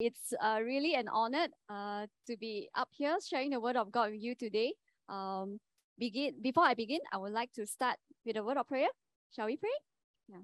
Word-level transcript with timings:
It's 0.00 0.32
uh, 0.40 0.60
really 0.62 0.94
an 0.94 1.08
honor 1.08 1.48
uh, 1.68 2.06
to 2.28 2.36
be 2.36 2.68
up 2.76 2.88
here 2.92 3.16
sharing 3.20 3.50
the 3.50 3.58
word 3.58 3.74
of 3.74 3.90
God 3.90 4.12
with 4.12 4.22
you 4.22 4.36
today. 4.36 4.74
Um, 5.08 5.58
begin 5.98 6.34
before 6.40 6.62
I 6.62 6.74
begin, 6.74 7.00
I 7.12 7.16
would 7.16 7.32
like 7.32 7.52
to 7.54 7.66
start 7.66 7.96
with 8.24 8.36
a 8.36 8.44
word 8.44 8.58
of 8.58 8.68
prayer. 8.68 8.86
Shall 9.34 9.46
we 9.46 9.56
pray? 9.56 9.74
Yeah. 10.28 10.42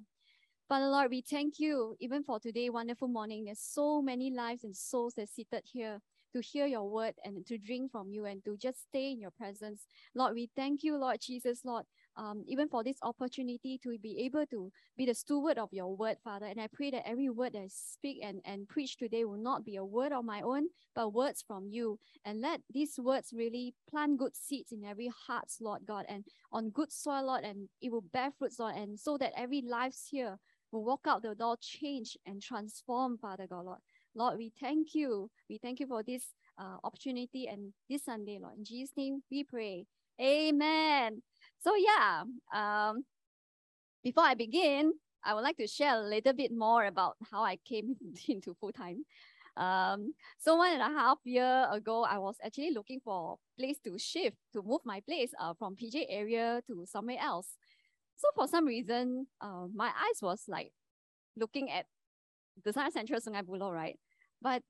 Father 0.69 0.87
Lord, 0.87 1.09
we 1.09 1.21
thank 1.21 1.61
you 1.61 1.95
even 2.01 2.25
for 2.25 2.41
today, 2.41 2.69
wonderful 2.69 3.07
morning. 3.07 3.45
There's 3.45 3.61
so 3.61 4.03
many 4.03 4.33
lives 4.33 4.65
and 4.65 4.75
souls 4.75 5.15
that 5.19 5.29
seated 5.29 5.63
here 5.73 6.01
to 6.33 6.41
hear 6.41 6.67
your 6.67 6.91
word 6.91 7.15
and 7.25 7.47
to 7.47 7.57
drink 7.57 7.93
from 7.93 8.11
you 8.11 8.25
and 8.25 8.45
to 8.47 8.57
just 8.57 8.83
stay 8.89 9.13
in 9.13 9.21
your 9.21 9.31
presence. 9.31 9.87
Lord, 10.17 10.35
we 10.35 10.51
thank 10.57 10.83
you, 10.83 10.97
Lord 10.97 11.19
Jesus, 11.21 11.61
Lord, 11.65 11.85
um, 12.17 12.45
even 12.47 12.69
for 12.69 12.85
this 12.85 12.99
opportunity 13.03 13.79
to 13.83 13.99
be 13.99 14.21
able 14.25 14.47
to 14.47 14.71
be 14.97 15.07
the 15.07 15.15
steward 15.15 15.59
of 15.59 15.73
your 15.73 15.97
word, 15.97 16.17
Father. 16.23 16.47
And 16.47 16.61
I 16.61 16.69
pray 16.73 16.91
that 16.91 17.09
every 17.09 17.29
word 17.31 17.55
that 17.55 17.63
I 17.63 17.69
speak 17.69 18.19
and, 18.23 18.41
and 18.45 18.69
preach 18.69 18.97
today 18.97 19.25
will 19.25 19.43
not 19.43 19.65
be 19.65 19.77
a 19.77 19.85
word 19.85 20.13
of 20.13 20.25
my 20.25 20.41
own, 20.43 20.69
but 20.95 21.13
words 21.13 21.43
from 21.47 21.69
you. 21.69 21.99
And 22.25 22.41
let 22.41 22.61
these 22.73 22.99
words 22.99 23.33
really 23.35 23.75
plant 23.89 24.19
good 24.19 24.37
seeds 24.37 24.73
in 24.73 24.85
every 24.85 25.11
heart, 25.27 25.51
Lord 25.61 25.83
God, 25.87 26.05
and 26.09 26.25
on 26.53 26.71
good 26.71 26.93
soil, 26.93 27.27
Lord, 27.27 27.45
and 27.45 27.69
it 27.83 27.91
will 27.91 28.05
bear 28.13 28.31
fruits, 28.39 28.59
Lord, 28.59 28.77
and 28.77 28.99
so 28.99 29.17
that 29.19 29.33
every 29.37 29.63
lives 29.63 30.07
here 30.11 30.39
will 30.71 30.85
walk 30.85 31.03
out 31.07 31.23
the 31.23 31.35
door, 31.35 31.57
change 31.61 32.17
and 32.27 32.43
transform, 32.43 33.19
Father 33.19 33.47
God, 33.49 33.65
Lord. 33.65 33.79
Lord, 34.15 34.39
we 34.39 34.53
thank 34.61 34.95
you. 34.95 35.31
We 35.49 35.59
thank 35.59 35.81
you 35.81 35.87
for 35.87 36.03
this 36.03 36.35
uh, 36.59 36.77
opportunity 36.85 37.49
and 37.49 37.73
this 37.91 38.05
Sunday, 38.05 38.39
Lord. 38.41 38.55
In 38.59 38.65
Jesus' 38.65 38.93
name 38.97 39.23
we 39.31 39.45
pray. 39.45 39.87
Amen. 40.21 41.23
So 41.65 41.73
yeah, 41.77 42.25
um, 42.53 43.05
before 44.03 44.25
I 44.25 44.35
begin, 44.35 44.93
I 45.25 45.33
would 45.33 45.41
like 45.41 45.57
to 45.57 45.67
share 45.67 45.95
a 45.95 46.03
little 46.03 46.35
bit 46.35 46.53
more 46.53 46.85
about 46.85 47.17
how 47.33 47.43
I 47.43 47.57
came 47.57 47.97
into 48.29 48.53
full 48.61 48.71
time. 48.73 49.05
Um, 49.57 50.13
so 50.39 50.57
one 50.57 50.75
and 50.75 50.83
a 50.83 50.99
half 50.99 51.19
year 51.25 51.67
ago, 51.73 52.05
I 52.05 52.19
was 52.19 52.37
actually 52.45 52.73
looking 52.73 53.01
for 53.03 53.39
a 53.39 53.61
place 53.61 53.79
to 53.85 53.97
shift, 53.99 54.37
to 54.53 54.63
move 54.63 54.83
my 54.85 55.01
place 55.01 55.31
uh, 55.41 55.55
from 55.59 55.75
PJ 55.75 56.05
area 56.11 56.61
to 56.67 56.85
somewhere 56.85 57.19
else. 57.19 57.57
So 58.17 58.29
for 58.35 58.47
some 58.47 58.67
reason, 58.67 59.27
uh, 59.41 59.67
my 59.75 59.87
eyes 59.87 60.21
was 60.21 60.43
like 60.47 60.73
looking 61.35 61.71
at 61.71 61.87
the 62.63 62.73
Sungai 62.73 62.93
Central 62.93 63.21
Sungai 63.21 63.43
Buloh, 63.43 63.73
right? 63.73 63.99
But 64.43 64.63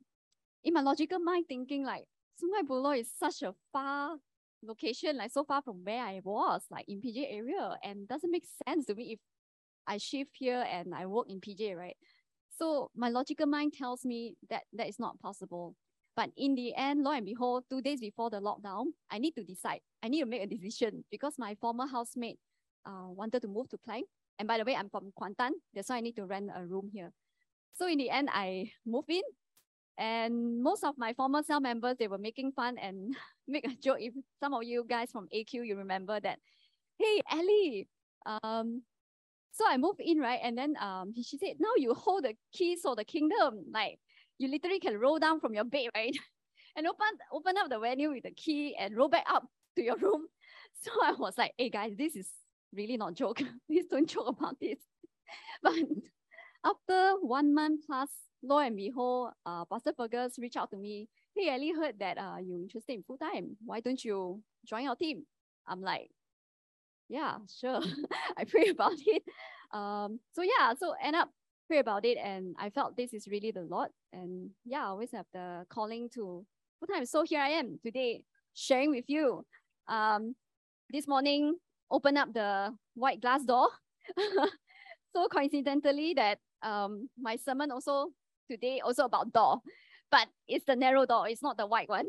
in 0.63 0.75
my 0.75 0.81
logical 0.81 1.19
mind, 1.19 1.47
thinking 1.49 1.85
like 1.85 2.05
Sungai 2.41 2.65
Buloh 2.65 2.97
is 2.97 3.11
such 3.11 3.43
a 3.43 3.53
far 3.73 4.19
location, 4.67 5.17
like 5.17 5.33
so 5.33 5.45
far 5.45 5.63
from 5.63 5.85
where 5.85 6.03
I 6.03 6.21
was, 6.25 6.63
like 6.71 6.85
in 6.89 7.01
PJ 7.01 7.27
area, 7.31 7.77
and 7.83 8.09
doesn't 8.09 8.31
make 8.31 8.45
sense 8.67 8.87
to 8.87 8.95
me 8.95 9.13
if 9.13 9.19
I 9.87 9.99
shift 9.99 10.31
here 10.35 10.65
and 10.71 10.95
I 10.95 11.07
work 11.07 11.27
in 11.29 11.41
PJ, 11.41 11.77
right? 11.77 11.97
So 12.59 12.91
my 12.97 13.09
logical 13.09 13.47
mind 13.47 13.75
tells 13.75 14.05
me 14.05 14.37
that 14.51 14.63
that 14.75 14.89
is 14.89 14.99
not 14.99 15.19
possible. 15.21 15.75
But 16.17 16.31
in 16.37 16.55
the 16.55 16.75
end, 16.77 17.03
lo 17.03 17.11
and 17.11 17.27
behold, 17.27 17.65
two 17.69 17.83
days 17.83 18.01
before 18.01 18.31
the 18.31 18.41
lockdown, 18.41 18.87
I 19.11 19.19
need 19.19 19.33
to 19.33 19.43
decide. 19.43 19.81
I 20.03 20.09
need 20.09 20.21
to 20.21 20.27
make 20.27 20.43
a 20.43 20.47
decision 20.47 21.05
because 21.11 21.35
my 21.39 21.57
former 21.61 21.87
housemate 21.89 22.39
uh, 22.87 23.09
wanted 23.09 23.43
to 23.43 23.49
move 23.49 23.69
to 23.71 23.79
Klang. 23.85 24.05
And 24.39 24.47
by 24.47 24.59
the 24.59 24.65
way, 24.65 24.77
I'm 24.77 24.91
from 24.91 25.13
Kuantan. 25.19 25.51
That's 25.75 25.89
why 25.89 25.97
I 25.97 26.01
need 26.01 26.17
to 26.17 26.27
rent 26.27 26.51
a 26.55 26.65
room 26.65 26.91
here. 26.93 27.11
So 27.75 27.89
in 27.89 27.99
the 27.99 28.11
end, 28.11 28.29
I 28.33 28.71
moved 28.87 29.11
in 29.11 29.23
and 29.99 30.63
most 30.63 30.85
of 30.85 30.95
my 30.99 31.13
former 31.13 31.43
cell 31.43 31.61
members, 31.61 31.97
they 31.99 32.09
were 32.09 32.19
making 32.19 32.53
fun 32.53 32.79
and 32.79 33.15
make 33.49 33.67
a 33.67 33.75
joke. 33.77 33.99
If 34.01 34.15
some 34.41 34.55
of 34.55 34.65
you 34.65 34.85
guys 34.89 35.11
from 35.11 35.29
AQ, 35.35 35.53
you 35.53 35.77
remember 35.77 36.19
that, 36.21 36.39
hey, 36.99 37.21
Ellie, 37.31 37.89
um, 38.27 38.83
so 39.53 39.65
I 39.69 39.77
moved 39.77 40.01
in, 40.01 40.19
right? 40.19 40.41
And 40.43 40.59
then 40.59 40.75
um, 40.81 41.15
she 41.15 41.39
said, 41.39 41.57
now 41.61 41.71
you 41.77 41.95
hold 41.95 42.25
the 42.25 42.35
keys 42.53 42.81
for 42.83 42.97
the 42.97 43.05
kingdom. 43.05 43.65
Like 43.73 43.99
you 44.39 44.49
literally 44.49 44.81
can 44.81 44.99
roll 44.99 45.19
down 45.19 45.41
from 45.41 45.55
your 45.55 45.65
bed, 45.65 45.89
right? 45.95 46.17
and 46.77 46.87
open, 46.89 47.07
open 47.33 47.57
up 47.57 47.71
the 47.71 47.79
venue 47.79 48.11
with 48.11 48.25
the 48.25 48.33
key 48.33 48.75
and 48.79 48.97
roll 48.97 49.09
back 49.09 49.25
up 49.29 49.47
to 49.77 49.83
your 49.83 49.97
room. 49.97 50.27
So 50.83 50.91
I 51.03 51.13
was 51.13 51.39
like, 51.39 51.53
hey 51.57 51.71
guys, 51.71 51.93
this 51.97 52.15
is 52.15 52.29
really 52.75 52.99
not 52.99 53.15
joke. 53.15 53.41
Please 53.67 53.87
don't 53.91 54.07
joke 54.07 54.37
about 54.37 54.61
this. 54.61 54.77
but 55.63 55.73
after 56.63 57.15
one 57.23 57.55
month 57.55 57.83
plus 57.87 58.11
lo 58.45 58.59
and 58.59 58.77
behold, 58.77 59.33
uh, 59.47 59.65
Pastor 59.65 59.93
Fergus 59.97 60.39
reached 60.39 60.57
out 60.57 60.71
to 60.71 60.77
me. 60.77 61.09
Hey, 61.35 61.49
Ellie 61.49 61.73
heard 61.73 61.99
that 61.99 62.19
uh, 62.19 62.37
you're 62.45 62.61
interested 62.61 62.93
in 62.93 63.03
full 63.03 63.17
time. 63.17 63.57
Why 63.65 63.81
don't 63.81 64.03
you 64.05 64.43
join 64.67 64.87
our 64.87 64.97
team? 64.97 65.25
I'm 65.67 65.81
like, 65.81 66.11
yeah, 67.09 67.39
sure. 67.59 67.81
I 68.37 68.45
pray 68.45 68.69
about 68.69 68.95
it. 69.07 69.23
Um, 69.73 70.21
so 70.33 70.43
yeah, 70.43 70.75
so 70.79 70.95
end 71.03 71.17
up 71.17 71.31
pray 71.67 71.79
about 71.79 72.05
it, 72.05 72.19
and 72.19 72.55
I 72.59 72.71
felt 72.71 72.97
this 72.97 73.15
is 73.15 73.27
really 73.27 73.51
the 73.51 73.63
Lord. 73.63 73.89
And 74.13 74.51
yeah, 74.65 74.85
I 74.85 74.89
always 74.89 75.11
have 75.13 75.27
the 75.33 75.65
calling 75.71 76.09
to 76.15 76.45
full 76.79 76.89
time. 76.93 77.07
So 77.07 77.25
here 77.25 77.41
I 77.41 77.49
am 77.49 77.79
today, 77.83 78.23
sharing 78.55 78.91
with 78.91 79.09
you. 79.09 79.45
Um, 79.89 80.37
this 80.91 81.09
morning, 81.09 81.57
open 81.91 82.17
up 82.17 82.33
the 82.33 82.75
white 82.95 83.21
glass 83.21 83.43
door. 83.45 83.69
so 85.17 85.29
coincidentally, 85.33 86.15
that 86.15 86.39
um, 86.63 87.09
my 87.19 87.37
sermon 87.37 87.71
also 87.71 88.11
today 88.51 88.81
also 88.85 89.05
about 89.05 89.33
door, 89.33 89.61
but 90.11 90.27
it's 90.49 90.65
the 90.65 90.77
narrow 90.77 91.07
door. 91.07 91.29
It's 91.29 91.43
not 91.43 91.57
the 91.57 91.67
wide 91.67 91.89
one. 91.89 92.09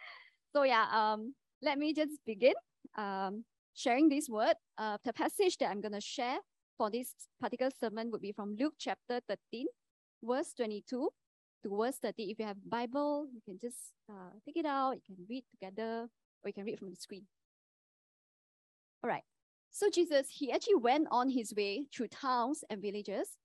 so 0.54 0.62
yeah, 0.62 0.86
um, 0.92 1.34
let 1.62 1.78
me 1.78 1.94
just 1.94 2.12
begin 2.26 2.54
um, 2.96 3.44
sharing 3.74 4.08
this 4.08 4.28
word. 4.28 4.54
Uh, 4.78 4.98
the 5.04 5.12
passage 5.12 5.58
that 5.58 5.70
I'm 5.70 5.80
going 5.80 5.94
to 5.94 6.00
share 6.00 6.38
for 6.76 6.90
this 6.90 7.14
particular 7.40 7.70
sermon 7.78 8.10
would 8.10 8.20
be 8.22 8.32
from 8.32 8.56
Luke 8.58 8.74
chapter 8.78 9.20
13, 9.28 9.66
verse 10.22 10.52
22 10.54 11.08
to 11.62 11.76
verse 11.76 11.98
30. 11.98 12.30
If 12.30 12.38
you 12.38 12.46
have 12.46 12.56
Bible, 12.68 13.26
you 13.32 13.40
can 13.44 13.58
just 13.58 13.92
uh, 14.10 14.30
take 14.44 14.56
it 14.56 14.66
out. 14.66 14.92
You 14.92 15.02
can 15.06 15.26
read 15.28 15.44
together 15.50 16.08
or 16.42 16.48
you 16.48 16.52
can 16.52 16.64
read 16.64 16.78
from 16.78 16.90
the 16.90 16.96
screen. 16.96 17.26
All 19.02 19.08
right. 19.08 19.24
So 19.70 19.90
Jesus, 19.90 20.28
he 20.30 20.50
actually 20.52 20.76
went 20.76 21.08
on 21.10 21.28
his 21.28 21.52
way 21.54 21.84
through 21.94 22.08
towns 22.08 22.64
and 22.70 22.80
villages, 22.80 23.36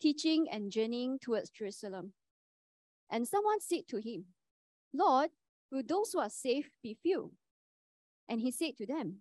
teaching 0.00 0.46
and 0.50 0.72
journeying 0.72 1.18
towards 1.20 1.50
Jerusalem. 1.50 2.12
And 3.10 3.26
someone 3.26 3.60
said 3.60 3.88
to 3.88 3.98
him, 3.98 4.26
Lord, 4.92 5.30
will 5.70 5.82
those 5.86 6.12
who 6.12 6.20
are 6.20 6.30
safe 6.30 6.70
be 6.82 6.96
few? 7.02 7.32
And 8.28 8.40
he 8.40 8.50
said 8.50 8.76
to 8.78 8.86
them, 8.86 9.18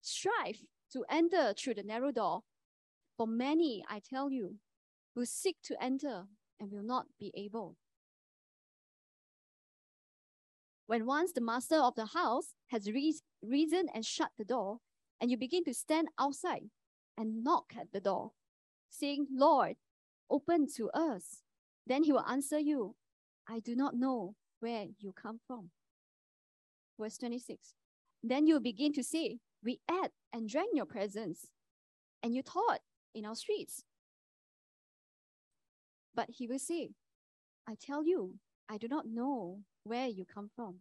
Strive 0.00 0.60
to 0.92 1.04
enter 1.10 1.52
through 1.52 1.74
the 1.74 1.82
narrow 1.82 2.12
door, 2.12 2.42
for 3.16 3.26
many, 3.26 3.84
I 3.88 4.00
tell 4.00 4.30
you, 4.30 4.56
will 5.14 5.26
seek 5.26 5.56
to 5.64 5.82
enter 5.82 6.24
and 6.60 6.70
will 6.70 6.82
not 6.82 7.06
be 7.18 7.32
able. 7.36 7.76
When 10.86 11.06
once 11.06 11.32
the 11.32 11.40
master 11.40 11.76
of 11.76 11.94
the 11.94 12.06
house 12.06 12.54
has 12.68 12.90
risen 13.42 13.86
and 13.94 14.04
shut 14.04 14.30
the 14.36 14.44
door, 14.44 14.78
and 15.20 15.30
you 15.30 15.36
begin 15.36 15.64
to 15.64 15.74
stand 15.74 16.08
outside 16.18 16.64
and 17.16 17.42
knock 17.42 17.72
at 17.78 17.92
the 17.92 18.00
door, 18.00 18.32
saying, 18.90 19.26
Lord, 19.32 19.76
open 20.30 20.66
to 20.76 20.90
us. 20.90 21.42
Then 21.86 22.02
he 22.04 22.12
will 22.12 22.24
answer 22.26 22.58
you, 22.58 22.96
I 23.48 23.60
do 23.60 23.76
not 23.76 23.94
know 23.94 24.34
where 24.60 24.86
you 24.98 25.12
come 25.12 25.40
from. 25.46 25.70
Verse 26.98 27.18
26. 27.18 27.74
Then 28.22 28.46
you 28.46 28.60
begin 28.60 28.92
to 28.94 29.04
say, 29.04 29.38
We 29.62 29.80
ate 29.90 30.12
and 30.32 30.48
drank 30.48 30.70
your 30.74 30.86
presence, 30.86 31.46
and 32.22 32.34
you 32.34 32.42
taught 32.42 32.80
in 33.14 33.26
our 33.26 33.34
streets. 33.34 33.84
But 36.14 36.28
he 36.30 36.46
will 36.46 36.58
say, 36.58 36.90
I 37.68 37.74
tell 37.80 38.04
you, 38.04 38.34
I 38.68 38.78
do 38.78 38.88
not 38.88 39.06
know 39.06 39.60
where 39.82 40.06
you 40.06 40.24
come 40.24 40.50
from. 40.54 40.76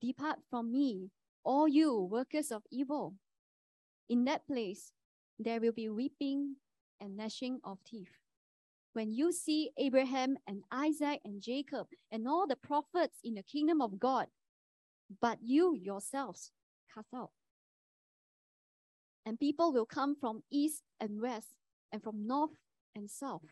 Depart 0.00 0.38
from 0.50 0.72
me, 0.72 1.10
all 1.44 1.68
you 1.68 2.00
workers 2.00 2.50
of 2.50 2.62
evil. 2.70 3.14
In 4.08 4.24
that 4.24 4.46
place, 4.46 4.92
there 5.38 5.60
will 5.60 5.72
be 5.72 5.88
weeping 5.88 6.56
and 7.00 7.16
gnashing 7.16 7.60
of 7.64 7.78
teeth 7.84 8.25
when 8.96 9.12
you 9.12 9.30
see 9.30 9.72
Abraham 9.76 10.38
and 10.48 10.62
Isaac 10.72 11.20
and 11.22 11.42
Jacob 11.42 11.88
and 12.10 12.26
all 12.26 12.46
the 12.46 12.56
prophets 12.56 13.18
in 13.22 13.34
the 13.34 13.42
kingdom 13.42 13.82
of 13.82 14.00
God, 14.00 14.28
but 15.20 15.36
you 15.42 15.76
yourselves 15.78 16.50
cast 16.94 17.08
out. 17.14 17.28
And 19.26 19.38
people 19.38 19.70
will 19.70 19.84
come 19.84 20.16
from 20.18 20.44
east 20.50 20.82
and 20.98 21.20
west 21.20 21.58
and 21.92 22.02
from 22.02 22.26
north 22.26 22.56
and 22.94 23.10
south 23.10 23.42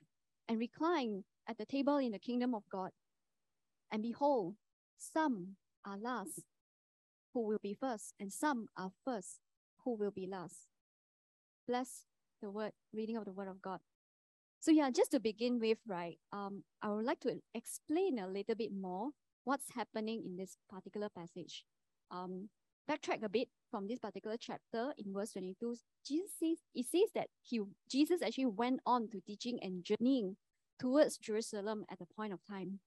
and 0.49 0.59
recline 0.59 1.25
at 1.47 1.59
the 1.59 1.67
table 1.67 1.99
in 1.99 2.13
the 2.13 2.19
kingdom 2.19 2.55
of 2.55 2.63
God. 2.73 2.93
And 3.93 4.03
behold, 4.03 4.55
some 4.97 5.57
are 5.85 5.99
last 5.99 6.41
who 7.35 7.47
will 7.47 7.61
be 7.63 7.75
first, 7.75 8.15
and 8.19 8.33
some 8.33 8.69
are 8.79 8.93
first 9.05 9.41
who 9.85 9.95
will 9.95 10.11
be 10.11 10.27
last. 10.27 10.69
Bless 11.69 12.07
the 12.41 12.51
word, 12.51 12.73
reading 12.95 13.19
of 13.19 13.27
the 13.27 13.33
word 13.33 13.49
of 13.49 13.61
God. 13.61 13.81
So 14.65 14.71
yeah, 14.71 14.89
just 14.91 15.11
to 15.11 15.21
begin 15.21 15.61
with, 15.61 15.77
right, 15.87 16.17
um, 16.33 16.65
I 16.81 16.89
would 16.89 17.05
like 17.05 17.21
to 17.21 17.39
explain 17.55 18.19
a 18.19 18.27
little 18.27 18.55
bit 18.55 18.71
more 18.73 19.11
what's 19.45 19.75
happening 19.75 20.23
in 20.25 20.39
this 20.39 20.57
particular 20.71 21.11
passage. 21.11 21.67
Um, 22.11 22.49
backtrack 22.91 23.23
a 23.23 23.29
bit 23.29 23.49
from 23.71 23.89
this 23.89 23.99
particular 23.99 24.39
chapter 24.41 24.95
in 24.97 25.13
verse 25.13 25.33
22, 25.33 25.77
Jesus 26.09 26.31
says, 26.41 26.57
it 26.75 26.87
says 26.87 27.11
that 27.15 27.27
he, 27.43 27.61
Jesus 27.91 28.23
actually 28.23 28.47
went 28.47 28.81
on 28.87 29.11
to 29.11 29.21
teaching 29.21 29.59
and 29.61 29.85
journeying 29.85 30.37
towards 30.81 31.19
Jerusalem 31.19 31.85
at 31.91 31.99
the 31.99 32.07
point 32.17 32.33
of 32.33 32.39
time. 32.49 32.81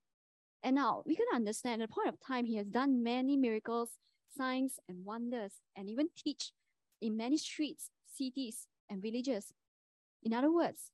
And 0.63 0.77
now 0.77 1.03
we 1.05 1.15
can 1.15 1.27
understand 1.31 1.83
at 1.83 1.89
the 1.89 1.93
point 1.93 2.09
of 2.09 2.15
time 2.27 2.45
he 2.45 2.55
has 2.55 2.65
done 2.65 3.03
many 3.03 3.37
miracles, 3.37 3.99
signs, 4.35 4.79
and 4.89 5.05
wonders, 5.05 5.61
and 5.75 5.91
even 5.91 6.07
teach 6.17 6.53
in 7.03 7.15
many 7.15 7.37
streets, 7.37 7.91
cities, 8.11 8.65
and 8.89 8.99
villages. 8.99 9.53
In 10.23 10.33
other 10.33 10.51
words, 10.51 10.89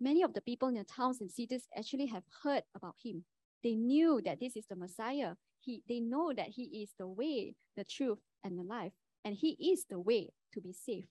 many 0.00 0.22
of 0.22 0.34
the 0.34 0.40
people 0.40 0.68
in 0.68 0.74
the 0.74 0.84
towns 0.84 1.20
and 1.20 1.30
cities 1.30 1.68
actually 1.76 2.06
have 2.06 2.24
heard 2.42 2.62
about 2.74 2.96
him. 3.02 3.24
They 3.62 3.74
knew 3.74 4.20
that 4.24 4.40
this 4.40 4.56
is 4.56 4.66
the 4.66 4.76
Messiah. 4.76 5.34
He, 5.60 5.82
they 5.88 6.00
know 6.00 6.32
that 6.36 6.48
he 6.48 6.82
is 6.82 6.90
the 6.98 7.08
way, 7.08 7.54
the 7.76 7.84
truth, 7.84 8.18
and 8.44 8.58
the 8.58 8.62
life, 8.62 8.92
and 9.24 9.34
he 9.34 9.72
is 9.72 9.84
the 9.90 9.98
way 9.98 10.30
to 10.54 10.60
be 10.60 10.72
saved. 10.72 11.08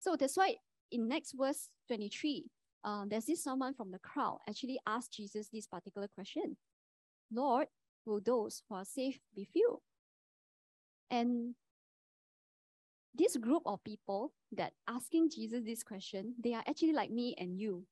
So 0.00 0.16
that's 0.16 0.36
why 0.36 0.56
in 0.90 1.08
next 1.08 1.34
verse 1.38 1.68
23, 1.88 2.44
uh, 2.84 3.04
there's 3.08 3.24
this 3.26 3.42
someone 3.42 3.74
from 3.74 3.90
the 3.90 3.98
crowd 3.98 4.38
actually 4.48 4.78
asked 4.86 5.12
Jesus 5.12 5.48
this 5.52 5.66
particular 5.66 6.08
question 6.14 6.56
Lord, 7.32 7.66
will 8.04 8.20
those 8.20 8.62
who 8.68 8.76
are 8.76 8.84
saved 8.84 9.20
be 9.34 9.44
few? 9.44 9.80
And 11.10 11.54
this 13.18 13.36
group 13.36 13.62
of 13.66 13.82
people 13.84 14.32
that 14.52 14.72
asking 14.88 15.30
Jesus 15.30 15.64
this 15.64 15.82
question, 15.82 16.34
they 16.42 16.54
are 16.54 16.62
actually 16.66 16.92
like 16.92 17.10
me 17.10 17.34
and 17.38 17.58
you, 17.58 17.84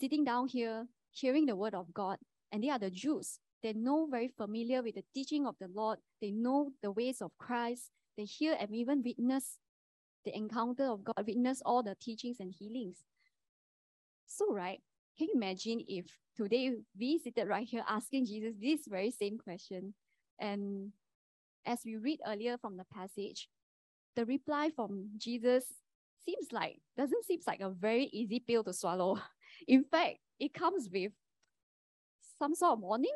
sitting 0.00 0.24
down 0.24 0.48
here, 0.48 0.86
hearing 1.10 1.46
the 1.46 1.56
word 1.56 1.74
of 1.74 1.92
God, 1.92 2.18
and 2.50 2.64
they 2.64 2.70
are 2.70 2.78
the 2.78 2.90
Jews. 2.90 3.38
They 3.62 3.72
know 3.72 4.06
very 4.10 4.28
familiar 4.28 4.82
with 4.82 4.94
the 4.94 5.04
teaching 5.14 5.46
of 5.46 5.56
the 5.60 5.68
Lord. 5.68 5.98
They 6.20 6.30
know 6.30 6.70
the 6.82 6.90
ways 6.90 7.20
of 7.20 7.32
Christ. 7.38 7.90
They 8.16 8.24
hear 8.24 8.56
and 8.58 8.74
even 8.74 9.02
witness 9.04 9.58
the 10.24 10.36
encounter 10.36 10.84
of 10.84 11.04
God, 11.04 11.24
witness 11.26 11.62
all 11.64 11.82
the 11.82 11.96
teachings 12.00 12.38
and 12.40 12.52
healings. 12.52 13.04
So, 14.26 14.52
right, 14.52 14.80
can 15.18 15.28
you 15.28 15.34
imagine 15.34 15.82
if 15.88 16.06
today 16.36 16.72
we 16.98 17.18
seated 17.18 17.48
right 17.48 17.66
here 17.66 17.84
asking 17.88 18.26
Jesus 18.26 18.54
this 18.60 18.80
very 18.86 19.10
same 19.10 19.38
question? 19.38 19.94
And 20.38 20.92
as 21.64 21.80
we 21.84 21.96
read 21.96 22.20
earlier 22.26 22.58
from 22.58 22.76
the 22.76 22.84
passage, 22.92 23.48
the 24.16 24.24
reply 24.24 24.70
from 24.74 25.10
Jesus 25.18 25.64
seems 26.24 26.48
like, 26.50 26.80
doesn't 26.96 27.24
seem 27.24 27.40
like 27.46 27.60
a 27.60 27.70
very 27.70 28.04
easy 28.12 28.40
pill 28.40 28.64
to 28.64 28.72
swallow. 28.72 29.20
In 29.68 29.84
fact, 29.84 30.16
it 30.40 30.52
comes 30.52 30.88
with 30.92 31.12
some 32.38 32.54
sort 32.54 32.72
of 32.72 32.80
warning, 32.80 33.14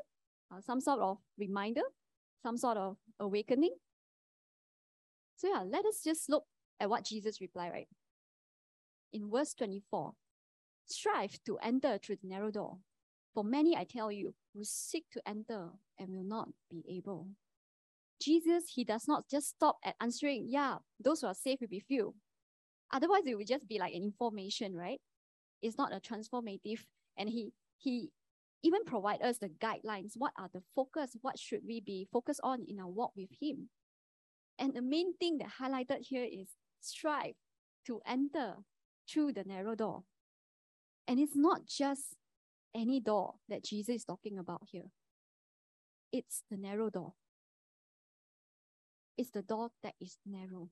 uh, 0.52 0.61
some 0.61 0.81
sort 0.81 1.00
of 1.00 1.19
reminder, 1.38 1.82
some 2.43 2.56
sort 2.56 2.76
of 2.76 2.97
awakening. 3.19 3.75
So 5.37 5.49
yeah, 5.49 5.62
let 5.67 5.85
us 5.87 6.02
just 6.05 6.29
look 6.29 6.44
at 6.79 6.88
what 6.88 7.05
Jesus 7.05 7.41
replied, 7.41 7.73
right? 7.73 7.88
In 9.12 9.31
verse 9.31 9.55
24, 9.55 10.12
strive 10.87 11.38
to 11.47 11.58
enter 11.62 11.99
through 11.99 12.17
the 12.23 12.29
narrow 12.29 12.50
door. 12.50 12.79
For 13.35 13.44
many, 13.44 13.76
I 13.76 13.85
tell 13.85 14.12
you, 14.12 14.35
will 14.55 14.64
seek 14.64 15.05
to 15.12 15.23
enter 15.26 15.69
and 15.99 16.11
will 16.11 16.25
not 16.25 16.49
be 16.70 16.85
able. 16.88 17.29
Jesus, 18.20 18.64
he 18.75 18.84
does 18.84 19.08
not 19.08 19.25
just 19.31 19.49
stop 19.49 19.78
at 19.84 19.96
answering, 20.00 20.46
yeah, 20.49 20.76
those 21.02 21.20
who 21.20 21.26
are 21.26 21.34
safe 21.34 21.61
will 21.61 21.69
be 21.69 21.81
few. 21.81 22.14
Otherwise, 22.93 23.22
it 23.26 23.37
would 23.37 23.46
just 23.46 23.69
be 23.69 23.78
like 23.78 23.94
an 23.94 24.02
information, 24.02 24.75
right? 24.75 25.00
It's 25.62 25.78
not 25.78 25.93
a 25.93 26.00
transformative. 26.00 26.81
And 27.17 27.28
he 27.28 27.52
he 27.78 28.11
even 28.62 28.84
provide 28.84 29.22
us 29.22 29.38
the 29.38 29.49
guidelines. 29.49 30.12
What 30.17 30.32
are 30.38 30.50
the 30.52 30.62
focus? 30.75 31.17
What 31.22 31.38
should 31.38 31.61
we 31.67 31.81
be 31.81 32.08
focused 32.12 32.40
on 32.43 32.64
in 32.69 32.78
our 32.78 32.88
walk 32.88 33.12
with 33.17 33.31
him? 33.40 33.70
And 34.58 34.75
the 34.75 34.82
main 34.82 35.14
thing 35.16 35.38
that 35.38 35.49
highlighted 35.61 36.00
here 36.02 36.25
is 36.25 36.49
strive 36.81 37.34
to 37.87 38.00
enter 38.06 38.56
through 39.08 39.32
the 39.32 39.44
narrow 39.44 39.75
door. 39.75 40.02
And 41.08 41.19
it's 41.19 41.37
not 41.37 41.66
just 41.66 42.16
any 42.75 43.00
door 43.00 43.34
that 43.49 43.64
Jesus 43.64 43.96
is 43.96 44.05
talking 44.05 44.38
about 44.38 44.62
here. 44.70 44.90
It's 46.12 46.43
the 46.50 46.56
narrow 46.56 46.90
door. 46.90 47.14
It's 49.17 49.31
the 49.31 49.43
door 49.43 49.71
that 49.83 49.95
is 50.01 50.19
narrow. 50.27 50.71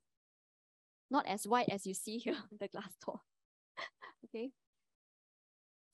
Not 1.11 1.27
as 1.27 1.47
wide 1.47 1.69
as 1.71 1.87
you 1.87 1.95
see 1.95 2.19
here, 2.19 2.37
the 2.61 2.69
glass 2.69 2.95
door. 3.05 3.21
okay. 4.25 4.51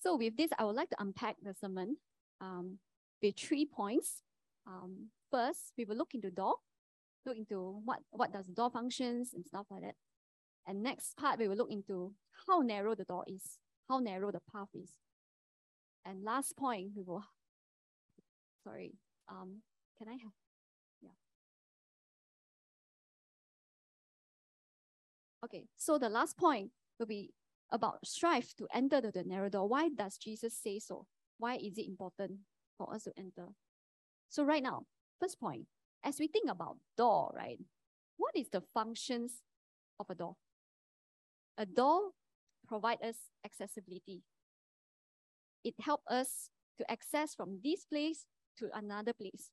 So 0.00 0.16
with 0.16 0.36
this, 0.36 0.50
I 0.58 0.64
would 0.64 0.76
like 0.76 0.90
to 0.90 1.00
unpack 1.00 1.36
the 1.42 1.54
sermon 1.54 1.96
um, 2.40 2.78
with 3.22 3.36
three 3.38 3.64
points. 3.64 4.22
Um, 4.66 5.08
first, 5.30 5.72
we 5.78 5.84
will 5.84 5.96
look 5.96 6.14
into 6.14 6.30
door, 6.30 6.56
look 7.24 7.36
into 7.36 7.80
what, 7.84 8.00
what 8.10 8.32
does 8.32 8.46
door 8.46 8.70
functions 8.70 9.32
and 9.34 9.46
stuff 9.46 9.66
like 9.70 9.82
that. 9.82 9.94
And 10.66 10.82
next 10.82 11.16
part, 11.16 11.38
we 11.38 11.48
will 11.48 11.56
look 11.56 11.70
into 11.70 12.12
how 12.46 12.60
narrow 12.60 12.94
the 12.94 13.04
door 13.04 13.24
is, 13.26 13.58
how 13.88 13.98
narrow 13.98 14.30
the 14.30 14.40
path 14.52 14.68
is. 14.74 14.90
And 16.04 16.22
last 16.22 16.56
point, 16.56 16.90
we 16.94 17.02
will, 17.02 17.24
sorry, 18.62 18.92
um, 19.28 19.62
can 19.98 20.08
I 20.08 20.12
have, 20.12 20.32
Okay, 25.44 25.66
so 25.76 25.98
the 25.98 26.08
last 26.08 26.38
point 26.38 26.70
will 26.98 27.06
be 27.06 27.34
about 27.70 27.98
strive 28.06 28.54
to 28.56 28.66
enter 28.72 29.00
the, 29.00 29.10
the 29.10 29.24
narrow 29.24 29.50
door. 29.50 29.68
Why 29.68 29.88
does 29.88 30.16
Jesus 30.16 30.56
say 30.56 30.78
so? 30.78 31.06
Why 31.38 31.56
is 31.56 31.76
it 31.76 31.86
important 31.86 32.38
for 32.78 32.92
us 32.94 33.04
to 33.04 33.12
enter? 33.18 33.48
So 34.30 34.44
right 34.44 34.62
now, 34.62 34.86
first 35.20 35.38
point, 35.38 35.66
as 36.02 36.18
we 36.18 36.28
think 36.28 36.50
about 36.50 36.78
door, 36.96 37.32
right? 37.36 37.58
What 38.16 38.32
is 38.34 38.48
the 38.48 38.62
functions 38.72 39.42
of 40.00 40.08
a 40.08 40.14
door? 40.14 40.36
A 41.58 41.66
door 41.66 42.12
provide 42.66 43.02
us 43.02 43.16
accessibility. 43.44 44.22
It 45.62 45.74
help 45.80 46.00
us 46.08 46.48
to 46.78 46.90
access 46.90 47.34
from 47.34 47.58
this 47.62 47.84
place 47.84 48.26
to 48.58 48.70
another 48.74 49.12
place. 49.12 49.50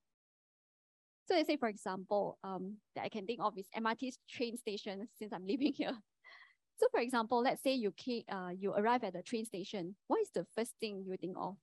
So 1.28 1.36
let's 1.36 1.48
say, 1.48 1.58
for 1.58 1.70
example, 1.70 2.38
um, 2.44 2.78
that 2.96 3.06
I 3.06 3.10
can 3.10 3.26
think 3.26 3.40
of 3.42 3.58
is 3.58 3.68
MRT 3.76 4.14
train 4.30 4.58
station 4.58 5.08
since 5.18 5.32
I'm 5.34 5.46
living 5.46 5.74
here. 5.74 5.94
So 6.78 6.88
for 6.92 7.00
example, 7.00 7.42
let's 7.42 7.62
say 7.62 7.74
you 7.76 7.92
came, 7.92 8.24
uh, 8.32 8.50
you 8.58 8.74
arrive 8.74 9.04
at 9.04 9.14
the 9.14 9.22
train 9.22 9.46
station. 9.46 9.96
What 10.08 10.22
is 10.22 10.30
the 10.34 10.46
first 10.56 10.74
thing 10.80 11.04
you 11.06 11.16
think 11.18 11.38
of? 11.40 11.56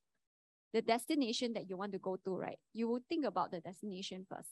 The 0.72 0.82
destination 0.82 1.55
that 1.55 1.69
you 1.69 1.76
want 1.76 1.93
to 1.93 1.99
go 1.99 2.16
to, 2.25 2.37
right? 2.37 2.58
You 2.72 2.88
would 2.88 3.02
think 3.08 3.25
about 3.25 3.50
the 3.50 3.60
destination 3.60 4.26
first. 4.31 4.50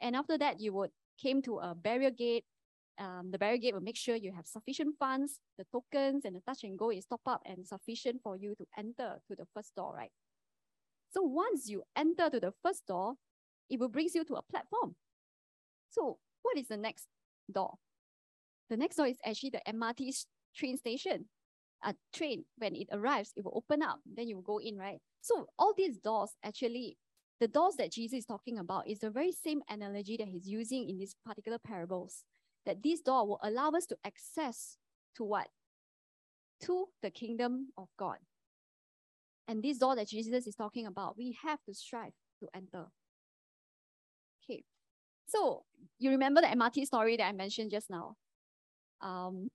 And 0.00 0.16
after 0.16 0.38
that, 0.38 0.60
you 0.60 0.72
would 0.74 0.90
came 1.20 1.42
to 1.42 1.58
a 1.58 1.74
barrier 1.74 2.10
gate 2.10 2.44
um, 2.98 3.30
the 3.30 3.38
barrier 3.38 3.56
gate 3.56 3.74
will 3.74 3.80
make 3.80 3.96
sure 3.96 4.14
you 4.14 4.32
have 4.32 4.46
sufficient 4.46 4.94
funds, 4.98 5.40
the 5.56 5.64
tokens 5.72 6.24
and 6.26 6.36
the 6.36 6.40
touch 6.40 6.64
and 6.64 6.78
go 6.78 6.90
is 6.90 7.06
top 7.06 7.22
up 7.26 7.40
and 7.46 7.66
sufficient 7.66 8.20
for 8.22 8.36
you 8.36 8.54
to 8.56 8.66
enter 8.76 9.20
to 9.26 9.34
the 9.36 9.46
first 9.54 9.74
door, 9.74 9.94
right? 9.96 10.12
So 11.12 11.22
once 11.22 11.68
you 11.68 11.82
enter 11.96 12.28
to 12.28 12.38
the 12.38 12.52
first 12.62 12.86
door, 12.86 13.14
it 13.70 13.78
will 13.78 13.88
bring 13.88 14.08
you 14.12 14.24
to 14.24 14.34
a 14.34 14.42
platform. 14.42 14.96
So 15.90 16.18
what 16.42 16.58
is 16.58 16.68
the 16.68 16.76
next 16.76 17.06
door? 17.52 17.74
The 18.68 18.76
next 18.76 18.96
door 18.96 19.06
is 19.06 19.18
actually 19.24 19.50
the 19.50 19.62
MRT 19.72 20.26
train 20.54 20.76
station. 20.76 21.26
A 21.82 21.94
train, 22.12 22.44
when 22.58 22.76
it 22.76 22.88
arrives, 22.92 23.32
it 23.36 23.44
will 23.44 23.56
open 23.56 23.82
up, 23.82 24.00
then 24.04 24.28
you 24.28 24.36
will 24.36 24.42
go 24.42 24.58
in, 24.58 24.76
right? 24.76 24.98
So 25.22 25.46
all 25.58 25.72
these 25.76 25.98
doors 25.98 26.32
actually, 26.44 26.98
the 27.40 27.48
doors 27.48 27.76
that 27.76 27.92
Jesus 27.92 28.20
is 28.20 28.26
talking 28.26 28.58
about 28.58 28.86
is 28.86 28.98
the 28.98 29.10
very 29.10 29.32
same 29.32 29.62
analogy 29.68 30.18
that 30.18 30.28
he's 30.28 30.46
using 30.46 30.88
in 30.88 30.98
these 30.98 31.16
particular 31.24 31.58
parables 31.58 32.24
that 32.66 32.82
this 32.82 33.00
door 33.00 33.26
will 33.26 33.40
allow 33.42 33.70
us 33.70 33.86
to 33.86 33.96
access 34.04 34.76
to 35.16 35.24
what? 35.24 35.48
To 36.62 36.86
the 37.02 37.10
kingdom 37.10 37.68
of 37.78 37.88
God. 37.98 38.18
And 39.48 39.62
this 39.62 39.78
door 39.78 39.96
that 39.96 40.08
Jesus 40.08 40.46
is 40.46 40.54
talking 40.54 40.86
about, 40.86 41.16
we 41.16 41.36
have 41.42 41.62
to 41.64 41.74
strive 41.74 42.12
to 42.40 42.48
enter. 42.54 42.86
So 45.30 45.62
you 46.00 46.10
remember 46.10 46.40
the 46.40 46.48
MRT 46.48 46.86
story 46.86 47.16
that 47.16 47.26
I 47.26 47.32
mentioned 47.32 47.70
just 47.70 47.88
now? 47.88 48.16
Um, 49.00 49.48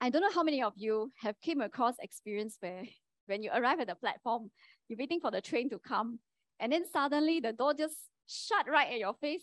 I 0.00 0.10
don't 0.10 0.22
know 0.22 0.32
how 0.32 0.44
many 0.44 0.62
of 0.62 0.74
you 0.76 1.10
have 1.20 1.40
came 1.40 1.60
across 1.60 1.96
experience 2.00 2.56
where 2.60 2.84
when 3.26 3.42
you 3.42 3.50
arrive 3.52 3.80
at 3.80 3.88
the 3.88 3.96
platform, 3.96 4.50
you're 4.88 4.98
waiting 4.98 5.20
for 5.20 5.32
the 5.32 5.40
train 5.40 5.68
to 5.70 5.78
come, 5.80 6.20
and 6.60 6.72
then 6.72 6.84
suddenly 6.90 7.40
the 7.40 7.52
door 7.52 7.74
just 7.74 7.96
shut 8.28 8.68
right 8.68 8.92
at 8.92 8.98
your 8.98 9.14
face. 9.14 9.42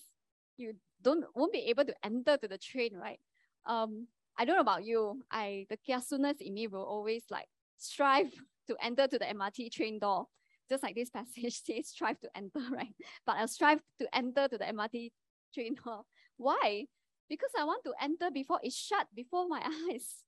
You 0.58 0.76
don't 1.02 1.26
won't 1.36 1.52
be 1.52 1.66
able 1.70 1.84
to 1.86 1.96
enter 2.06 2.38
to 2.38 2.48
the 2.48 2.58
train, 2.58 2.96
right? 2.96 3.20
Um, 3.66 4.08
I 4.38 4.46
don't 4.46 4.56
know 4.56 4.62
about 4.62 4.86
you. 4.86 5.24
I 5.30 5.66
the 5.70 5.78
kiasuness 5.78 6.40
in 6.40 6.54
me 6.54 6.68
will 6.68 6.86
always 6.86 7.24
like 7.30 7.48
strive 7.78 8.32
to 8.68 8.78
enter 8.82 9.08
to 9.08 9.20
the 9.20 9.26
MRT 9.26 9.72
train 9.74 10.00
door. 10.00 10.28
Just 10.70 10.84
like 10.84 10.96
this 10.96 11.10
passage 11.10 11.62
says, 11.66 11.90
strive 11.90 12.20
to 12.22 12.30
enter, 12.34 12.62
right? 12.72 12.96
But 13.26 13.36
I'll 13.38 13.50
strive 13.50 13.82
to 14.00 14.16
enter 14.16 14.48
to 14.48 14.58
the 14.58 14.66
MRT 14.66 15.12
train 15.54 15.76
door. 15.84 16.04
Why? 16.38 16.86
Because 17.30 17.52
I 17.60 17.64
want 17.66 17.84
to 17.86 17.94
enter 18.02 18.32
before 18.32 18.60
it's 18.64 18.76
shut 18.76 19.08
before 19.16 19.48
my 19.48 19.62
eyes. 19.92 20.24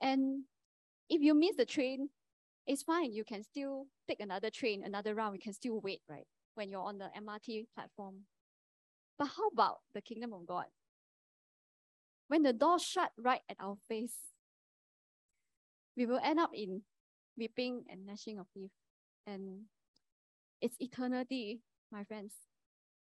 And 0.00 0.44
if 1.08 1.22
you 1.22 1.34
miss 1.34 1.56
the 1.56 1.66
train, 1.66 2.10
it's 2.66 2.82
fine. 2.82 3.12
You 3.12 3.24
can 3.24 3.42
still 3.42 3.86
take 4.08 4.20
another 4.20 4.50
train, 4.50 4.82
another 4.84 5.14
round. 5.14 5.34
You 5.34 5.40
can 5.40 5.52
still 5.52 5.80
wait, 5.80 6.00
right? 6.08 6.26
When 6.54 6.70
you're 6.70 6.82
on 6.82 6.98
the 6.98 7.10
MRT 7.18 7.66
platform. 7.74 8.26
But 9.18 9.28
how 9.36 9.48
about 9.48 9.78
the 9.94 10.00
kingdom 10.00 10.32
of 10.32 10.46
God? 10.46 10.66
When 12.28 12.42
the 12.42 12.52
door 12.52 12.78
shut 12.78 13.10
right 13.18 13.40
at 13.48 13.56
our 13.60 13.76
face, 13.88 14.14
we 15.96 16.06
will 16.06 16.20
end 16.22 16.38
up 16.38 16.50
in 16.54 16.82
weeping 17.36 17.84
and 17.90 18.06
gnashing 18.06 18.38
of 18.38 18.46
teeth. 18.54 18.70
And 19.26 19.66
It's 20.60 20.76
eternity, 20.80 21.60
my 21.90 22.04
friends. 22.04 22.32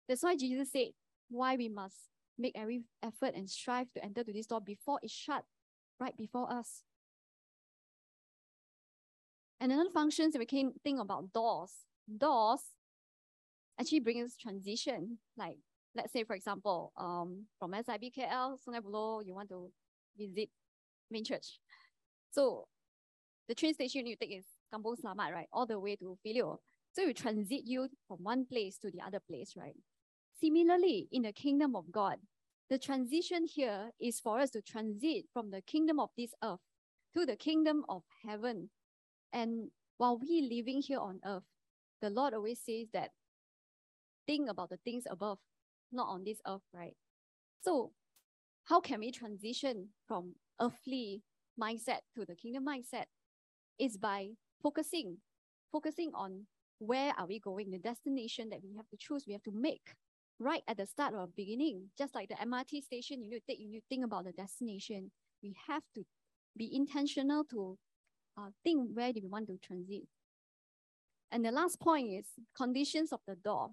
That's 0.08 0.22
why 0.22 0.36
Jesus 0.36 0.72
said 0.72 0.88
why 1.28 1.56
we 1.56 1.68
must 1.68 1.96
make 2.38 2.52
every 2.56 2.82
effort 3.02 3.34
and 3.34 3.48
strive 3.48 3.92
to 3.94 4.04
enter 4.04 4.22
to 4.24 4.32
this 4.32 4.46
door 4.46 4.60
before 4.60 4.98
it 5.02 5.10
shut 5.10 5.44
right 6.00 6.16
before 6.16 6.50
us. 6.50 6.82
And 9.60 9.72
another 9.72 9.90
functions 9.90 10.36
we 10.38 10.46
can 10.46 10.72
think 10.84 11.00
about 11.00 11.32
doors. 11.32 11.72
Doors 12.16 12.60
actually 13.80 14.00
bring 14.00 14.22
us 14.22 14.36
transition. 14.36 15.18
Like 15.36 15.58
let's 15.94 16.12
say 16.12 16.24
for 16.24 16.34
example, 16.34 16.92
um, 16.96 17.46
from 17.58 17.74
SIB 17.74 18.12
KL, 18.16 18.56
Sungai 18.56 18.80
Buloh, 18.80 19.26
you 19.26 19.34
want 19.34 19.48
to 19.48 19.70
visit 20.16 20.48
main 21.10 21.24
church. 21.24 21.58
So 22.30 22.66
the 23.48 23.54
train 23.54 23.74
station 23.74 24.06
you 24.06 24.16
take 24.16 24.36
is 24.36 24.44
Kampong 24.72 24.96
Selamat, 24.96 25.32
right? 25.32 25.48
All 25.52 25.66
the 25.66 25.80
way 25.80 25.96
to 25.96 26.18
Phileo. 26.24 26.58
So 26.92 27.02
it 27.08 27.16
transit 27.16 27.62
you 27.64 27.88
from 28.06 28.18
one 28.22 28.46
place 28.46 28.78
to 28.78 28.90
the 28.90 29.00
other 29.00 29.20
place, 29.20 29.54
right? 29.56 29.76
Similarly, 30.40 31.08
in 31.10 31.22
the 31.22 31.32
kingdom 31.32 31.74
of 31.74 31.90
God, 31.90 32.18
the 32.70 32.78
transition 32.78 33.46
here 33.46 33.90
is 34.00 34.20
for 34.20 34.38
us 34.38 34.50
to 34.50 34.62
transit 34.62 35.24
from 35.32 35.50
the 35.50 35.62
kingdom 35.62 35.98
of 35.98 36.10
this 36.16 36.32
earth 36.44 36.60
to 37.16 37.26
the 37.26 37.36
kingdom 37.36 37.84
of 37.88 38.02
heaven. 38.24 38.70
And 39.32 39.70
while 39.96 40.18
we 40.18 40.42
living 40.42 40.82
here 40.82 41.00
on 41.00 41.20
earth, 41.24 41.44
the 42.00 42.10
Lord 42.10 42.34
always 42.34 42.60
says 42.60 42.88
that 42.92 43.10
think 44.26 44.48
about 44.48 44.70
the 44.70 44.76
things 44.84 45.04
above, 45.10 45.38
not 45.90 46.08
on 46.08 46.24
this 46.24 46.40
earth, 46.46 46.62
right? 46.72 46.94
So 47.62 47.92
how 48.64 48.80
can 48.80 49.00
we 49.00 49.10
transition 49.10 49.88
from 50.06 50.34
earthly 50.60 51.22
mindset 51.60 52.00
to 52.14 52.24
the 52.24 52.36
kingdom 52.36 52.66
mindset? 52.66 53.06
Is 53.78 53.96
by 53.96 54.30
focusing, 54.62 55.18
focusing 55.72 56.10
on 56.14 56.46
where 56.78 57.12
are 57.16 57.26
we 57.26 57.38
going, 57.38 57.70
the 57.70 57.78
destination 57.78 58.50
that 58.50 58.60
we 58.62 58.76
have 58.76 58.88
to 58.88 58.96
choose, 58.96 59.24
we 59.26 59.32
have 59.32 59.42
to 59.44 59.52
make 59.52 59.94
right 60.38 60.62
at 60.68 60.76
the 60.76 60.86
start 60.86 61.14
or 61.14 61.28
beginning. 61.36 61.90
Just 61.96 62.14
like 62.14 62.28
the 62.28 62.36
MRT 62.36 62.82
station, 62.82 63.22
you 63.22 63.30
need 63.30 63.42
think, 63.46 63.60
you 63.60 63.80
think 63.88 64.04
about 64.04 64.24
the 64.24 64.32
destination. 64.32 65.10
We 65.42 65.56
have 65.68 65.82
to 65.94 66.04
be 66.56 66.74
intentional 66.74 67.44
to 67.50 67.78
uh, 68.36 68.50
think 68.64 68.90
where 68.92 69.12
do 69.12 69.20
we 69.22 69.28
want 69.28 69.48
to 69.48 69.58
transit. 69.58 70.02
And 71.30 71.44
the 71.44 71.50
last 71.52 71.80
point 71.80 72.12
is 72.12 72.26
conditions 72.56 73.12
of 73.12 73.20
the 73.26 73.34
door. 73.36 73.70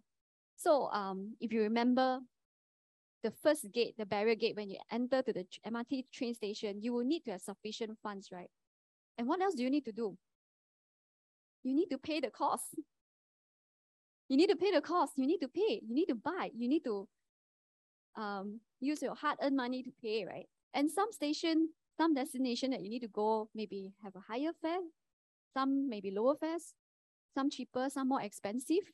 So 0.57 0.89
um, 0.91 1.35
if 1.39 1.51
you 1.51 1.61
remember 1.61 2.19
the 3.23 3.31
first 3.31 3.71
gate, 3.71 3.95
the 3.97 4.05
barrier 4.05 4.35
gate, 4.35 4.55
when 4.55 4.69
you 4.69 4.77
enter 4.91 5.21
to 5.21 5.33
the 5.33 5.45
MRT 5.65 6.05
train 6.13 6.33
station, 6.33 6.81
you 6.81 6.93
will 6.93 7.05
need 7.05 7.23
to 7.25 7.31
have 7.31 7.41
sufficient 7.41 7.97
funds, 8.03 8.29
right? 8.31 8.49
And 9.17 9.27
what 9.27 9.41
else 9.41 9.55
do 9.55 9.63
you 9.63 9.69
need 9.69 9.85
to 9.85 9.91
do? 9.91 10.17
You 11.63 11.73
need 11.73 11.87
to 11.87 11.97
pay 11.97 12.19
the 12.19 12.29
cost. 12.29 12.75
You 14.27 14.37
need 14.37 14.49
to 14.49 14.55
pay 14.55 14.71
the 14.71 14.81
cost. 14.81 15.13
You 15.17 15.27
need 15.27 15.39
to 15.39 15.47
pay. 15.47 15.81
You 15.85 15.93
need 15.93 16.07
to 16.07 16.15
buy. 16.15 16.49
You 16.55 16.67
need 16.67 16.83
to 16.85 17.07
um, 18.15 18.59
use 18.79 19.01
your 19.01 19.15
hard-earned 19.15 19.55
money 19.55 19.83
to 19.83 19.91
pay, 20.01 20.25
right? 20.25 20.47
And 20.73 20.89
some 20.89 21.11
station, 21.11 21.69
some 21.97 22.13
destination 22.13 22.71
that 22.71 22.81
you 22.81 22.89
need 22.89 23.01
to 23.01 23.07
go 23.07 23.49
maybe 23.53 23.93
have 24.03 24.15
a 24.15 24.19
higher 24.19 24.51
fare, 24.61 24.79
some 25.53 25.89
maybe 25.89 26.11
lower 26.11 26.35
fares, 26.35 26.73
some 27.33 27.49
cheaper, 27.49 27.89
some 27.89 28.09
more 28.09 28.21
expensive. 28.21 28.91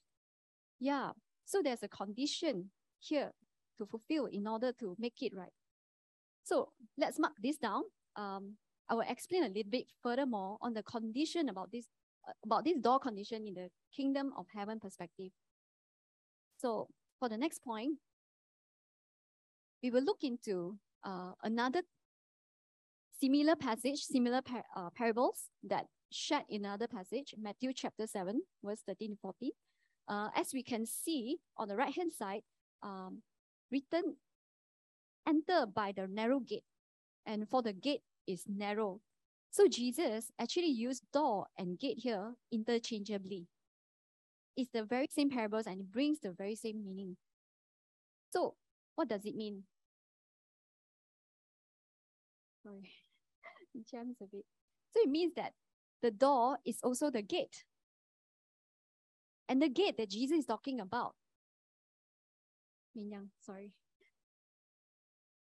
Yeah. 0.79 1.11
So 1.45 1.61
there's 1.63 1.83
a 1.83 1.87
condition 1.87 2.71
here 2.99 3.31
to 3.77 3.85
fulfill 3.85 4.25
in 4.25 4.47
order 4.47 4.71
to 4.79 4.95
make 4.99 5.21
it 5.21 5.33
right. 5.35 5.53
So 6.43 6.69
let's 6.97 7.19
mark 7.19 7.33
this 7.41 7.57
down. 7.57 7.83
Um, 8.15 8.57
I 8.89 8.95
will 8.95 9.05
explain 9.07 9.43
a 9.43 9.47
little 9.47 9.69
bit 9.69 9.85
furthermore 10.03 10.57
on 10.61 10.73
the 10.73 10.83
condition 10.83 11.49
about 11.49 11.71
this 11.71 11.85
about 12.43 12.65
this 12.65 12.77
door 12.79 12.99
condition 12.99 13.45
in 13.47 13.53
the 13.53 13.69
kingdom 13.95 14.31
of 14.37 14.45
heaven 14.53 14.79
perspective. 14.79 15.31
So 16.57 16.87
for 17.19 17.29
the 17.29 17.37
next 17.37 17.63
point, 17.63 17.97
we 19.83 19.89
will 19.89 20.03
look 20.03 20.23
into 20.23 20.77
uh, 21.03 21.31
another 21.43 21.81
similar 23.19 23.55
passage, 23.55 24.01
similar 24.01 24.41
par 24.41 24.63
uh, 24.75 24.89
parables 24.95 25.49
that 25.63 25.85
shared 26.11 26.43
in 26.49 26.65
another 26.65 26.87
passage, 26.87 27.33
Matthew 27.39 27.71
chapter 27.73 28.05
7, 28.05 28.41
verse 28.63 28.81
13 28.87 29.11
to 29.11 29.17
14. 29.21 29.51
Uh, 30.07 30.29
as 30.35 30.47
we 30.53 30.63
can 30.63 30.85
see 30.85 31.37
on 31.57 31.67
the 31.67 31.75
right 31.75 31.93
hand 31.93 32.11
side, 32.11 32.41
um, 32.83 33.21
written, 33.71 34.17
enter 35.27 35.65
by 35.65 35.93
the 35.95 36.07
narrow 36.07 36.39
gate. 36.39 36.63
And 37.25 37.47
for 37.47 37.61
the 37.61 37.73
gate 37.73 38.01
is 38.27 38.43
narrow. 38.47 38.99
So 39.51 39.67
Jesus 39.67 40.31
actually 40.39 40.69
used 40.71 41.03
door 41.11 41.47
and 41.57 41.77
gate 41.77 41.99
here 41.99 42.35
interchangeably. 42.53 43.47
It's 44.55 44.71
the 44.71 44.83
very 44.83 45.07
same 45.11 45.29
parables 45.29 45.67
and 45.67 45.81
it 45.81 45.91
brings 45.91 46.19
the 46.19 46.31
very 46.31 46.55
same 46.55 46.83
meaning. 46.83 47.17
So 48.31 48.55
what 48.95 49.09
does 49.09 49.25
it 49.25 49.35
mean? 49.35 49.63
Sorry, 52.63 52.91
it 53.75 53.87
jams 53.89 54.17
a 54.21 54.25
bit. 54.25 54.45
So 54.93 55.01
it 55.01 55.09
means 55.09 55.33
that 55.35 55.53
the 56.01 56.11
door 56.11 56.57
is 56.65 56.79
also 56.81 57.11
the 57.11 57.21
gate. 57.21 57.65
And 59.49 59.61
the 59.61 59.69
gate 59.69 59.97
that 59.97 60.09
Jesus 60.09 60.39
is 60.39 60.45
talking 60.45 60.79
about, 60.79 61.15
Minyang, 62.97 63.27
sorry, 63.41 63.71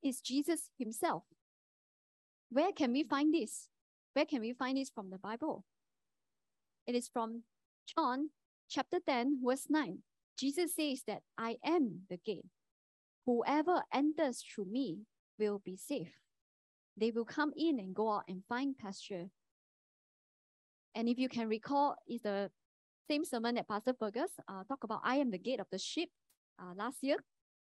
is 0.04 0.22
Jesus 0.22 0.70
himself. 0.78 1.24
Where 2.50 2.72
can 2.72 2.92
we 2.92 3.04
find 3.04 3.34
this? 3.34 3.70
Where 4.18 4.26
can 4.26 4.42
we 4.42 4.54
find 4.54 4.80
this 4.80 4.90
from 4.90 5.12
the 5.12 5.20
Bible? 5.20 5.64
It 6.88 6.96
is 6.96 7.08
from 7.08 7.44
John 7.86 8.32
chapter 8.68 8.98
10, 9.06 9.42
verse 9.46 9.68
9. 9.70 10.00
Jesus 10.36 10.74
says 10.76 11.04
that 11.06 11.22
I 11.38 11.58
am 11.64 12.00
the 12.10 12.18
gate. 12.26 12.48
Whoever 13.28 13.84
enters 13.94 14.42
through 14.42 14.72
me 14.72 15.02
will 15.38 15.62
be 15.64 15.78
safe. 15.78 16.16
They 17.00 17.12
will 17.12 17.26
come 17.26 17.54
in 17.56 17.78
and 17.78 17.94
go 17.94 18.12
out 18.12 18.24
and 18.28 18.42
find 18.50 18.76
pasture. 18.76 19.28
And 20.96 21.08
if 21.08 21.20
you 21.20 21.30
can 21.30 21.48
recall, 21.48 21.96
it's 22.08 22.24
the 22.24 22.50
same 23.08 23.24
sermon 23.24 23.54
that 23.54 23.68
Pastor 23.68 23.94
Fergus 23.94 24.32
uh, 24.48 24.64
talked 24.68 24.84
about 24.84 25.02
I 25.04 25.18
am 25.18 25.30
the 25.30 25.38
gate 25.38 25.60
of 25.60 25.68
the 25.72 25.78
sheep 25.78 26.10
uh, 26.60 26.74
last 26.76 27.04
year, 27.04 27.18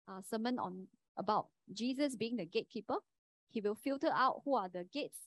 uh, 0.09 0.23
sermon 0.27 0.59
on 0.59 0.87
about 1.19 1.49
Jesus 1.71 2.17
being 2.17 2.39
the 2.39 2.47
gatekeeper. 2.47 2.97
He 3.51 3.61
will 3.61 3.75
filter 3.75 4.11
out 4.11 4.41
who 4.47 4.55
are 4.55 4.71
the 4.71 4.87
gates, 4.91 5.19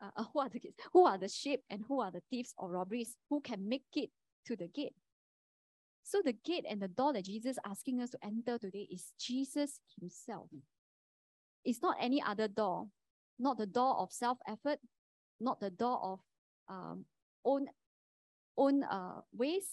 uh, 0.00 0.10
uh, 0.16 0.24
who 0.32 0.40
are 0.40 0.48
the 0.48 0.60
gates, 0.60 0.76
who 0.92 1.04
are 1.04 1.18
the 1.18 1.28
sheep, 1.28 1.60
and 1.70 1.82
who 1.88 2.00
are 2.00 2.10
the 2.10 2.22
thieves 2.30 2.54
or 2.56 2.70
robberies 2.70 3.16
who 3.30 3.40
can 3.40 3.68
make 3.68 3.84
it 3.94 4.10
to 4.46 4.56
the 4.56 4.68
gate. 4.68 4.94
So 6.02 6.22
the 6.24 6.32
gate 6.32 6.64
and 6.68 6.80
the 6.80 6.88
door 6.88 7.12
that 7.12 7.26
Jesus 7.26 7.52
is 7.52 7.58
asking 7.66 8.00
us 8.00 8.10
to 8.10 8.18
enter 8.24 8.58
today 8.58 8.88
is 8.90 9.12
Jesus 9.18 9.80
Himself. 10.00 10.48
It's 11.64 11.82
not 11.82 11.96
any 12.00 12.22
other 12.22 12.48
door, 12.48 12.86
not 13.38 13.58
the 13.58 13.66
door 13.66 13.96
of 13.98 14.12
self-effort, 14.12 14.78
not 15.40 15.60
the 15.60 15.70
door 15.70 16.00
of 16.02 16.20
um, 16.68 17.04
own 17.44 17.66
own 18.56 18.82
uh, 18.84 19.20
ways 19.36 19.66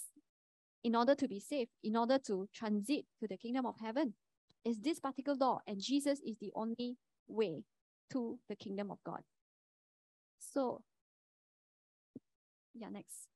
in 0.84 0.96
order 0.96 1.15
to 1.15 1.27
be 1.27 1.39
safe, 1.39 1.70
in 1.84 1.96
order 1.96 2.20
to 2.20 2.48
transit 2.53 3.05
to 3.20 3.27
the 3.27 3.38
kingdom 3.38 3.65
of 3.65 3.75
heaven. 3.79 4.13
Is 4.63 4.79
this 4.79 5.00
particular 5.00 5.38
door, 5.38 5.62
and 5.67 5.79
Jesus 5.79 6.20
is 6.25 6.38
the 6.39 6.51
only 6.55 6.98
way 7.27 7.63
to 8.12 8.38
the 8.50 8.55
kingdom 8.55 8.91
of 8.91 8.98
God. 9.05 9.22
So, 10.53 10.81
yeah, 12.73 12.89
next. 12.89 13.27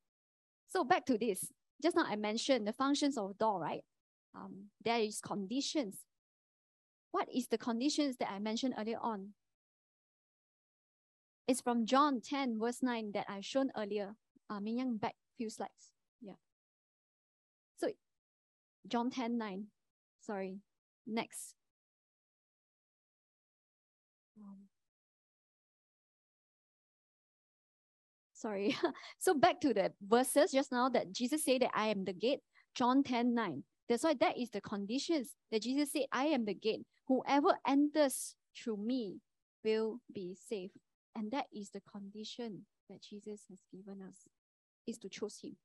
So 0.68 0.84
back 0.84 1.06
to 1.06 1.18
this. 1.18 1.46
Just 1.82 1.96
now 1.96 2.04
I 2.06 2.16
mentioned 2.16 2.66
the 2.66 2.72
functions 2.72 3.16
of 3.16 3.36
door, 3.38 3.60
right? 3.60 3.82
Um, 4.34 4.66
there 4.84 5.00
is 5.00 5.20
conditions. 5.20 5.96
What 7.10 7.28
is 7.34 7.48
the 7.48 7.58
conditions 7.58 8.16
that 8.18 8.30
I 8.30 8.38
mentioned 8.38 8.74
earlier 8.78 8.98
on? 9.00 9.30
It's 11.48 11.60
from 11.60 11.86
John 11.86 12.20
10, 12.20 12.60
verse 12.60 12.82
9 12.82 13.10
that 13.14 13.26
I 13.28 13.40
shown 13.40 13.72
earlier. 13.76 14.14
Uh, 14.48 14.60
Minyang 14.60 15.00
back 15.00 15.14
few 15.36 15.50
slides. 15.50 15.90
Yeah. 16.20 16.38
So 17.78 17.88
John 18.86 19.10
10, 19.10 19.36
9. 19.36 19.66
Sorry. 20.20 20.58
Next. 21.06 21.54
Um, 24.38 24.69
sorry. 28.40 28.76
so 29.18 29.34
back 29.34 29.60
to 29.60 29.74
the 29.74 29.92
verses 30.06 30.52
just 30.52 30.72
now 30.72 30.88
that 30.88 31.12
Jesus 31.12 31.44
said 31.44 31.62
that 31.62 31.70
I 31.74 31.88
am 31.88 32.04
the 32.04 32.12
gate, 32.12 32.40
John 32.74 33.02
10, 33.02 33.34
9. 33.34 33.62
That's 33.88 34.04
why 34.04 34.14
that 34.20 34.38
is 34.38 34.50
the 34.50 34.60
conditions 34.60 35.34
that 35.50 35.62
Jesus 35.62 35.92
said, 35.92 36.04
I 36.12 36.26
am 36.26 36.44
the 36.44 36.54
gate. 36.54 36.82
Whoever 37.08 37.56
enters 37.66 38.36
through 38.56 38.78
me 38.78 39.18
will 39.64 40.00
be 40.12 40.36
safe. 40.48 40.70
And 41.16 41.30
that 41.32 41.46
is 41.52 41.70
the 41.70 41.80
condition 41.80 42.66
that 42.88 43.02
Jesus 43.02 43.42
has 43.50 43.60
given 43.72 44.00
us, 44.00 44.28
is 44.86 44.96
to 44.98 45.08
choose 45.08 45.38
him. 45.42 45.56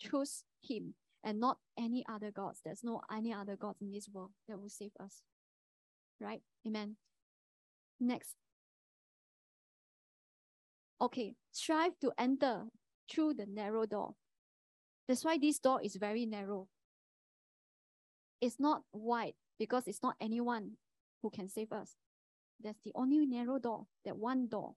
Choose 0.00 0.44
him 0.60 0.94
and 1.22 1.40
not 1.40 1.58
any 1.78 2.04
other 2.08 2.30
gods. 2.30 2.60
There's 2.64 2.84
no 2.84 3.00
any 3.12 3.32
other 3.32 3.56
gods 3.56 3.80
in 3.80 3.92
this 3.92 4.08
world 4.12 4.30
that 4.48 4.60
will 4.60 4.68
save 4.68 4.92
us. 5.00 5.22
Right? 6.20 6.42
Amen. 6.66 6.96
Next. 8.00 8.34
Okay, 11.04 11.34
strive 11.52 11.92
to 12.00 12.12
enter 12.18 12.62
through 13.12 13.34
the 13.34 13.44
narrow 13.44 13.84
door. 13.84 14.14
That's 15.06 15.22
why 15.22 15.36
this 15.36 15.58
door 15.58 15.82
is 15.82 15.96
very 15.96 16.24
narrow. 16.24 16.66
It's 18.40 18.58
not 18.58 18.84
wide 18.90 19.34
because 19.58 19.86
it's 19.86 20.02
not 20.02 20.16
anyone 20.18 20.78
who 21.20 21.28
can 21.28 21.50
save 21.50 21.72
us. 21.72 21.96
That's 22.62 22.78
the 22.86 22.92
only 22.94 23.26
narrow 23.26 23.58
door, 23.58 23.84
that 24.06 24.16
one 24.16 24.48
door. 24.48 24.76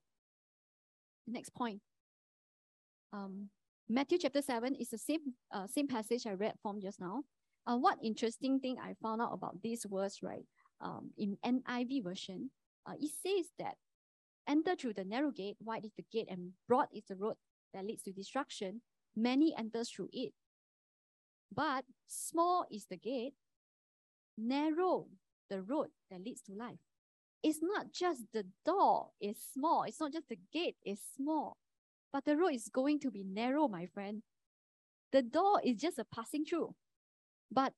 Next 1.26 1.54
point. 1.54 1.80
Um, 3.10 3.48
Matthew 3.88 4.18
chapter 4.18 4.42
7 4.42 4.74
is 4.74 4.90
the 4.90 4.98
same, 4.98 5.32
uh, 5.50 5.66
same 5.66 5.88
passage 5.88 6.26
I 6.26 6.32
read 6.32 6.56
from 6.60 6.78
just 6.82 7.00
now. 7.00 7.22
Uh, 7.66 7.78
what 7.78 7.96
interesting 8.02 8.60
thing 8.60 8.76
I 8.78 8.92
found 9.02 9.22
out 9.22 9.32
about 9.32 9.62
this 9.62 9.86
verse, 9.90 10.18
right? 10.22 10.44
Um, 10.82 11.10
in 11.16 11.38
NIV 11.42 12.04
version, 12.04 12.50
uh, 12.86 12.92
it 13.00 13.12
says 13.24 13.46
that 13.58 13.76
enter 14.48 14.74
through 14.74 14.94
the 14.94 15.04
narrow 15.04 15.30
gate, 15.30 15.56
wide 15.60 15.84
is 15.84 15.92
the 15.96 16.04
gate, 16.12 16.28
and 16.30 16.52
broad 16.66 16.88
is 16.92 17.04
the 17.08 17.16
road 17.16 17.34
that 17.74 17.84
leads 17.84 18.02
to 18.02 18.12
destruction. 18.12 18.80
Many 19.16 19.54
enter 19.56 19.84
through 19.84 20.08
it. 20.12 20.32
But 21.54 21.84
small 22.06 22.66
is 22.70 22.86
the 22.90 22.96
gate, 22.96 23.34
narrow 24.36 25.06
the 25.48 25.62
road 25.62 25.88
that 26.10 26.22
leads 26.24 26.42
to 26.42 26.52
life. 26.52 26.78
It's 27.42 27.60
not 27.62 27.92
just 27.92 28.22
the 28.32 28.44
door 28.64 29.10
is 29.20 29.38
small, 29.54 29.84
it's 29.84 30.00
not 30.00 30.12
just 30.12 30.28
the 30.28 30.38
gate 30.52 30.76
is 30.84 31.00
small, 31.16 31.56
but 32.12 32.24
the 32.24 32.36
road 32.36 32.54
is 32.54 32.68
going 32.68 33.00
to 33.00 33.10
be 33.10 33.24
narrow, 33.24 33.68
my 33.68 33.86
friend. 33.86 34.22
The 35.12 35.22
door 35.22 35.60
is 35.64 35.80
just 35.80 35.98
a 35.98 36.04
passing 36.04 36.44
through. 36.44 36.74
But 37.50 37.72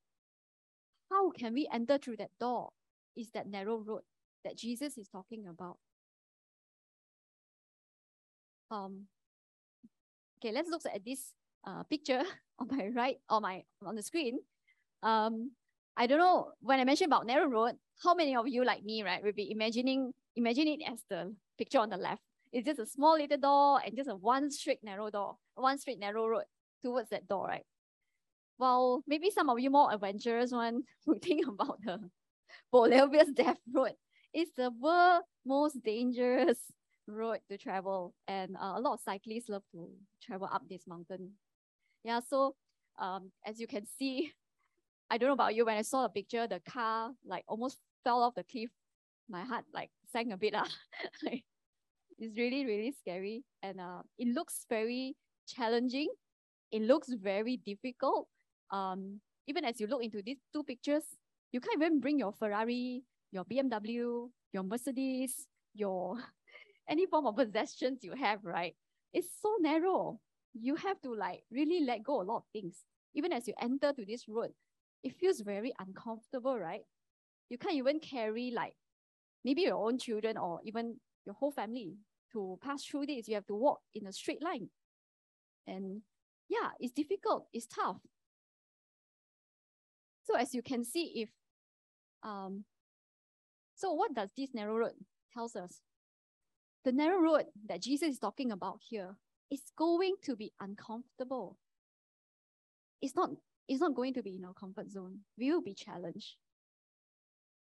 how 1.10 1.30
can 1.30 1.54
we 1.54 1.68
enter 1.72 1.98
through 1.98 2.16
that 2.16 2.30
door? 2.40 2.70
Is 3.16 3.30
that 3.34 3.46
narrow 3.46 3.76
road 3.78 4.02
that 4.44 4.56
Jesus 4.56 4.96
is 4.98 5.08
talking 5.08 5.46
about. 5.46 5.76
Um, 8.70 9.06
okay, 10.38 10.52
let's 10.52 10.68
look 10.68 10.82
at 10.92 11.04
this 11.04 11.32
uh, 11.66 11.82
picture 11.84 12.22
on 12.58 12.68
my 12.70 12.88
right, 12.94 13.16
on 13.28 13.42
my 13.42 13.62
on 13.84 13.94
the 13.94 14.02
screen. 14.02 14.38
Um, 15.02 15.52
I 15.96 16.06
don't 16.06 16.18
know 16.18 16.52
when 16.60 16.80
I 16.80 16.84
mentioned 16.84 17.08
about 17.12 17.26
narrow 17.26 17.48
road, 17.48 17.74
how 18.02 18.14
many 18.14 18.36
of 18.36 18.48
you 18.48 18.64
like 18.64 18.84
me, 18.84 19.02
right, 19.02 19.22
will 19.22 19.32
be 19.32 19.50
imagining 19.50 20.12
imagine 20.36 20.68
it 20.68 20.80
as 20.88 21.02
the 21.10 21.34
picture 21.58 21.78
on 21.80 21.90
the 21.90 21.96
left. 21.96 22.22
It's 22.52 22.66
just 22.66 22.80
a 22.80 22.86
small 22.86 23.16
little 23.18 23.38
door 23.38 23.80
and 23.84 23.96
just 23.96 24.10
a 24.10 24.16
one 24.16 24.50
straight 24.50 24.82
narrow 24.82 25.10
door, 25.10 25.36
one 25.54 25.78
straight 25.78 26.00
narrow 26.00 26.26
road 26.28 26.44
towards 26.82 27.10
that 27.10 27.28
door, 27.28 27.46
right? 27.46 27.64
Well, 28.58 29.02
maybe 29.06 29.30
some 29.30 29.48
of 29.50 29.58
you 29.58 29.70
more 29.70 29.92
adventurous 29.92 30.52
one 30.52 30.82
would 31.06 31.22
think 31.22 31.46
about 31.46 31.80
the 31.84 32.10
Bolivia's 32.72 33.32
Death 33.34 33.58
Road. 33.72 33.94
It's 34.32 34.52
the 34.56 34.70
world 34.70 35.24
most 35.46 35.82
dangerous 35.82 36.58
road 37.11 37.38
to 37.49 37.59
travel, 37.59 38.14
and 38.29 38.57
uh, 38.57 38.75
a 38.76 38.81
lot 38.81 38.95
of 38.95 39.00
cyclists 39.00 39.49
love 39.49 39.62
to 39.73 39.88
travel 40.23 40.49
up 40.52 40.62
this 40.69 40.87
mountain. 40.87 41.33
Yeah, 42.05 42.21
so 42.21 42.55
um, 42.99 43.31
as 43.45 43.61
you 43.61 43.67
can 43.67 43.87
see, 43.87 44.33
I 45.11 45.19
don't 45.19 45.29
know 45.29 45.35
about 45.35 45.55
you, 45.55 45.64
when 45.64 45.76
I 45.76 45.83
saw 45.83 46.02
the 46.02 46.09
picture, 46.09 46.47
the 46.47 46.61
car 46.61 47.11
like 47.26 47.45
almost 47.49 47.79
fell 48.05 48.23
off 48.23 48.35
the 48.35 48.45
cliff. 48.45 48.71
My 49.29 49.43
heart 49.43 49.64
like 49.73 49.90
sank 50.12 50.33
a 50.33 50.37
bit. 50.37 50.55
Uh. 51.26 51.37
it's 52.19 52.37
really, 52.37 52.67
really 52.67 52.93
scary. 52.93 53.43
And 53.62 53.81
uh, 53.81 54.02
it 54.19 54.29
looks 54.29 54.67
very 54.69 55.17
challenging. 55.49 56.09
It 56.71 56.83
looks 56.83 57.09
very 57.12 57.57
difficult. 57.57 58.29
Um, 58.71 59.21
even 59.49 59.64
as 59.64 59.81
you 59.81 59.87
look 59.87 60.05
into 60.05 60.23
these 60.23 60.38
two 60.52 60.62
pictures, 60.62 61.05
you 61.50 61.61
can't 61.61 61.83
even 61.83 61.99
bring 61.99 62.19
your 62.19 62.33
Ferrari, 62.33 63.02
your 63.33 63.45
BMW, 63.45 64.29
your 64.52 64.62
Mercedes, 64.62 65.49
your 65.75 66.19
any 66.90 67.06
form 67.06 67.26
of 67.26 67.37
possessions 67.37 68.00
you 68.02 68.14
have, 68.14 68.44
right? 68.44 68.75
It's 69.12 69.28
so 69.40 69.56
narrow. 69.61 70.20
You 70.52 70.75
have 70.75 71.00
to 71.02 71.14
like 71.14 71.44
really 71.50 71.85
let 71.85 72.02
go 72.02 72.20
a 72.20 72.25
lot 72.25 72.38
of 72.38 72.44
things. 72.52 72.85
Even 73.14 73.32
as 73.32 73.47
you 73.47 73.54
enter 73.61 73.92
to 73.92 74.04
this 74.04 74.28
road, 74.28 74.50
it 75.02 75.14
feels 75.14 75.40
very 75.40 75.73
uncomfortable, 75.78 76.59
right? 76.59 76.82
You 77.49 77.59
can't 77.59 77.75
even 77.75 78.00
carry 78.00 78.53
like 78.55 78.74
maybe 79.44 79.62
your 79.62 79.76
own 79.76 79.98
children 79.98 80.37
or 80.37 80.61
even 80.64 80.96
your 81.24 81.35
whole 81.35 81.53
family 81.53 81.94
to 82.33 82.59
pass 82.62 82.85
through 82.85 83.07
this. 83.07 83.29
You 83.29 83.37
have 83.37 83.46
to 83.46 83.55
walk 83.55 83.81
in 83.94 84.07
a 84.07 84.12
straight 84.12 84.42
line. 84.42 84.68
And 85.66 86.03
yeah, 86.48 86.70
it's 86.81 86.92
difficult, 86.92 87.46
it's 87.53 87.66
tough. 87.66 87.98
So 90.24 90.37
as 90.37 90.55
you 90.55 90.62
can 90.62 90.85
see, 90.85 91.22
if 91.22 91.29
um, 92.22 92.64
so 93.74 93.92
what 93.94 94.14
does 94.14 94.31
this 94.37 94.50
narrow 94.53 94.76
road 94.76 94.92
tells 95.33 95.57
us? 95.57 95.81
The 96.85 96.93
narrow 96.93 97.21
road 97.21 97.45
that 97.69 97.83
Jesus 97.83 98.09
is 98.09 98.19
talking 98.19 98.53
about 98.53 98.81
here 98.81 99.16
is 99.51 99.62
going 99.77 100.14
to 100.23 100.37
be 100.37 100.53
uncomfortable. 100.61 101.59
It's 103.03 103.14
not, 103.14 103.31
it's 103.69 103.81
not 103.81 103.95
going 103.95 104.14
to 104.14 104.23
be 104.23 104.37
in 104.37 104.45
our 104.45 104.55
comfort 104.55 104.90
zone. 104.90 105.21
We 105.38 105.51
will 105.53 105.62
be 105.62 105.75
challenged. 105.75 106.37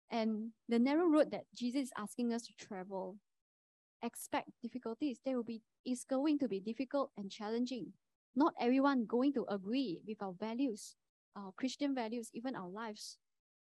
And 0.10 0.52
the 0.70 0.80
narrow 0.80 1.08
road 1.08 1.32
that 1.32 1.46
Jesus 1.56 1.84
is 1.84 1.92
asking 1.98 2.34
us 2.34 2.44
to 2.44 2.54
travel, 2.54 3.18
expect 4.04 4.50
difficulties. 4.62 5.20
There 5.26 5.36
will 5.36 5.44
be, 5.44 5.62
it's 5.86 6.06
going 6.06 6.40
to 6.40 6.48
be 6.48 6.60
difficult 6.60 7.12
and 7.18 7.32
challenging. 7.32 7.94
Not 8.36 8.54
everyone 8.60 9.06
going 9.06 9.34
to 9.34 9.46
agree 9.50 10.00
with 10.08 10.22
our 10.22 10.34
values, 10.40 10.96
our 11.36 11.52
Christian 11.58 11.96
values, 11.96 12.30
even 12.34 12.56
our 12.56 12.70
lives, 12.70 13.18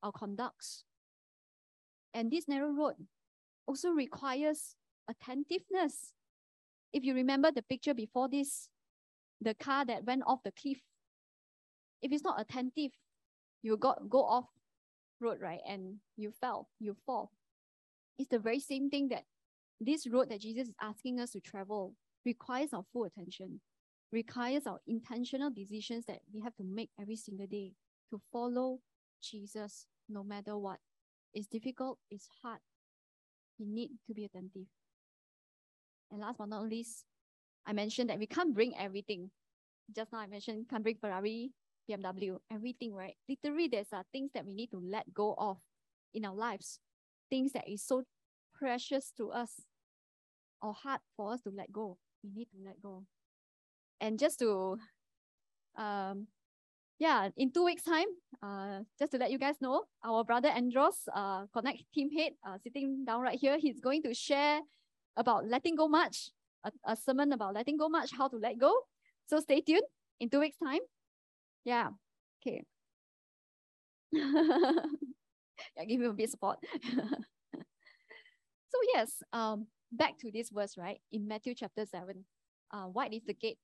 our 0.03 0.11
conducts. 0.11 0.83
And 2.13 2.29
this 2.29 2.47
narrow 2.47 2.71
road 2.71 2.95
also 3.65 3.89
requires 3.89 4.75
attentiveness. 5.09 6.13
If 6.91 7.03
you 7.03 7.13
remember 7.13 7.51
the 7.51 7.61
picture 7.61 7.93
before 7.93 8.29
this, 8.29 8.69
the 9.41 9.53
car 9.53 9.85
that 9.85 10.05
went 10.05 10.23
off 10.25 10.43
the 10.43 10.51
cliff, 10.51 10.79
if 12.01 12.11
it's 12.11 12.23
not 12.23 12.39
attentive, 12.39 12.91
you 13.61 13.77
got 13.77 14.09
go 14.09 14.23
off 14.23 14.45
road, 15.19 15.39
right? 15.41 15.61
And 15.67 15.95
you 16.17 16.31
fell, 16.31 16.67
you 16.79 16.95
fall. 17.05 17.31
It's 18.17 18.29
the 18.29 18.39
very 18.39 18.59
same 18.59 18.89
thing 18.89 19.07
that 19.09 19.23
this 19.79 20.07
road 20.07 20.29
that 20.29 20.41
Jesus 20.41 20.67
is 20.67 20.73
asking 20.81 21.19
us 21.19 21.31
to 21.31 21.39
travel 21.39 21.95
requires 22.25 22.73
our 22.73 22.83
full 22.93 23.05
attention, 23.05 23.59
requires 24.11 24.67
our 24.67 24.79
intentional 24.87 25.49
decisions 25.49 26.05
that 26.05 26.19
we 26.33 26.41
have 26.41 26.55
to 26.55 26.63
make 26.63 26.89
every 26.99 27.15
single 27.15 27.47
day 27.47 27.73
to 28.11 28.21
follow 28.31 28.79
Jesus 29.21 29.87
no 30.09 30.23
matter 30.23 30.57
what. 30.57 30.79
It's 31.33 31.47
difficult, 31.47 31.97
it's 32.11 32.27
hard. 32.41 32.59
We 33.59 33.65
need 33.65 33.91
to 34.07 34.13
be 34.13 34.25
attentive. 34.25 34.67
And 36.13 36.21
last 36.21 36.37
but 36.37 36.47
not 36.47 36.69
least, 36.69 37.05
I 37.65 37.73
mentioned 37.73 38.11
that 38.11 38.19
we 38.19 38.27
can't 38.27 38.53
bring 38.53 38.77
everything. 38.77 39.31
Just 39.95 40.13
now 40.13 40.19
I 40.19 40.27
mentioned 40.27 40.67
can't 40.69 40.83
bring 40.83 40.97
Ferrari, 41.01 41.51
BMW, 41.89 42.37
everything, 42.51 42.93
right? 42.93 43.15
Literally, 43.27 43.67
there's 43.67 43.91
uh, 43.91 44.03
things 44.11 44.29
that 44.35 44.45
we 44.45 44.53
need 44.53 44.69
to 44.71 44.79
let 44.79 45.11
go 45.11 45.33
of 45.39 45.57
in 46.13 46.23
our 46.23 46.35
lives. 46.35 46.79
Things 47.31 47.51
that 47.53 47.67
is 47.67 47.81
so 47.81 48.03
precious 48.53 49.11
to 49.17 49.31
us 49.31 49.61
or 50.61 50.73
hard 50.73 51.01
for 51.17 51.33
us 51.33 51.41
to 51.41 51.49
let 51.49 51.71
go. 51.71 51.97
We 52.23 52.29
need 52.29 52.47
to 52.51 52.57
let 52.63 52.79
go. 52.79 53.05
And 53.99 54.19
just 54.19 54.37
to 54.39 54.77
um, 55.75 56.27
yeah, 56.99 57.29
in 57.35 57.51
two 57.51 57.65
weeks' 57.65 57.83
time, 57.83 58.05
uh, 58.43 58.81
just 58.99 59.13
to 59.13 59.17
let 59.17 59.31
you 59.31 59.39
guys 59.39 59.55
know, 59.61 59.85
our 60.05 60.23
brother 60.23 60.49
Andros, 60.49 61.09
uh, 61.13 61.47
Connect 61.51 61.79
team 61.91 62.11
head, 62.11 62.33
uh, 62.47 62.57
sitting 62.63 63.03
down 63.03 63.21
right 63.21 63.39
here, 63.39 63.57
he's 63.57 63.79
going 63.79 64.03
to 64.03 64.13
share 64.13 64.61
about 65.17 65.47
letting 65.47 65.75
go 65.75 65.87
much, 65.87 66.31
a, 66.63 66.71
a 66.85 66.95
sermon 66.95 67.33
about 67.33 67.53
letting 67.53 67.77
go 67.77 67.89
much, 67.89 68.11
how 68.15 68.27
to 68.27 68.37
let 68.37 68.57
go. 68.57 68.73
So 69.27 69.39
stay 69.39 69.61
tuned 69.61 69.83
in 70.19 70.29
two 70.29 70.39
weeks' 70.39 70.57
time. 70.63 70.81
Yeah, 71.63 71.89
okay. 72.41 72.63
yeah, 74.11 75.85
give 75.87 76.01
him 76.01 76.11
a 76.11 76.13
bit 76.13 76.29
support. 76.29 76.59
so 76.93 78.77
yes, 78.93 79.23
um, 79.31 79.67
back 79.91 80.17
to 80.19 80.31
this 80.31 80.49
verse, 80.49 80.77
right? 80.77 80.99
In 81.11 81.27
Matthew 81.27 81.55
chapter 81.55 81.85
7, 81.85 82.25
uh, 82.71 82.87
wide 82.87 83.13
is 83.13 83.23
the 83.25 83.33
gate, 83.33 83.59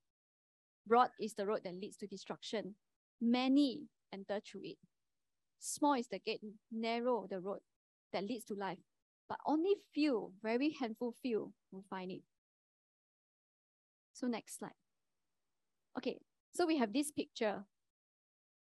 broad 0.88 1.10
is 1.20 1.34
the 1.34 1.46
road 1.46 1.62
that 1.66 1.76
leads 1.76 1.98
to 1.98 2.08
destruction 2.08 2.76
many 3.22 3.84
enter 4.14 4.40
through 4.40 4.62
it. 4.64 4.78
Small 5.60 5.94
is 5.94 6.08
the 6.08 6.20
gate, 6.20 6.42
narrow 6.72 7.28
the 7.30 7.40
road 7.40 7.60
that 8.14 8.24
leads 8.24 8.46
to 8.46 8.54
life, 8.56 8.80
but 9.30 9.38
only 9.46 9.76
few, 9.94 10.34
very 10.42 10.76
handful 10.80 11.14
few 11.22 11.54
will 11.72 11.86
find 11.90 12.12
it. 12.12 12.24
So 14.14 14.28
next 14.28 14.58
slide. 14.58 14.72
Okay, 15.98 16.18
so 16.52 16.66
we 16.66 16.78
have 16.78 16.92
this 16.92 17.12
picture, 17.12 17.64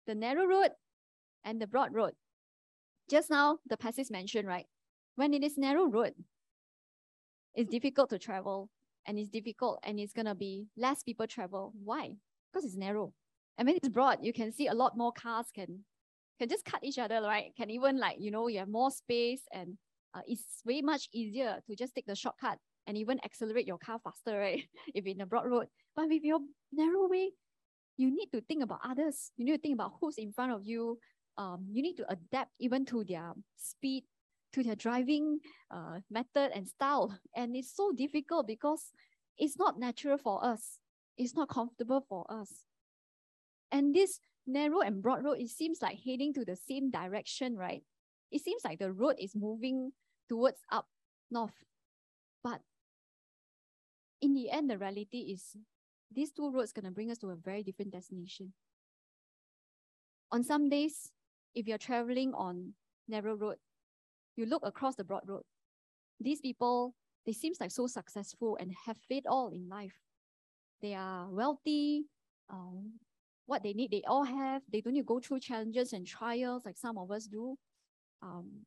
the 0.06 0.14
narrow 0.14 0.44
road 0.46 0.70
and 1.44 1.62
the 1.62 1.66
broad 1.66 1.94
road. 1.94 2.12
Just 3.08 3.30
now, 3.30 3.58
the 3.66 3.76
passage 3.76 4.10
mentioned, 4.10 4.48
right? 4.48 4.66
When 5.14 5.32
it 5.32 5.44
is 5.44 5.56
narrow 5.56 5.86
road, 5.86 6.14
it's 7.54 7.70
difficult 7.70 8.10
to 8.10 8.18
travel 8.18 8.68
and 9.06 9.18
it's 9.18 9.30
difficult 9.30 9.78
and 9.84 10.00
it's 10.00 10.12
gonna 10.12 10.34
be 10.34 10.66
less 10.76 11.02
people 11.02 11.26
travel. 11.26 11.72
Why? 11.84 12.16
Because 12.52 12.66
it's 12.66 12.76
narrow. 12.76 13.12
And 13.56 13.66
when 13.66 13.76
it's 13.76 13.88
broad. 13.88 14.18
You 14.20 14.32
can 14.32 14.52
see 14.52 14.66
a 14.66 14.74
lot 14.74 14.96
more 14.96 15.12
cars 15.12 15.46
can 15.54 15.84
can 16.38 16.48
just 16.50 16.66
cut 16.66 16.84
each 16.84 16.98
other, 16.98 17.22
right? 17.22 17.52
Can 17.56 17.70
even 17.70 17.98
like, 17.98 18.16
you 18.18 18.30
know, 18.30 18.48
you 18.48 18.58
have 18.58 18.68
more 18.68 18.90
space 18.90 19.40
and 19.52 19.78
uh, 20.16 20.22
it's 20.26 20.62
way 20.64 20.80
much 20.80 21.08
easier 21.12 21.60
to 21.66 21.76
just 21.76 21.94
take 21.94 22.06
the 22.06 22.14
shortcut 22.14 22.58
and 22.86 22.96
even 22.96 23.18
accelerate 23.24 23.66
your 23.66 23.78
car 23.78 23.98
faster, 24.02 24.38
right? 24.38 24.62
if 24.94 25.06
in 25.06 25.20
a 25.20 25.26
broad 25.26 25.46
road. 25.46 25.66
But 25.94 26.08
with 26.08 26.22
your 26.22 26.40
narrow 26.72 27.08
way, 27.08 27.32
you 27.96 28.10
need 28.10 28.28
to 28.32 28.40
think 28.40 28.62
about 28.62 28.80
others. 28.84 29.32
You 29.36 29.44
need 29.44 29.56
to 29.56 29.58
think 29.58 29.74
about 29.74 29.94
who's 30.00 30.18
in 30.18 30.32
front 30.32 30.52
of 30.52 30.64
you. 30.64 30.98
Um, 31.36 31.66
you 31.70 31.82
need 31.82 31.96
to 31.96 32.10
adapt 32.10 32.52
even 32.60 32.86
to 32.86 33.04
their 33.04 33.32
speed, 33.56 34.04
to 34.52 34.62
their 34.62 34.76
driving 34.76 35.40
uh, 35.70 36.00
method 36.10 36.52
and 36.54 36.66
style. 36.66 37.18
And 37.34 37.56
it's 37.56 37.74
so 37.74 37.92
difficult 37.92 38.46
because 38.46 38.92
it's 39.36 39.58
not 39.58 39.78
natural 39.78 40.18
for 40.18 40.44
us. 40.44 40.78
It's 41.18 41.34
not 41.34 41.48
comfortable 41.48 42.04
for 42.08 42.24
us. 42.30 42.52
And 43.72 43.94
this 43.94 44.20
narrow 44.46 44.80
and 44.80 45.02
broad 45.02 45.24
road, 45.24 45.40
it 45.40 45.50
seems 45.50 45.82
like 45.82 45.98
heading 45.98 46.32
to 46.34 46.44
the 46.44 46.56
same 46.56 46.90
direction, 46.90 47.56
right? 47.56 47.82
It 48.30 48.42
seems 48.42 48.62
like 48.64 48.78
the 48.78 48.92
road 48.92 49.16
is 49.18 49.34
moving 49.34 49.92
towards 50.28 50.60
up 50.70 50.86
north. 51.30 51.64
But 52.42 52.60
in 54.20 54.34
the 54.34 54.50
end, 54.50 54.70
the 54.70 54.78
reality 54.78 55.32
is 55.32 55.56
these 56.12 56.32
two 56.32 56.50
roads 56.50 56.72
to 56.72 56.90
bring 56.90 57.10
us 57.10 57.18
to 57.18 57.30
a 57.30 57.36
very 57.36 57.62
different 57.62 57.92
destination. 57.92 58.52
On 60.32 60.42
some 60.42 60.68
days, 60.68 61.12
if 61.54 61.66
you're 61.66 61.78
traveling 61.78 62.34
on 62.34 62.74
narrow 63.08 63.34
road, 63.34 63.56
you 64.36 64.46
look 64.46 64.64
across 64.64 64.94
the 64.96 65.04
broad 65.04 65.22
road. 65.26 65.42
These 66.20 66.40
people, 66.40 66.94
they 67.24 67.32
seems 67.32 67.60
like 67.60 67.70
so 67.70 67.86
successful 67.86 68.56
and 68.60 68.72
have 68.86 68.98
it 69.08 69.24
all 69.26 69.50
in 69.50 69.68
life. 69.68 69.94
They 70.82 70.94
are 70.94 71.28
wealthy, 71.30 72.06
um, 72.50 72.92
what 73.46 73.62
they 73.62 73.72
need, 73.72 73.90
they 73.90 74.02
all 74.06 74.24
have. 74.24 74.62
They 74.70 74.80
don't 74.80 74.92
need 74.92 75.00
to 75.00 75.06
go 75.06 75.20
through 75.20 75.40
challenges 75.40 75.92
and 75.92 76.06
trials 76.06 76.64
like 76.64 76.76
some 76.76 76.98
of 76.98 77.10
us 77.10 77.26
do. 77.26 77.56
Um, 78.22 78.66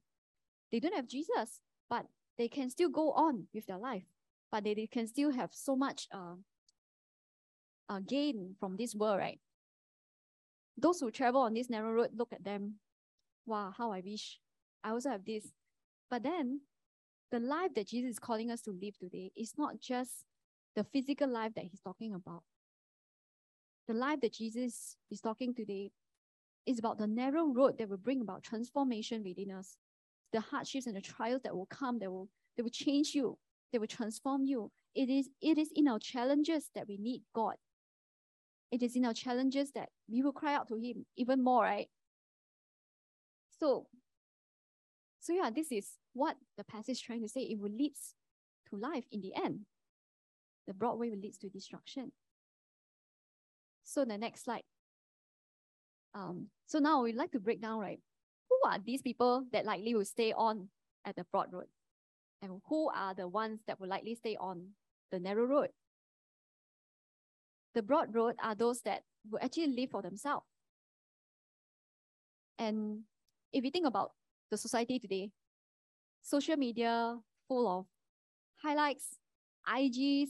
they 0.71 0.79
don't 0.79 0.95
have 0.95 1.07
Jesus, 1.07 1.61
but 1.89 2.05
they 2.37 2.47
can 2.47 2.69
still 2.69 2.89
go 2.89 3.11
on 3.11 3.47
with 3.53 3.65
their 3.65 3.77
life. 3.77 4.05
But 4.51 4.63
they, 4.63 4.73
they 4.73 4.87
can 4.87 5.07
still 5.07 5.31
have 5.31 5.51
so 5.53 5.75
much 5.75 6.07
uh, 6.11 6.35
uh, 7.87 7.99
gain 8.07 8.55
from 8.59 8.77
this 8.77 8.95
world, 8.95 9.19
right? 9.19 9.39
Those 10.77 10.99
who 10.99 11.11
travel 11.11 11.41
on 11.41 11.53
this 11.53 11.69
narrow 11.69 11.91
road 11.91 12.11
look 12.15 12.31
at 12.33 12.43
them. 12.43 12.75
Wow, 13.45 13.73
how 13.77 13.91
I 13.91 14.01
wish 14.01 14.39
I 14.83 14.91
also 14.91 15.09
have 15.09 15.25
this. 15.25 15.51
But 16.09 16.23
then 16.23 16.61
the 17.31 17.39
life 17.39 17.73
that 17.75 17.87
Jesus 17.87 18.11
is 18.11 18.19
calling 18.19 18.49
us 18.49 18.61
to 18.61 18.71
live 18.71 18.97
today 18.97 19.31
is 19.35 19.53
not 19.57 19.79
just 19.79 20.25
the 20.75 20.83
physical 20.83 21.27
life 21.27 21.53
that 21.55 21.65
he's 21.65 21.81
talking 21.81 22.13
about. 22.13 22.43
The 23.87 23.93
life 23.93 24.21
that 24.21 24.33
Jesus 24.33 24.95
is 25.11 25.21
talking 25.21 25.53
today 25.53 25.91
is 26.65 26.79
about 26.79 26.97
the 26.97 27.07
narrow 27.07 27.47
road 27.47 27.77
that 27.77 27.89
will 27.89 27.97
bring 27.97 28.21
about 28.21 28.43
transformation 28.43 29.23
within 29.23 29.51
us. 29.51 29.77
The 30.33 30.41
hardships 30.41 30.85
and 30.85 30.95
the 30.95 31.01
trials 31.01 31.41
that 31.43 31.55
will 31.55 31.65
come, 31.67 31.99
that 31.99 32.11
will, 32.11 32.29
that 32.55 32.63
will 32.63 32.69
change 32.69 33.15
you, 33.15 33.37
that 33.71 33.79
will 33.79 33.87
transform 33.87 34.45
you. 34.45 34.71
It 34.95 35.09
is, 35.09 35.29
it 35.41 35.57
is 35.57 35.71
in 35.75 35.87
our 35.87 35.99
challenges 35.99 36.69
that 36.75 36.87
we 36.87 36.97
need 36.97 37.23
God. 37.33 37.55
It 38.71 38.83
is 38.83 38.95
in 38.95 39.05
our 39.05 39.13
challenges 39.13 39.71
that 39.71 39.89
we 40.07 40.21
will 40.21 40.31
cry 40.31 40.53
out 40.53 40.67
to 40.67 40.75
Him 40.75 41.05
even 41.17 41.43
more, 41.43 41.63
right? 41.63 41.87
So, 43.59 43.87
so 45.19 45.33
yeah, 45.33 45.49
this 45.53 45.71
is 45.71 45.89
what 46.13 46.35
the 46.57 46.63
passage 46.63 46.93
is 46.93 47.01
trying 47.01 47.21
to 47.21 47.27
say. 47.27 47.41
It 47.41 47.59
will 47.59 47.71
lead 47.71 47.93
to 48.69 48.77
life 48.77 49.05
in 49.11 49.21
the 49.21 49.33
end. 49.35 49.61
The 50.67 50.73
broad 50.73 50.99
way 50.99 51.09
will 51.09 51.17
lead 51.17 51.33
to 51.41 51.49
destruction. 51.49 52.11
So 53.83 54.05
the 54.05 54.17
next 54.17 54.43
slide. 54.43 54.63
Um, 56.13 56.47
so 56.67 56.79
now 56.79 57.01
we'd 57.01 57.15
like 57.15 57.31
to 57.31 57.39
break 57.39 57.61
down, 57.61 57.79
right? 57.79 57.99
Who 58.61 58.69
are 58.69 58.79
these 58.79 59.01
people 59.01 59.45
that 59.51 59.65
likely 59.65 59.95
will 59.95 60.05
stay 60.05 60.33
on 60.33 60.69
at 61.05 61.15
the 61.15 61.25
broad 61.31 61.53
road? 61.53 61.67
And 62.41 62.61
who 62.67 62.89
are 62.89 63.13
the 63.13 63.27
ones 63.27 63.61
that 63.67 63.79
will 63.79 63.87
likely 63.87 64.15
stay 64.15 64.35
on 64.39 64.69
the 65.11 65.19
narrow 65.19 65.45
road? 65.45 65.69
The 67.75 67.81
broad 67.81 68.13
road 68.13 68.35
are 68.41 68.55
those 68.55 68.81
that 68.81 69.03
will 69.29 69.39
actually 69.41 69.67
live 69.67 69.91
for 69.91 70.01
themselves. 70.01 70.45
And 72.57 73.03
if 73.53 73.63
you 73.63 73.71
think 73.71 73.85
about 73.87 74.11
the 74.51 74.57
society 74.57 74.99
today, 74.99 75.31
social 76.21 76.57
media 76.57 77.17
full 77.47 77.67
of 77.67 77.85
highlights, 78.61 79.15
IGs, 79.67 80.29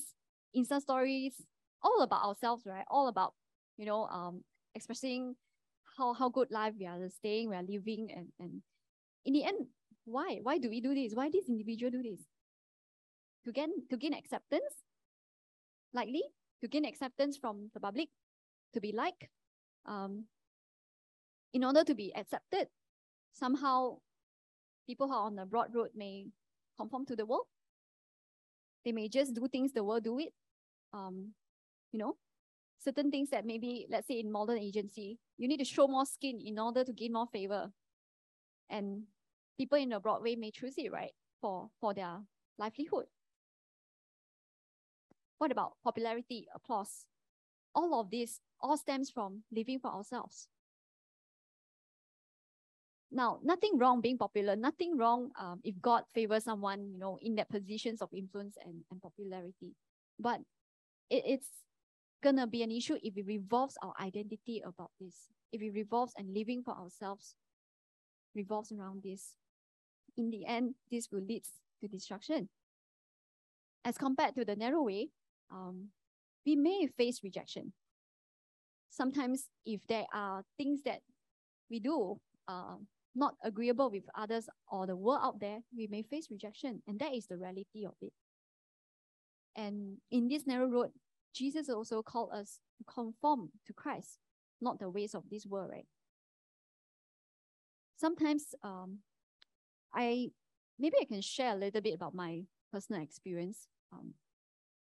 Insta 0.56 0.82
stories, 0.82 1.34
all 1.82 2.02
about 2.02 2.24
ourselves, 2.24 2.64
right? 2.66 2.86
All 2.90 3.08
about, 3.08 3.34
you 3.78 3.86
know, 3.86 4.06
um, 4.06 4.44
expressing 4.76 5.36
how, 6.00 6.14
how 6.14 6.30
good 6.30 6.50
life 6.50 6.74
we 6.80 6.88
are 6.88 6.98
staying, 7.10 7.50
we 7.50 7.56
are 7.56 7.64
living, 7.64 8.10
and, 8.16 8.28
and 8.40 8.62
in 9.26 9.34
the 9.34 9.44
end, 9.44 9.68
why? 10.06 10.40
Why 10.42 10.58
do 10.58 10.70
we 10.70 10.82
do 10.82 10.96
this? 10.96 11.14
Why 11.14 11.30
this 11.30 11.50
individual 11.50 11.92
do 11.92 12.02
this? 12.02 12.22
To 13.46 13.52
gain 13.52 13.70
to 13.90 13.98
gain 13.98 14.14
acceptance? 14.14 14.84
Likely 15.94 16.24
to 16.62 16.68
gain 16.68 16.86
acceptance 16.86 17.38
from 17.38 17.70
the 17.74 17.80
public, 17.80 18.10
to 18.74 18.82
be 18.82 18.92
liked, 18.92 19.28
um, 19.86 20.26
in 21.54 21.64
order 21.64 21.84
to 21.84 21.96
be 21.96 22.14
accepted. 22.16 22.68
Somehow, 23.34 23.98
people 24.88 25.08
who 25.08 25.14
are 25.14 25.26
on 25.26 25.36
the 25.36 25.46
broad 25.46 25.74
road 25.74 25.90
may 25.96 26.28
conform 26.78 27.06
to 27.06 27.16
the 27.16 27.26
world. 27.26 27.48
They 28.86 28.92
may 28.92 29.10
just 29.10 29.34
do 29.34 29.48
things 29.48 29.72
the 29.74 29.84
world 29.84 30.04
do 30.04 30.20
it. 30.20 30.34
Um, 30.94 31.34
you 31.92 32.00
know, 32.00 32.16
certain 32.80 33.12
things 33.12 33.30
that 33.30 33.46
maybe, 33.46 33.86
let's 33.90 34.08
say 34.08 34.20
in 34.20 34.32
modern 34.32 34.58
agency, 34.58 35.20
you 35.38 35.48
need 35.48 35.58
to 35.58 35.66
show 35.66 35.88
more 35.88 36.06
skin 36.06 36.40
in 36.44 36.58
order 36.58 36.84
to 36.84 36.94
gain 36.94 37.14
more 37.14 37.28
favor. 37.28 37.72
And 38.70 39.04
people 39.58 39.78
in 39.78 39.90
the 39.90 40.00
Broadway 40.00 40.36
may 40.36 40.52
choose 40.52 40.76
it, 40.78 40.92
right, 40.92 41.12
for, 41.42 41.70
for 41.80 41.94
their 41.94 42.18
livelihood. 42.58 43.06
What 45.38 45.52
about 45.52 45.74
popularity, 45.84 46.48
applause? 46.54 47.06
All 47.74 48.00
of 48.00 48.10
this 48.12 48.40
all 48.62 48.78
stems 48.78 49.10
from 49.10 49.44
living 49.52 49.80
for 49.80 49.92
ourselves. 49.92 50.48
Now, 53.12 53.40
nothing 53.44 53.78
wrong 53.78 54.02
being 54.02 54.18
popular, 54.18 54.56
nothing 54.56 54.98
wrong 54.98 55.32
um, 55.40 55.62
if 55.64 55.80
God 55.82 56.04
favors 56.14 56.44
someone, 56.44 56.92
you 56.92 57.00
know, 57.00 57.18
in 57.22 57.36
that 57.36 57.50
positions 57.50 58.02
of 58.02 58.10
influence 58.14 58.56
and, 58.64 58.84
and 58.92 59.02
popularity. 59.02 59.76
But 60.20 60.42
it, 61.10 61.24
it's 61.26 61.48
gonna 62.22 62.48
be 62.48 62.64
an 62.64 62.72
issue 62.72 62.98
if 63.04 63.18
it 63.18 63.26
revolves 63.26 63.78
our 63.82 63.94
identity 64.00 64.62
about 64.66 64.92
this. 65.00 65.30
If 65.52 65.62
it 65.62 65.72
revolves 65.72 66.14
and 66.18 66.34
living 66.34 66.64
for 66.64 66.76
ourselves 66.78 67.36
revolves 68.36 68.72
around 68.72 69.04
this. 69.04 69.36
In 70.18 70.30
the 70.30 70.46
end, 70.46 70.76
this 70.92 71.10
will 71.12 71.22
lead 71.22 71.44
to 71.82 71.88
destruction. 71.88 72.50
As 73.86 73.98
compared 73.98 74.36
to 74.36 74.46
the 74.46 74.56
narrow 74.56 74.84
way, 74.84 75.10
um, 75.52 75.90
we 76.46 76.56
may 76.56 76.88
face 76.88 77.22
rejection. 77.24 77.74
Sometimes 78.90 79.48
if 79.66 79.82
there 79.88 80.06
are 80.14 80.44
things 80.58 80.82
that 80.84 81.02
we 81.70 81.80
do 81.80 82.20
uh, 82.48 82.76
not 83.16 83.36
agreeable 83.44 83.90
with 83.90 84.04
others 84.18 84.50
or 84.72 84.88
the 84.88 84.96
world 84.96 85.22
out 85.24 85.40
there, 85.40 85.60
we 85.76 85.88
may 85.88 86.04
face 86.04 86.28
rejection. 86.30 86.82
And 86.88 87.00
that 87.00 87.14
is 87.14 87.28
the 87.28 87.38
reality 87.38 87.86
of 87.86 87.94
it. 88.02 88.14
And 89.56 89.98
in 90.12 90.28
this 90.28 90.46
narrow 90.48 90.68
road, 90.68 90.92
Jesus 91.34 91.70
also 91.70 92.02
called 92.02 92.32
us 92.34 92.60
to 92.78 92.84
conform 92.84 93.50
to 93.68 93.74
Christ, 93.74 94.20
not 94.62 94.80
the 94.80 94.90
ways 94.90 95.14
of 95.14 95.24
this 95.30 95.46
world, 95.46 95.70
right? 95.72 95.88
Sometimes 97.98 98.56
um, 98.64 99.00
I 99.94 100.30
maybe 100.80 100.96
I 101.02 101.06
can 101.06 101.22
share 101.22 101.54
a 101.54 101.58
little 101.58 101.82
bit 101.82 101.96
about 101.96 102.16
my 102.16 102.42
personal 102.72 103.02
experience. 103.02 103.68
Um, 103.92 104.14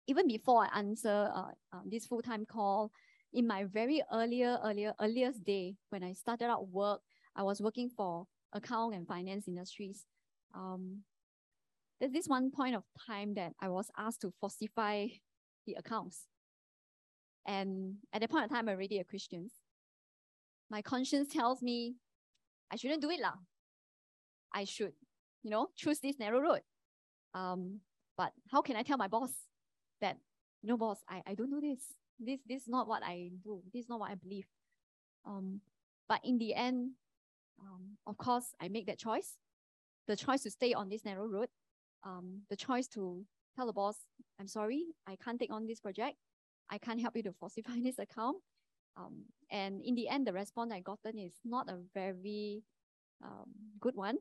even 0.07 0.27
before 0.27 0.65
I 0.65 0.79
answer 0.79 1.31
uh, 1.33 1.51
uh, 1.73 1.81
this 1.85 2.05
full-time 2.05 2.45
call, 2.45 2.91
in 3.33 3.47
my 3.47 3.65
very 3.65 4.01
earlier, 4.13 4.57
earlier, 4.63 4.93
earliest 4.99 5.43
day, 5.43 5.75
when 5.89 6.03
I 6.03 6.13
started 6.13 6.45
out 6.45 6.69
work, 6.69 7.01
I 7.35 7.43
was 7.43 7.61
working 7.61 7.89
for 7.89 8.25
account 8.53 8.95
and 8.95 9.07
finance 9.07 9.47
industries. 9.47 10.05
Um, 10.53 11.01
there's 11.99 12.13
this 12.13 12.27
one 12.27 12.51
point 12.51 12.75
of 12.75 12.83
time 13.05 13.33
that 13.35 13.53
I 13.61 13.69
was 13.69 13.89
asked 13.97 14.21
to 14.21 14.33
falsify 14.39 15.07
the 15.65 15.73
accounts. 15.73 16.27
And 17.45 17.97
at 18.13 18.21
that 18.21 18.29
point 18.29 18.45
of 18.45 18.49
time, 18.49 18.67
I'm 18.67 18.75
already 18.75 18.99
a 18.99 19.03
Christian. 19.03 19.49
My 20.69 20.81
conscience 20.81 21.31
tells 21.31 21.61
me 21.61 21.95
I 22.71 22.75
shouldn't 22.75 23.01
do 23.01 23.11
it 23.11 23.19
lah. 23.19 23.35
I 24.53 24.63
should, 24.63 24.93
you 25.43 25.51
know, 25.51 25.67
choose 25.75 25.99
this 25.99 26.17
narrow 26.17 26.39
road. 26.39 26.61
Um, 27.33 27.81
but 28.17 28.31
how 28.51 28.61
can 28.61 28.75
I 28.75 28.83
tell 28.83 28.97
my 28.97 29.07
boss 29.07 29.31
that, 30.01 30.17
know, 30.63 30.77
boss, 30.77 31.03
I, 31.07 31.21
I 31.27 31.33
don't 31.35 31.51
do 31.51 31.61
this. 31.61 31.93
This 32.19 32.39
this 32.47 32.61
is 32.63 32.67
not 32.67 32.87
what 32.87 33.03
I 33.03 33.31
do. 33.43 33.61
This 33.73 33.83
is 33.83 33.89
not 33.89 33.99
what 33.99 34.11
I 34.11 34.15
believe. 34.15 34.47
Um, 35.25 35.61
but 36.07 36.21
in 36.23 36.37
the 36.37 36.53
end, 36.53 36.91
um, 37.59 37.97
of 38.07 38.17
course, 38.17 38.55
I 38.61 38.69
make 38.69 38.87
that 38.87 38.97
choice. 38.97 39.37
The 40.07 40.15
choice 40.15 40.43
to 40.43 40.51
stay 40.51 40.73
on 40.73 40.89
this 40.89 41.03
narrow 41.03 41.27
road. 41.27 41.49
Um, 42.03 42.41
the 42.49 42.55
choice 42.55 42.87
to 42.89 43.25
tell 43.55 43.65
the 43.65 43.73
boss, 43.73 43.97
I'm 44.39 44.47
sorry, 44.47 44.85
I 45.07 45.15
can't 45.15 45.39
take 45.39 45.51
on 45.51 45.65
this 45.65 45.79
project. 45.79 46.17
I 46.69 46.77
can't 46.77 46.99
help 46.99 47.15
you 47.15 47.23
to 47.23 47.33
falsify 47.33 47.79
this 47.83 47.99
account. 47.99 48.37
Um, 48.97 49.25
and 49.51 49.81
in 49.83 49.95
the 49.95 50.07
end, 50.07 50.25
the 50.27 50.33
response 50.33 50.71
I 50.73 50.79
gotten 50.79 51.17
is 51.17 51.33
not 51.43 51.69
a 51.69 51.77
very 51.93 52.63
um, 53.23 53.51
good 53.79 53.95
one. 53.95 54.17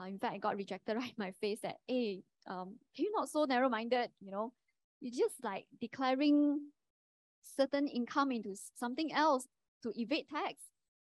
Uh, 0.00 0.06
in 0.06 0.18
fact, 0.18 0.34
I 0.34 0.38
got 0.38 0.56
rejected 0.56 0.96
right 0.96 1.08
in 1.08 1.14
my 1.18 1.32
face 1.40 1.60
that, 1.62 1.76
hey, 1.86 2.22
um, 2.46 2.76
can 2.94 3.04
you 3.04 3.12
not 3.14 3.28
so 3.28 3.44
narrow-minded, 3.44 4.10
you 4.20 4.30
know? 4.30 4.52
You're 5.00 5.26
just 5.26 5.44
like 5.44 5.66
declaring 5.80 6.60
certain 7.56 7.86
income 7.86 8.32
into 8.32 8.56
something 8.76 9.12
else 9.12 9.46
to 9.82 9.92
evade 9.94 10.26
tax. 10.28 10.54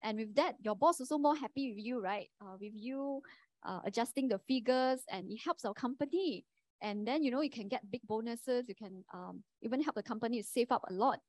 And 0.03 0.19
with 0.19 0.35
that, 0.37 0.57
your 0.61 0.77
boss 0.77 1.01
also 1.01 1.19
more 1.19 1.37
happy 1.37 1.73
with 1.75 1.85
you, 1.85 2.01
right? 2.01 2.29
Uh, 2.41 2.57
with 2.61 2.73
you 2.75 3.23
uh, 3.65 3.81
adjusting 3.85 4.29
the 4.29 4.39
figures 4.39 5.01
and 5.11 5.31
it 5.31 5.39
helps 5.45 5.65
our 5.65 5.75
company. 5.75 6.45
And 6.83 7.07
then, 7.07 7.23
you 7.23 7.31
know, 7.31 7.41
you 7.41 7.51
can 7.51 7.69
get 7.69 7.89
big 7.91 8.03
bonuses. 8.07 8.69
You 8.69 8.75
can 8.75 9.05
um, 9.15 9.45
even 9.63 9.81
help 9.81 9.95
the 9.95 10.03
company 10.03 10.43
to 10.43 10.47
save 10.47 10.73
up 10.73 10.83
a 10.91 10.93
lot. 10.93 11.21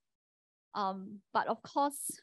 Um, 0.74 1.20
but 1.32 1.48
of 1.48 1.62
course, 1.62 2.20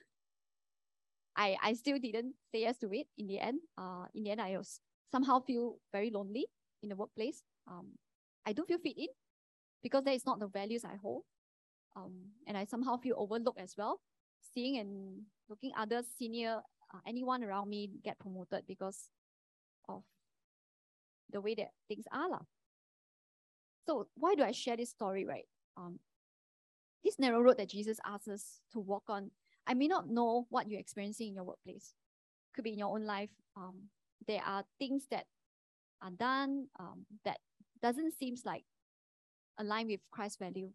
I, 1.37 1.57
I 1.63 1.73
still 1.75 1.99
didn't 1.99 2.35
say 2.53 2.63
yes 2.63 2.79
to 2.79 2.93
it 2.93 3.07
in 3.17 3.29
the 3.29 3.39
end. 3.39 3.61
Uh, 3.79 4.07
in 4.15 4.25
the 4.25 4.33
end, 4.33 4.41
I 4.41 4.59
was 4.59 4.81
somehow 5.13 5.41
feel 5.41 5.77
very 5.93 6.11
lonely 6.11 6.47
in 6.83 6.89
the 6.89 6.97
workplace. 6.97 7.43
Um, 7.71 7.93
I 8.45 8.53
don't 8.53 8.67
feel 8.67 8.79
fit 8.79 8.99
in 8.99 9.09
because 9.83 10.03
that 10.05 10.15
is 10.15 10.27
not 10.27 10.41
the 10.41 10.49
values 10.49 10.85
I 10.85 10.97
hold. 11.01 11.23
Um, 11.97 12.15
and 12.47 12.57
I 12.57 12.65
somehow 12.65 12.97
feel 12.97 13.15
overlooked 13.17 13.61
as 13.61 13.75
well, 13.77 14.01
seeing 14.55 14.79
and 14.79 15.23
looking 15.49 15.73
other 15.79 16.03
senior, 16.19 16.61
uh, 16.93 16.99
anyone 17.07 17.45
around 17.45 17.69
me 17.69 17.91
get 18.05 18.19
promoted 18.19 18.65
because 18.67 19.09
of 19.89 20.03
the 21.33 21.41
way 21.41 21.55
that 21.55 21.71
things 21.89 22.05
are. 22.13 22.29
La. 22.29 22.39
So 23.87 24.07
why 24.15 24.35
do 24.35 24.43
I 24.43 24.53
share 24.53 24.77
this 24.77 24.91
story, 24.91 25.25
right? 25.25 25.47
Um, 25.77 25.99
this 27.05 27.19
narrow 27.19 27.41
road 27.41 27.59
that 27.59 27.71
Jesus 27.71 27.99
asks 28.05 28.29
us 28.29 28.61
to 28.73 28.81
walk 28.81 29.05
on, 29.09 29.31
I 29.67 29.75
may 29.75 29.89
not 29.89 30.09
know 30.09 30.47
what 30.51 30.69
you're 30.69 30.81
experiencing 30.81 31.29
in 31.29 31.35
your 31.35 31.45
workplace. 31.45 31.95
Could 32.55 32.65
be 32.65 32.73
in 32.73 32.79
your 32.79 32.95
own 32.95 33.05
life. 33.05 33.31
Um, 33.57 33.89
there 34.27 34.43
are 34.45 34.65
things 34.79 35.07
that 35.11 35.25
are 36.03 36.11
done 36.11 36.67
um, 36.79 37.07
that 37.25 37.39
doesn't 37.83 38.13
seem 38.19 38.35
like 38.45 38.65
align 39.59 39.87
with 39.87 40.01
Christ's 40.11 40.39
value. 40.39 40.71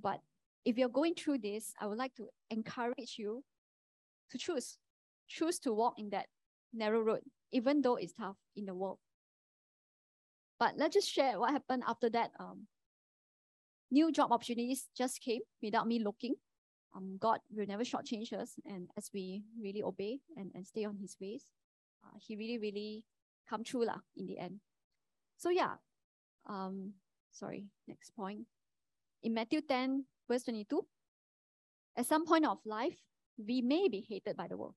But 0.00 0.20
if 0.64 0.76
you're 0.76 0.88
going 0.88 1.14
through 1.14 1.38
this, 1.38 1.72
I 1.80 1.86
would 1.86 1.98
like 1.98 2.14
to 2.16 2.28
encourage 2.50 3.16
you 3.16 3.42
to 4.30 4.38
choose. 4.38 4.78
Choose 5.26 5.58
to 5.60 5.72
walk 5.72 5.94
in 5.98 6.10
that 6.10 6.26
narrow 6.72 7.00
road, 7.00 7.20
even 7.52 7.82
though 7.82 7.96
it's 7.96 8.12
tough 8.12 8.36
in 8.56 8.66
the 8.66 8.74
world. 8.74 8.98
But 10.58 10.74
let's 10.76 10.94
just 10.94 11.10
share 11.10 11.38
what 11.38 11.52
happened 11.52 11.84
after 11.86 12.10
that. 12.10 12.30
Um, 12.38 12.66
new 13.90 14.10
job 14.12 14.32
opportunities 14.32 14.88
just 14.96 15.20
came 15.20 15.40
without 15.62 15.86
me 15.86 16.00
looking. 16.00 16.34
Um, 16.96 17.16
God 17.20 17.40
will 17.50 17.66
never 17.66 17.84
shortchange 17.84 18.32
us, 18.32 18.54
and 18.64 18.88
as 18.96 19.10
we 19.12 19.42
really 19.60 19.82
obey 19.82 20.20
and, 20.36 20.50
and 20.54 20.66
stay 20.66 20.84
on 20.84 20.96
His 20.96 21.16
ways, 21.20 21.44
uh, 22.04 22.16
He 22.18 22.34
really, 22.34 22.58
really 22.58 23.04
come 23.48 23.62
true 23.62 23.84
lah 23.84 24.00
in 24.16 24.26
the 24.26 24.38
end. 24.38 24.60
So 25.36 25.50
yeah, 25.50 25.76
um, 26.46 26.94
sorry, 27.30 27.66
next 27.86 28.10
point. 28.16 28.46
In 29.22 29.34
Matthew 29.34 29.60
10, 29.60 30.04
verse 30.28 30.44
22, 30.44 30.84
at 31.96 32.06
some 32.06 32.26
point 32.26 32.46
of 32.46 32.58
life, 32.64 32.96
we 33.36 33.62
may 33.62 33.88
be 33.88 34.04
hated 34.08 34.36
by 34.36 34.48
the 34.48 34.56
world. 34.56 34.74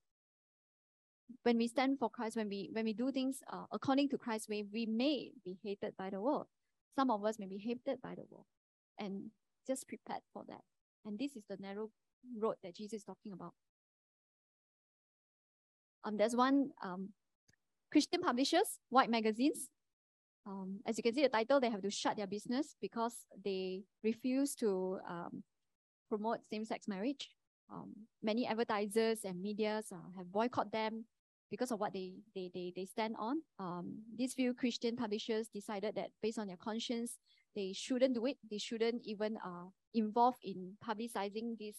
When 1.43 1.57
we 1.57 1.67
stand 1.67 1.99
for 1.99 2.09
Christ, 2.09 2.35
when 2.35 2.49
we 2.49 2.69
when 2.73 2.85
we 2.85 2.93
do 2.93 3.11
things 3.11 3.39
uh, 3.51 3.65
according 3.71 4.09
to 4.09 4.17
Christ's 4.17 4.49
way, 4.49 4.63
we 4.71 4.85
may 4.85 5.31
be 5.43 5.57
hated 5.63 5.95
by 5.97 6.09
the 6.09 6.21
world. 6.21 6.47
Some 6.95 7.09
of 7.09 7.23
us 7.25 7.39
may 7.39 7.47
be 7.47 7.57
hated 7.57 8.01
by 8.01 8.15
the 8.15 8.23
world, 8.29 8.45
and 8.99 9.31
just 9.67 9.87
prepared 9.87 10.21
for 10.33 10.43
that. 10.47 10.61
And 11.05 11.17
this 11.17 11.35
is 11.35 11.43
the 11.49 11.57
narrow 11.59 11.89
road 12.37 12.55
that 12.63 12.75
Jesus 12.75 12.99
is 12.99 13.03
talking 13.03 13.31
about. 13.31 13.53
Um, 16.03 16.17
there's 16.17 16.35
one 16.35 16.71
um, 16.83 17.09
Christian 17.91 18.21
publishers, 18.21 18.79
white 18.89 19.09
magazines. 19.09 19.69
Um, 20.47 20.79
as 20.87 20.97
you 20.97 21.03
can 21.03 21.13
see 21.13 21.21
the 21.21 21.29
title, 21.29 21.59
they 21.59 21.69
have 21.69 21.83
to 21.83 21.91
shut 21.91 22.17
their 22.17 22.27
business 22.27 22.75
because 22.81 23.13
they 23.45 23.83
refuse 24.03 24.55
to 24.55 24.99
um, 25.07 25.43
promote 26.09 26.39
same-sex 26.51 26.87
marriage. 26.87 27.29
Um, 27.71 27.91
many 28.23 28.47
advertisers 28.47 29.19
and 29.23 29.41
medias 29.41 29.91
uh, 29.91 30.09
have 30.17 30.31
boycotted 30.31 30.71
them 30.71 31.05
because 31.51 31.69
of 31.71 31.79
what 31.79 31.93
they 31.93 32.13
they 32.33 32.49
they, 32.53 32.73
they 32.73 32.85
stand 32.85 33.15
on. 33.19 33.43
Um, 33.59 33.99
these 34.17 34.33
few 34.33 34.55
Christian 34.55 34.95
publishers 34.95 35.49
decided 35.53 35.95
that 35.95 36.09
based 36.23 36.39
on 36.39 36.47
their 36.47 36.57
conscience, 36.57 37.19
they 37.53 37.73
shouldn't 37.75 38.15
do 38.15 38.25
it. 38.25 38.37
They 38.49 38.57
shouldn't 38.57 39.03
even 39.03 39.37
uh, 39.43 39.69
involve 39.93 40.35
in 40.41 40.77
publicizing 40.79 41.59
this 41.59 41.75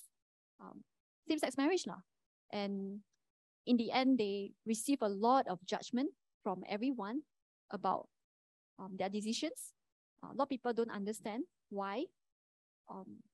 um, 0.61 0.85
same-sex 1.26 1.56
marriage 1.56 1.87
law. 1.87 2.04
And 2.52 3.00
in 3.66 3.76
the 3.78 3.90
end, 3.90 4.18
they 4.18 4.52
receive 4.66 4.98
a 5.00 5.08
lot 5.08 5.48
of 5.48 5.64
judgment 5.64 6.11
from 6.44 6.62
everyone 6.68 7.22
about 7.70 8.08
um, 8.78 8.96
their 8.98 9.08
decisions. 9.08 9.72
A 10.22 10.35
lot 10.37 10.44
of 10.44 10.48
people 10.50 10.72
don't 10.72 10.90
understand 10.90 11.44
why. 11.70 12.04
Um, 12.90 13.24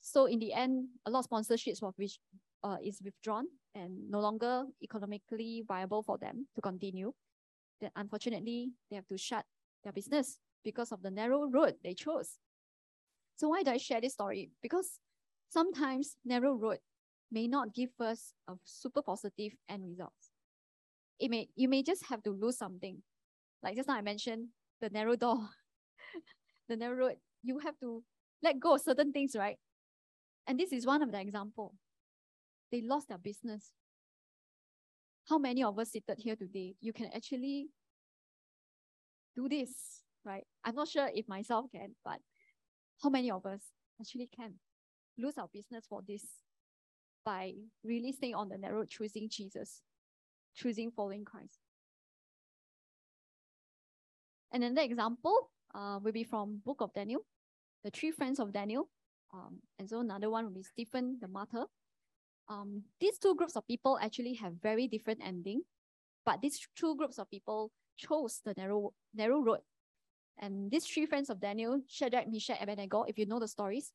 so 0.00 0.26
in 0.26 0.38
the 0.38 0.52
end, 0.52 0.88
a 1.06 1.10
lot 1.10 1.24
of 1.24 1.30
sponsorships 1.30 1.80
which 1.96 2.18
uh, 2.64 2.76
is 2.82 3.00
withdrawn 3.04 3.44
and 3.74 4.10
no 4.10 4.18
longer 4.20 4.64
economically 4.82 5.62
viable 5.68 6.02
for 6.02 6.18
them 6.18 6.46
to 6.54 6.60
continue. 6.60 7.12
Then 7.80 7.90
unfortunately, 7.94 8.70
they 8.90 8.96
have 8.96 9.06
to 9.08 9.18
shut 9.18 9.44
their 9.84 9.92
business 9.92 10.38
because 10.64 10.90
of 10.90 11.02
the 11.02 11.10
narrow 11.10 11.44
road 11.44 11.74
they 11.84 11.92
chose. 11.92 12.38
So 13.36 13.48
why 13.48 13.62
do 13.62 13.70
I 13.70 13.76
share 13.76 14.00
this 14.00 14.14
story? 14.14 14.50
Because 14.62 14.98
sometimes 15.50 16.16
narrow 16.24 16.54
road 16.54 16.78
may 17.30 17.46
not 17.46 17.74
give 17.74 17.90
us 18.00 18.32
a 18.48 18.54
super 18.64 19.02
positive 19.02 19.52
end 19.68 19.84
results. 19.86 20.30
It 21.20 21.30
may 21.30 21.48
you 21.54 21.68
may 21.68 21.82
just 21.82 22.06
have 22.06 22.22
to 22.22 22.30
lose 22.30 22.56
something. 22.56 23.02
Like 23.62 23.76
just 23.76 23.88
now 23.88 23.96
I 23.96 24.02
mentioned 24.02 24.48
the 24.80 24.88
narrow 24.88 25.16
door, 25.16 25.38
the 26.68 26.76
narrow 26.76 26.96
road. 26.96 27.16
You 27.42 27.58
have 27.58 27.78
to 27.80 28.02
let 28.42 28.58
go 28.58 28.74
of 28.74 28.80
certain 28.80 29.12
things, 29.12 29.36
right? 29.36 29.56
And 30.46 30.58
this 30.58 30.72
is 30.72 30.86
one 30.86 31.02
of 31.02 31.12
the 31.12 31.20
example. 31.20 31.74
They 32.70 32.82
lost 32.82 33.08
their 33.08 33.18
business. 33.18 33.72
How 35.28 35.38
many 35.38 35.62
of 35.62 35.78
us 35.78 35.90
seated 35.90 36.18
here 36.18 36.36
today, 36.36 36.74
you 36.80 36.92
can 36.92 37.10
actually 37.14 37.68
do 39.34 39.48
this, 39.48 40.02
right? 40.24 40.44
I'm 40.64 40.74
not 40.74 40.88
sure 40.88 41.08
if 41.14 41.28
myself 41.28 41.66
can, 41.72 41.94
but 42.04 42.18
how 43.02 43.10
many 43.10 43.30
of 43.30 43.46
us 43.46 43.60
actually 44.00 44.28
can 44.34 44.54
lose 45.18 45.38
our 45.38 45.48
business 45.52 45.86
for 45.88 46.02
this 46.06 46.24
by 47.24 47.52
really 47.82 48.12
staying 48.12 48.34
on 48.34 48.48
the 48.48 48.58
narrow, 48.58 48.84
choosing 48.84 49.28
Jesus, 49.28 49.80
choosing 50.54 50.90
following 50.90 51.24
Christ. 51.24 51.58
And 54.52 54.76
the 54.76 54.84
example 54.84 55.50
uh, 55.74 55.98
will 56.02 56.12
be 56.12 56.22
from 56.22 56.60
Book 56.64 56.80
of 56.80 56.92
Daniel, 56.92 57.24
the 57.82 57.90
three 57.90 58.12
friends 58.12 58.38
of 58.38 58.52
Daniel. 58.52 58.88
Um, 59.32 59.58
and 59.78 59.88
so 59.88 60.00
another 60.00 60.30
one 60.30 60.44
will 60.44 60.52
be 60.52 60.62
Stephen 60.62 61.18
the 61.20 61.26
martyr. 61.26 61.64
Um, 62.48 62.82
these 63.00 63.18
two 63.18 63.34
groups 63.34 63.56
of 63.56 63.66
people 63.66 63.98
actually 64.00 64.34
have 64.34 64.54
very 64.62 64.86
different 64.86 65.20
ending, 65.24 65.62
but 66.24 66.40
these 66.40 66.60
two 66.76 66.96
groups 66.96 67.18
of 67.18 67.30
people 67.30 67.70
chose 67.96 68.40
the 68.44 68.54
narrow 68.56 68.92
narrow 69.14 69.40
road. 69.40 69.60
And 70.38 70.70
these 70.70 70.86
three 70.86 71.06
friends 71.06 71.30
of 71.30 71.40
Daniel, 71.40 71.80
Shadrach, 71.86 72.28
Meshach, 72.28 72.58
and 72.60 72.68
Abednego, 72.68 73.04
if 73.04 73.18
you 73.18 73.26
know 73.26 73.38
the 73.38 73.48
stories, 73.48 73.92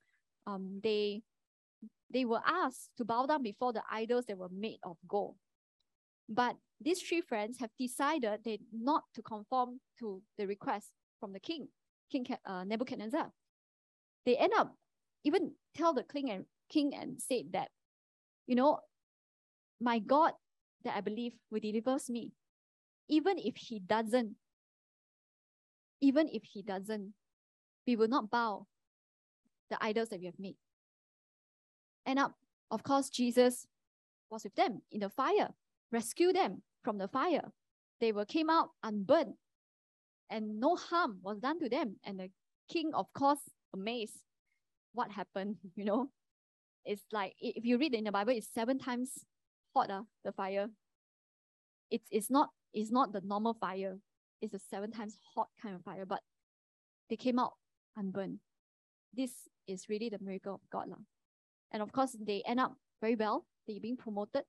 um, 0.48 0.80
they 0.82 1.22
they 2.12 2.26
were 2.26 2.42
asked 2.46 2.90
to 2.98 3.06
bow 3.06 3.26
down 3.26 3.44
before 3.44 3.74
the 3.74 3.84
idols 3.92 4.26
that 4.26 4.38
were 4.38 4.50
made 4.50 4.80
of 4.84 4.98
gold. 5.08 5.36
But 6.28 6.56
these 6.82 7.02
three 7.02 7.22
friends 7.22 7.60
have 7.60 7.72
decided 7.78 8.40
they 8.44 8.60
not 8.72 9.04
to 9.16 9.22
conform 9.22 9.80
to 10.00 10.22
the 10.38 10.48
request 10.48 10.90
from 11.20 11.34
the 11.34 11.40
king, 11.40 11.68
King 12.12 12.26
uh, 12.46 12.64
Nebuchadnezzar. 12.64 13.32
They 14.26 14.38
end 14.38 14.54
up 14.58 14.74
even 15.24 15.52
tell 15.76 15.94
the 15.94 16.04
king 16.04 16.32
and 16.32 16.46
king 16.70 16.96
and 16.96 17.20
said 17.22 17.52
that, 17.54 17.70
you 18.50 18.56
know, 18.56 18.80
my 19.80 20.00
God 20.00 20.34
that 20.84 20.98
I 20.98 21.02
believe 21.02 21.34
will 21.52 21.60
delivers 21.60 22.10
me, 22.10 22.32
even 23.08 23.38
if 23.38 23.56
he 23.56 23.80
doesn't. 23.80 24.36
Even 26.02 26.28
if 26.30 26.42
he 26.44 26.64
doesn't, 26.64 27.14
we 27.86 27.96
will 27.96 28.08
not 28.08 28.32
bow 28.32 28.66
the 29.70 29.78
idols 29.84 30.10
that 30.10 30.20
we 30.20 30.26
have 30.26 30.40
made. 30.40 30.56
End 32.08 32.18
up, 32.18 32.34
of 32.72 32.82
course, 32.82 33.10
Jesus 33.10 33.68
was 34.32 34.44
with 34.44 34.56
them 34.56 34.82
in 34.92 35.02
the 35.02 35.10
fire, 35.10 35.50
rescue 35.92 36.34
them 36.34 36.64
from 36.84 36.98
the 36.98 37.08
fire. 37.08 37.52
They 38.02 38.14
were 38.14 38.26
came 38.26 38.50
out 38.50 38.70
unburned, 38.82 39.36
and 40.32 40.60
no 40.60 40.76
harm 40.76 41.20
was 41.22 41.38
done 41.38 41.60
to 41.60 41.70
them. 41.70 41.98
And 42.04 42.20
the 42.20 42.30
king, 42.72 42.92
of 42.96 43.06
course, 43.14 43.42
amazed 43.76 44.18
what 44.94 45.12
happened. 45.12 45.58
You 45.76 45.86
know, 45.86 46.10
it's 46.86 47.04
like 47.12 47.34
if 47.40 47.66
you 47.66 47.78
read 47.78 47.94
in 47.94 48.06
the 48.06 48.12
Bible, 48.12 48.34
it's 48.34 48.48
seven 48.54 48.80
times 48.80 49.26
hotter 49.76 49.94
uh, 49.94 50.04
the 50.24 50.32
fire. 50.32 50.68
It's 51.92 52.08
it's 52.12 52.30
not 52.30 52.50
it's 52.74 52.92
not 52.92 53.14
the 53.14 53.22
normal 53.22 53.54
fire. 53.54 53.98
It's 54.42 54.54
a 54.54 54.60
seven 54.60 54.92
times 54.92 55.18
hot 55.36 55.48
kind 55.62 55.76
of 55.76 55.84
fire, 55.84 56.06
but 56.06 56.22
they 57.10 57.18
came 57.18 57.40
out 57.40 57.54
unburned. 57.98 58.40
This 59.14 59.32
is 59.68 59.90
really 59.90 60.10
the 60.10 60.20
miracle 60.22 60.56
of 60.56 60.62
God. 60.72 60.90
Lah. 60.90 61.04
And 61.72 61.82
of 61.82 61.92
course, 61.92 62.16
they 62.20 62.44
end 62.46 62.60
up 62.60 62.74
very 63.02 63.16
well. 63.16 63.46
They 63.68 63.80
being 63.80 63.98
promoted 63.98 64.44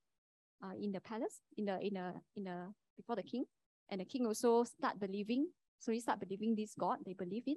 uh, 0.62 0.74
in 0.80 0.92
the 0.92 1.00
palace, 1.00 1.40
in 1.56 1.66
the 1.66 1.78
in 1.80 1.94
the 1.94 2.12
in 2.36 2.44
the 2.44 2.72
before 2.96 3.16
the 3.16 3.22
king, 3.22 3.44
and 3.90 4.00
the 4.00 4.04
king 4.04 4.26
also 4.26 4.64
start 4.64 5.00
believing. 5.00 5.48
So 5.78 5.92
he 5.92 6.00
start 6.00 6.20
believing 6.20 6.54
this 6.54 6.74
God 6.78 6.98
they 7.04 7.14
believe 7.14 7.44
in. 7.46 7.56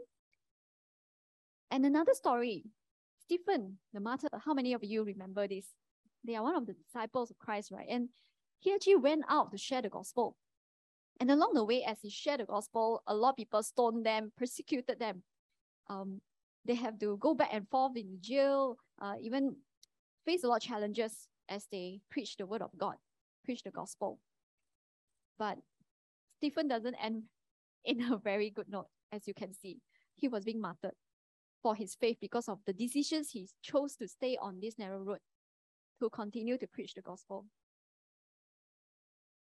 And 1.70 1.86
another 1.86 2.14
story, 2.14 2.64
Stephen, 3.34 3.80
the 3.94 4.00
martyr, 4.00 4.28
how 4.46 4.54
many 4.54 4.74
of 4.74 4.84
you 4.84 5.04
remember 5.04 5.48
this? 5.48 5.66
They 6.24 6.36
are 6.36 6.44
one 6.44 6.56
of 6.56 6.68
the 6.68 6.74
disciples 6.74 7.32
of 7.32 7.40
Christ, 7.40 7.72
right? 7.72 7.88
And 7.90 8.10
he 8.60 8.72
actually 8.72 8.98
went 8.98 9.24
out 9.28 9.52
to 9.52 9.58
share 9.58 9.82
the 9.82 9.90
gospel. 9.90 10.36
And 11.20 11.32
along 11.32 11.54
the 11.56 11.64
way, 11.64 11.84
as 11.84 11.98
he 12.04 12.12
shared 12.12 12.42
the 12.42 12.46
gospel, 12.46 13.02
a 13.08 13.16
lot 13.16 13.32
of 13.32 13.36
people 13.38 13.64
stoned 13.64 14.06
them, 14.06 14.32
persecuted 14.38 15.00
them. 15.00 15.24
Um, 15.90 16.22
they 16.66 16.76
have 16.76 17.00
to 17.00 17.18
go 17.18 17.34
back 17.34 17.50
and 17.52 17.68
forth 17.70 17.98
in 17.98 18.18
jail, 18.22 18.78
uh, 19.02 19.16
even 19.20 19.56
face 20.26 20.44
a 20.44 20.48
lot 20.48 20.58
of 20.58 20.70
challenges 20.70 21.28
as 21.50 21.66
they 21.72 22.02
preach 22.12 22.38
the 22.38 22.46
word 22.46 22.62
of 22.62 22.70
God, 22.78 22.96
preach 23.44 23.64
the 23.64 23.72
gospel. 23.72 24.20
But 25.40 25.58
Stephen 26.38 26.68
doesn't 26.68 26.96
end 27.04 27.24
in 27.84 28.12
a 28.12 28.18
very 28.18 28.52
good 28.52 28.70
note, 28.70 28.90
as 29.12 29.28
you 29.28 29.34
can 29.34 29.56
see. 29.56 29.80
He 30.18 30.28
was 30.28 30.44
being 30.44 30.62
martyred 30.62 30.94
for 31.64 31.74
his 31.74 31.96
faith 31.96 32.18
because 32.20 32.50
of 32.50 32.60
the 32.68 32.74
decisions 32.74 33.32
he 33.32 33.48
chose 33.64 33.96
to 33.96 34.08
stay 34.08 34.38
on 34.40 34.60
this 34.62 34.78
narrow 34.78 35.00
road 35.00 35.20
to 36.02 36.10
continue 36.10 36.58
to 36.58 36.68
preach 36.68 36.94
the 36.94 37.02
gospel. 37.02 37.46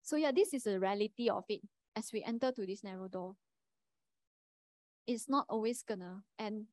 So 0.04 0.16
yeah, 0.16 0.32
this 0.32 0.54
is 0.54 0.64
the 0.64 0.80
reality 0.80 1.30
of 1.30 1.44
it 1.50 1.62
as 1.96 2.12
we 2.14 2.24
enter 2.24 2.52
to 2.52 2.66
this 2.66 2.84
narrow 2.84 3.08
door. 3.08 3.36
It's 5.08 5.28
not 5.28 5.48
always 5.50 5.84
gonna 5.84 6.22
end 6.40 6.68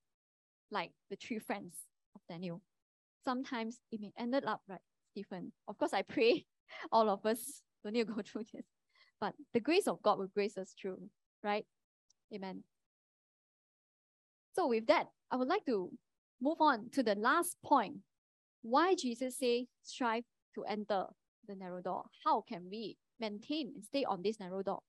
like 0.71 0.93
the 1.09 1.17
three 1.17 1.39
friends 1.39 1.75
of 2.15 2.21
Daniel. 2.29 2.61
Sometimes 3.25 3.79
it 3.91 4.01
may 4.01 4.13
end 4.19 4.35
up 4.35 4.61
right, 4.69 4.81
Stephen. 5.11 5.53
Of 5.67 5.79
course, 5.79 5.95
I 5.95 6.03
pray 6.03 6.45
all 6.93 7.09
of 7.09 7.25
us 7.25 7.63
don't 7.83 7.95
need 7.95 8.07
to 8.07 8.13
go 8.13 8.23
through 8.23 8.45
this. 8.53 8.67
But 9.21 9.35
the 9.53 9.61
grace 9.61 9.89
of 9.89 10.03
God 10.03 10.19
will 10.19 10.29
grace 10.29 10.57
us 10.59 10.75
through, 10.81 10.99
right? 11.43 11.67
Amen. 12.33 12.63
So 14.59 14.67
with 14.67 14.89
that, 14.89 15.07
I 15.31 15.37
would 15.37 15.47
like 15.47 15.65
to 15.67 15.89
move 16.43 16.61
on 16.61 16.91
to 16.91 17.05
the 17.05 17.15
last 17.15 17.57
point. 17.65 17.99
Why 18.63 18.97
Jesus 18.97 19.39
say 19.39 19.69
strive 19.85 20.25
to 20.57 20.65
enter 20.65 21.05
the 21.47 21.55
narrow 21.55 21.81
door? 21.81 22.07
How 22.25 22.41
can 22.41 22.67
we 22.69 22.97
maintain 23.21 23.71
and 23.77 23.85
stay 23.85 24.03
on 24.03 24.21
this 24.21 24.41
narrow 24.41 24.65
door? 24.65 24.81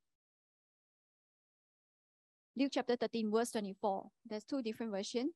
Luke 2.57 2.71
chapter 2.73 2.95
13, 2.95 3.29
verse 3.31 3.51
24. 3.51 4.07
There's 4.27 4.43
two 4.43 4.63
different 4.63 4.91
versions. 4.91 5.33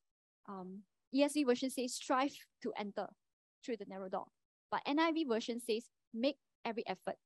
Um, 0.50 0.80
ESV 1.16 1.46
version 1.46 1.70
says 1.70 1.94
strive 1.94 2.34
to 2.64 2.74
enter 2.76 3.06
through 3.64 3.78
the 3.78 3.86
narrow 3.88 4.10
door. 4.10 4.26
But 4.72 4.82
NIV 4.88 5.30
version 5.30 5.60
says 5.60 5.90
make 6.12 6.38
every 6.66 6.84
effort 6.88 7.18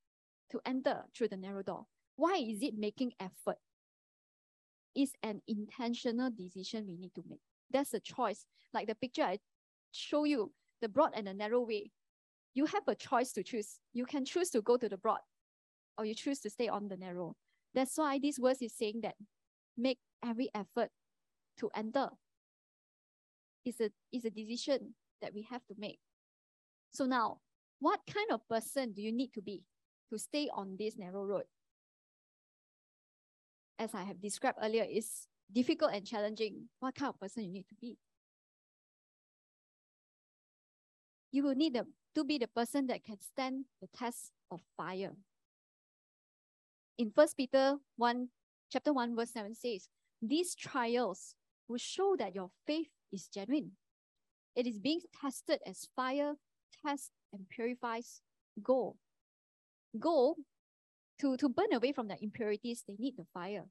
to 0.52 0.60
enter 0.66 1.06
through 1.16 1.30
the 1.30 1.38
narrow 1.38 1.64
door. 1.64 1.86
Why 2.18 2.36
is 2.36 2.62
it 2.62 2.78
making 2.78 3.14
effort? 3.18 3.60
It's 4.98 5.14
an 5.22 5.42
intentional 5.48 6.32
decision 6.32 6.88
we 6.88 6.98
need 6.98 7.14
to 7.14 7.24
make. 7.30 7.42
That's 7.70 7.94
a 7.94 8.00
choice. 8.00 8.48
Like 8.74 8.88
the 8.88 8.96
picture 8.96 9.22
I 9.22 9.38
show 9.92 10.24
you, 10.24 10.52
the 10.82 10.90
broad 10.90 11.12
and 11.14 11.28
the 11.28 11.36
narrow 11.36 11.62
way. 11.62 11.92
You 12.56 12.66
have 12.66 12.82
a 12.88 12.96
choice 12.96 13.32
to 13.34 13.44
choose. 13.44 13.78
You 13.94 14.06
can 14.06 14.26
choose 14.26 14.50
to 14.50 14.62
go 14.64 14.76
to 14.76 14.90
the 14.90 14.98
broad 14.98 15.20
or 16.00 16.06
you 16.06 16.16
choose 16.16 16.40
to 16.40 16.50
stay 16.50 16.68
on 16.68 16.88
the 16.88 16.98
narrow. 16.98 17.36
That's 17.76 17.96
why 17.96 18.18
this 18.18 18.40
verse 18.40 18.60
is 18.64 18.74
saying 18.74 19.02
that 19.04 19.14
make 19.78 20.00
every 20.26 20.50
effort 20.56 20.90
to 21.60 21.70
enter. 21.76 22.10
It's 23.66 23.80
a, 23.80 23.92
it's 24.12 24.26
a 24.26 24.32
decision 24.32 24.96
that 25.22 25.32
we 25.32 25.44
have 25.44 25.64
to 25.68 25.76
make. 25.78 26.00
So 26.92 27.06
now, 27.06 27.42
what 27.80 28.00
kind 28.12 28.32
of 28.32 28.48
person 28.50 28.94
do 28.94 29.04
you 29.04 29.12
need 29.12 29.32
to 29.34 29.44
be 29.44 29.62
to 30.12 30.18
stay 30.18 30.50
on 30.52 30.76
this 30.80 30.98
narrow 30.98 31.24
road? 31.24 31.44
As 33.80 33.94
I 33.94 34.04
have 34.04 34.22
described 34.22 34.58
earlier, 34.62 34.86
is 34.90 35.28
difficult 35.52 35.92
and 35.94 36.06
challenging. 36.06 36.70
What 36.80 36.96
kind 36.96 37.10
of 37.10 37.20
person 37.20 37.44
you 37.44 37.52
need 37.52 37.68
to 37.70 37.76
be? 37.80 37.98
You 41.32 41.44
will 41.44 41.56
need 41.56 41.76
the, 41.76 41.86
to 42.16 42.24
be 42.24 42.38
the 42.38 42.48
person 42.48 42.88
that 42.88 43.04
can 43.04 43.20
stand 43.20 43.66
the 43.82 43.88
test 43.96 44.32
of 44.50 44.62
fire. 44.76 45.14
In 46.98 47.12
First 47.12 47.38
Peter 47.38 47.76
1, 47.98 48.28
chapter 48.72 48.92
1, 48.92 49.16
verse 49.16 49.32
7 49.32 49.54
says, 49.54 49.88
These 50.22 50.56
trials 50.56 51.36
will 51.68 51.78
show 51.78 52.16
that 52.18 52.34
your 52.34 52.50
faith 52.66 52.88
is 53.12 53.28
genuine. 53.28 53.72
It 54.56 54.66
is 54.66 54.80
being 54.80 55.02
tested 55.22 55.60
as 55.68 55.88
fire 55.96 56.34
tests 56.84 57.12
and 57.32 57.48
purifies 57.50 58.22
gold. 58.64 58.98
Gold, 60.00 60.38
to, 61.20 61.38
to 61.38 61.50
burn 61.50 61.74
away 61.74 61.92
from 61.92 62.08
the 62.08 62.22
impurities, 62.22 62.84
they 62.88 62.96
need 62.98 63.16
the 63.18 63.26
fire. 63.34 63.66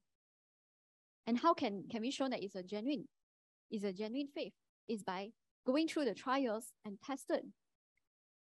And 1.25 1.37
how 1.37 1.53
can, 1.53 1.83
can 1.89 2.01
we 2.01 2.11
show 2.11 2.29
that 2.29 2.43
it's 2.43 2.55
a 2.55 2.63
genuine, 2.63 3.07
it's 3.69 3.83
a 3.83 3.93
genuine 3.93 4.29
faith? 4.33 4.53
Is 4.87 5.03
by 5.03 5.31
going 5.65 5.89
through 5.89 6.05
the 6.05 6.13
trials 6.13 6.71
and 6.85 6.97
tested 7.05 7.41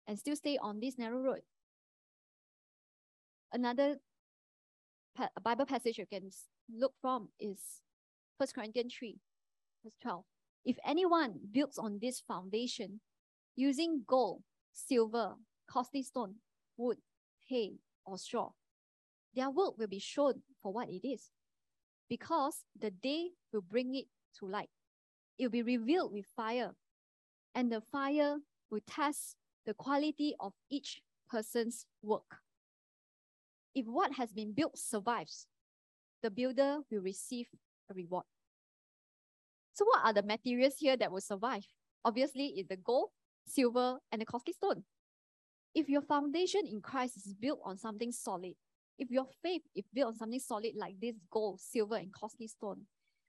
and 0.08 0.18
still 0.18 0.36
stay 0.36 0.58
on 0.58 0.80
this 0.80 0.98
narrow 0.98 1.20
road. 1.20 1.42
Another 3.52 3.98
pa- 5.16 5.30
Bible 5.44 5.66
passage 5.66 5.98
you 5.98 6.06
can 6.06 6.30
look 6.74 6.94
from 7.02 7.30
is 7.40 7.60
First 8.40 8.56
Corinthians 8.56 8.96
3, 8.98 9.18
verse 9.84 9.98
12. 10.02 10.24
If 10.66 10.78
anyone 10.86 11.40
builds 11.52 11.78
on 11.78 12.00
this 12.02 12.22
foundation 12.22 13.02
using 13.56 14.04
gold, 14.08 14.42
silver, 14.72 15.36
costly 15.70 16.04
stone, 16.04 16.36
wood, 16.78 16.98
hay, 17.48 17.74
or 18.06 18.18
straw, 18.18 18.52
their 19.36 19.50
work 19.50 19.78
will 19.78 19.88
be 19.88 20.00
shown 20.00 20.42
for 20.62 20.74
what 20.74 20.90
it 20.90 21.08
is, 21.08 21.30
because 22.10 22.64
the 22.80 22.92
day 22.92 23.30
will 23.54 23.62
bring 23.62 23.96
it 23.96 24.06
to 24.40 24.46
light. 24.46 24.70
It 25.38 25.44
will 25.44 25.52
be 25.52 25.64
revealed 25.64 26.12
with 26.12 26.26
fire, 26.36 26.72
and 27.56 27.72
the 27.72 27.82
fire 27.82 28.38
will 28.70 28.82
test 28.88 29.36
the 29.66 29.74
quality 29.74 30.36
of 30.40 30.54
each 30.70 31.02
person's 31.30 31.86
work. 32.02 32.42
If 33.76 33.86
what 33.86 34.14
has 34.14 34.34
been 34.34 34.54
built 34.54 34.78
survives, 34.78 35.48
the 36.24 36.32
builder 36.32 36.80
will 36.92 37.02
receive 37.02 37.48
a 37.90 37.94
reward. 37.94 38.26
So 39.74 39.86
what 39.86 40.04
are 40.04 40.14
the 40.14 40.24
materials 40.24 40.76
here 40.80 40.98
that 40.98 41.12
will 41.12 41.22
survive? 41.22 41.66
Obviously, 42.04 42.48
it's 42.58 42.68
the 42.68 42.78
gold, 42.78 43.10
silver, 43.48 44.00
and 44.12 44.22
the 44.22 44.26
costly 44.26 44.54
stone. 44.54 44.84
If 45.74 45.88
your 45.88 46.02
foundation 46.02 46.62
in 46.66 46.82
Christ 46.82 47.18
is 47.18 47.34
built 47.34 47.62
on 47.64 47.78
something 47.78 48.12
solid, 48.12 48.56
if 49.00 49.10
your 49.10 49.26
faith 49.42 49.62
is 49.76 49.86
built 49.94 50.10
on 50.10 50.16
something 50.16 50.40
solid 50.40 50.74
like 50.76 50.96
this 51.02 51.16
gold, 51.32 51.60
silver, 51.62 51.96
and 51.96 52.14
costly 52.14 52.48
stone, 52.48 52.82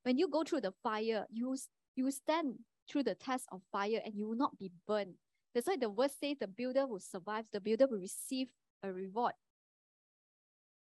when 0.03 0.19
you 0.19 0.29
go 0.29 0.43
through 0.43 0.63
the 0.63 0.73
fire, 0.83 1.27
you, 1.31 1.57
you 1.95 2.05
will 2.05 2.13
stand 2.13 2.57
through 2.91 3.05
the 3.05 3.15
test 3.15 3.47
of 3.53 3.63
fire 3.71 4.01
and 4.05 4.15
you 4.17 4.27
will 4.29 4.37
not 4.37 4.59
be 4.59 4.71
burned. 4.87 5.15
That's 5.55 5.67
why 5.67 5.77
the 5.77 5.89
word 5.89 6.11
says 6.11 6.37
the 6.41 6.49
builder 6.49 6.87
will 6.87 7.01
survive, 7.01 7.45
the 7.53 7.61
builder 7.61 7.87
will 7.87 7.99
receive 7.99 8.49
a 8.83 8.93
reward. 8.93 9.33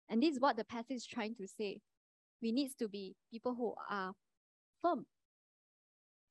And 0.09 0.23
this 0.23 0.35
is 0.35 0.39
what 0.39 0.57
the 0.57 0.63
passage 0.63 0.97
is 0.97 1.05
trying 1.05 1.35
to 1.35 1.47
say. 1.47 1.79
We 2.41 2.51
need 2.51 2.71
to 2.79 2.87
be 2.87 3.15
people 3.31 3.53
who 3.53 3.75
are 3.89 4.13
firm 4.81 5.05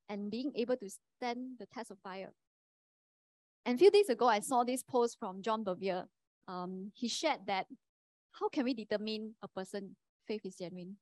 and 0.09 0.31
being 0.31 0.51
able 0.55 0.75
to 0.77 0.89
stand 1.17 1.59
the 1.59 1.67
test 1.67 1.91
of 1.91 1.99
fire. 1.99 2.33
And 3.65 3.75
a 3.75 3.77
few 3.77 3.91
days 3.91 4.09
ago, 4.09 4.27
I 4.27 4.39
saw 4.39 4.63
this 4.63 4.81
post 4.81 5.17
from 5.19 5.43
John 5.43 5.63
Bevere. 5.63 6.05
Um, 6.47 6.91
he 6.95 7.07
shared 7.07 7.41
that 7.45 7.67
how 8.31 8.49
can 8.49 8.63
we 8.65 8.73
determine 8.73 9.35
a 9.41 9.47
person 9.47 9.95
faith 10.27 10.41
is 10.45 10.55
genuine? 10.55 10.97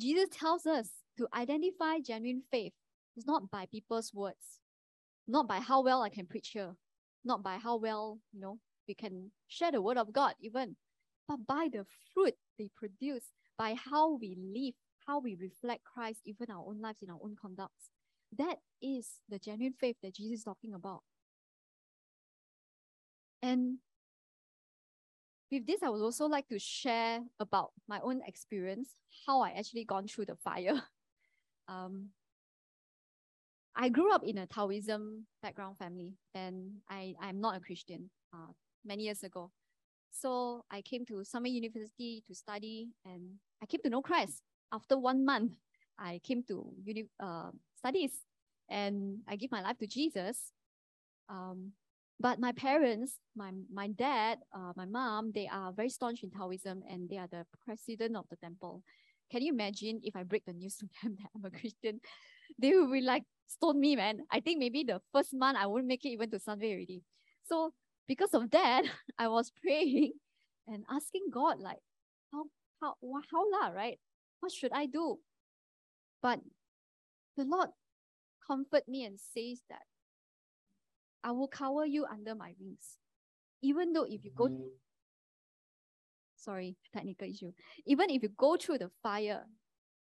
Jesus 0.00 0.28
tells 0.32 0.66
us 0.66 0.90
to 1.18 1.28
identify 1.34 1.98
genuine 2.00 2.42
faith 2.50 2.72
is 3.16 3.26
not 3.26 3.50
by 3.50 3.66
people's 3.66 4.12
words, 4.12 4.60
not 5.28 5.46
by 5.46 5.60
how 5.60 5.82
well 5.82 6.02
I 6.02 6.08
can 6.08 6.26
preach 6.26 6.48
here, 6.48 6.74
not 7.24 7.42
by 7.42 7.58
how 7.58 7.76
well, 7.76 8.18
you 8.32 8.40
know, 8.40 8.58
we 8.88 8.94
can 8.94 9.30
share 9.48 9.72
the 9.72 9.80
word 9.80 9.96
of 9.96 10.12
God 10.12 10.34
even, 10.40 10.76
but 11.28 11.46
by 11.46 11.68
the 11.72 11.86
fruit 12.12 12.34
they 12.58 12.70
produce, 12.76 13.26
by 13.56 13.74
how 13.74 14.16
we 14.16 14.36
live, 14.36 14.74
how 15.06 15.20
we 15.20 15.36
reflect 15.40 15.84
Christ, 15.84 16.20
even 16.24 16.50
our 16.50 16.64
own 16.66 16.80
lives 16.80 17.02
in 17.02 17.10
our 17.10 17.20
own 17.22 17.36
conducts. 17.40 17.88
That 18.36 18.56
is 18.82 19.20
the 19.28 19.38
genuine 19.38 19.74
faith 19.78 19.96
that 20.02 20.14
Jesus 20.16 20.40
is 20.40 20.44
talking 20.44 20.74
about. 20.74 21.02
And 23.42 23.78
with 25.50 25.66
this, 25.66 25.82
I 25.82 25.88
would 25.88 26.02
also 26.02 26.26
like 26.26 26.48
to 26.48 26.58
share 26.58 27.20
about 27.38 27.72
my 27.88 28.00
own 28.00 28.20
experience, 28.26 28.94
how 29.26 29.40
I 29.40 29.50
actually 29.50 29.84
gone 29.84 30.06
through 30.06 30.26
the 30.26 30.36
fire. 30.36 30.82
um, 31.68 32.08
I 33.76 33.88
grew 33.88 34.12
up 34.12 34.22
in 34.24 34.38
a 34.38 34.46
Taoism 34.46 35.26
background 35.42 35.78
family, 35.78 36.14
and 36.34 36.72
I, 36.88 37.14
I'm 37.20 37.40
not 37.40 37.56
a 37.56 37.60
Christian 37.60 38.10
uh, 38.32 38.52
many 38.84 39.04
years 39.04 39.22
ago. 39.22 39.50
So 40.10 40.64
I 40.70 40.80
came 40.80 41.04
to 41.06 41.24
Sunway 41.24 41.50
University 41.50 42.22
to 42.28 42.34
study, 42.34 42.90
and 43.04 43.34
I 43.62 43.66
came 43.66 43.80
to 43.82 43.90
know 43.90 44.02
Christ. 44.02 44.42
After 44.72 44.96
one 44.96 45.24
month, 45.24 45.52
I 45.98 46.20
came 46.22 46.42
to 46.44 46.72
uni- 46.84 47.10
uh, 47.20 47.50
studies, 47.76 48.12
and 48.68 49.18
I 49.28 49.36
give 49.36 49.50
my 49.50 49.60
life 49.60 49.78
to 49.78 49.86
Jesus. 49.86 50.52
Um, 51.28 51.72
but 52.20 52.38
my 52.38 52.52
parents, 52.52 53.18
my 53.36 53.50
my 53.72 53.88
dad, 53.88 54.38
uh, 54.54 54.72
my 54.76 54.86
mom, 54.86 55.32
they 55.34 55.48
are 55.48 55.72
very 55.72 55.90
staunch 55.90 56.22
in 56.22 56.30
Taoism, 56.30 56.82
and 56.88 57.08
they 57.08 57.18
are 57.18 57.28
the 57.28 57.44
president 57.64 58.16
of 58.16 58.26
the 58.30 58.36
temple. 58.36 58.82
Can 59.30 59.42
you 59.42 59.52
imagine 59.52 60.00
if 60.02 60.14
I 60.14 60.22
break 60.22 60.44
the 60.44 60.52
news 60.52 60.76
to 60.78 60.86
them 61.02 61.16
that 61.20 61.30
I'm 61.34 61.44
a 61.44 61.50
Christian? 61.50 62.00
they 62.58 62.72
will 62.72 62.90
be 62.90 63.00
like 63.00 63.24
stone 63.46 63.80
me, 63.80 63.96
man. 63.96 64.20
I 64.30 64.40
think 64.40 64.58
maybe 64.58 64.84
the 64.84 65.00
first 65.12 65.34
month 65.34 65.58
I 65.60 65.66
won't 65.66 65.86
make 65.86 66.04
it 66.04 66.10
even 66.10 66.30
to 66.30 66.38
Sunday 66.38 66.72
already. 66.72 67.02
So 67.44 67.72
because 68.06 68.34
of 68.34 68.50
that, 68.50 68.84
I 69.18 69.28
was 69.28 69.52
praying 69.62 70.12
and 70.66 70.84
asking 70.90 71.28
God, 71.30 71.60
like, 71.60 71.80
how 72.32 72.44
how 72.80 72.94
how 73.02 73.50
lah, 73.50 73.68
right? 73.68 73.98
What 74.40 74.52
should 74.52 74.72
I 74.72 74.86
do? 74.86 75.18
But 76.22 76.40
the 77.36 77.44
Lord 77.44 77.68
comfort 78.46 78.88
me 78.88 79.04
and 79.04 79.18
says 79.18 79.60
that 79.68 79.82
I 81.24 81.32
will 81.32 81.48
cover 81.48 81.86
you 81.86 82.04
under 82.04 82.34
my 82.34 82.54
wings. 82.60 82.98
Even 83.62 83.92
though 83.92 84.04
if 84.04 84.24
you 84.24 84.30
go 84.36 84.48
sorry, 86.44 86.76
technical 86.92 87.28
issue. 87.28 87.52
Even 87.86 88.10
if 88.10 88.22
you 88.22 88.28
go 88.36 88.56
through 88.56 88.78
the 88.78 88.90
fire, 89.02 89.44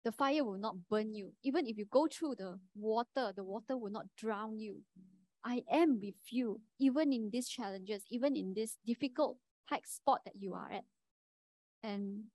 the 0.03 0.11
fire 0.11 0.43
will 0.43 0.57
not 0.57 0.75
burn 0.89 1.13
you. 1.13 1.31
Even 1.43 1.67
if 1.67 1.77
you 1.77 1.85
go 1.85 2.07
through 2.07 2.35
the 2.37 2.59
water, 2.75 3.31
the 3.35 3.43
water 3.43 3.77
will 3.77 3.91
not 3.91 4.05
drown 4.17 4.59
you. 4.59 4.81
I 5.45 5.63
am 5.71 5.99
with 6.01 6.15
you, 6.29 6.59
even 6.79 7.13
in 7.13 7.29
these 7.31 7.47
challenges, 7.47 8.03
even 8.09 8.35
in 8.35 8.53
this 8.55 8.77
difficult 8.85 9.37
tight 9.69 9.87
spot 9.87 10.21
that 10.25 10.33
you 10.39 10.53
are 10.53 10.71
at. 10.71 10.83
And 11.83 12.25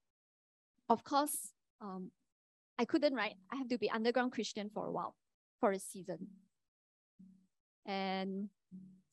of 0.88 1.04
course, 1.04 1.52
um, 1.80 2.10
I 2.78 2.84
couldn't, 2.84 3.14
right? 3.14 3.34
I 3.52 3.56
have 3.56 3.68
to 3.68 3.78
be 3.78 3.90
underground 3.90 4.32
Christian 4.32 4.70
for 4.72 4.86
a 4.86 4.92
while, 4.92 5.14
for 5.60 5.72
a 5.72 5.78
season. 5.78 6.28
And 7.84 8.48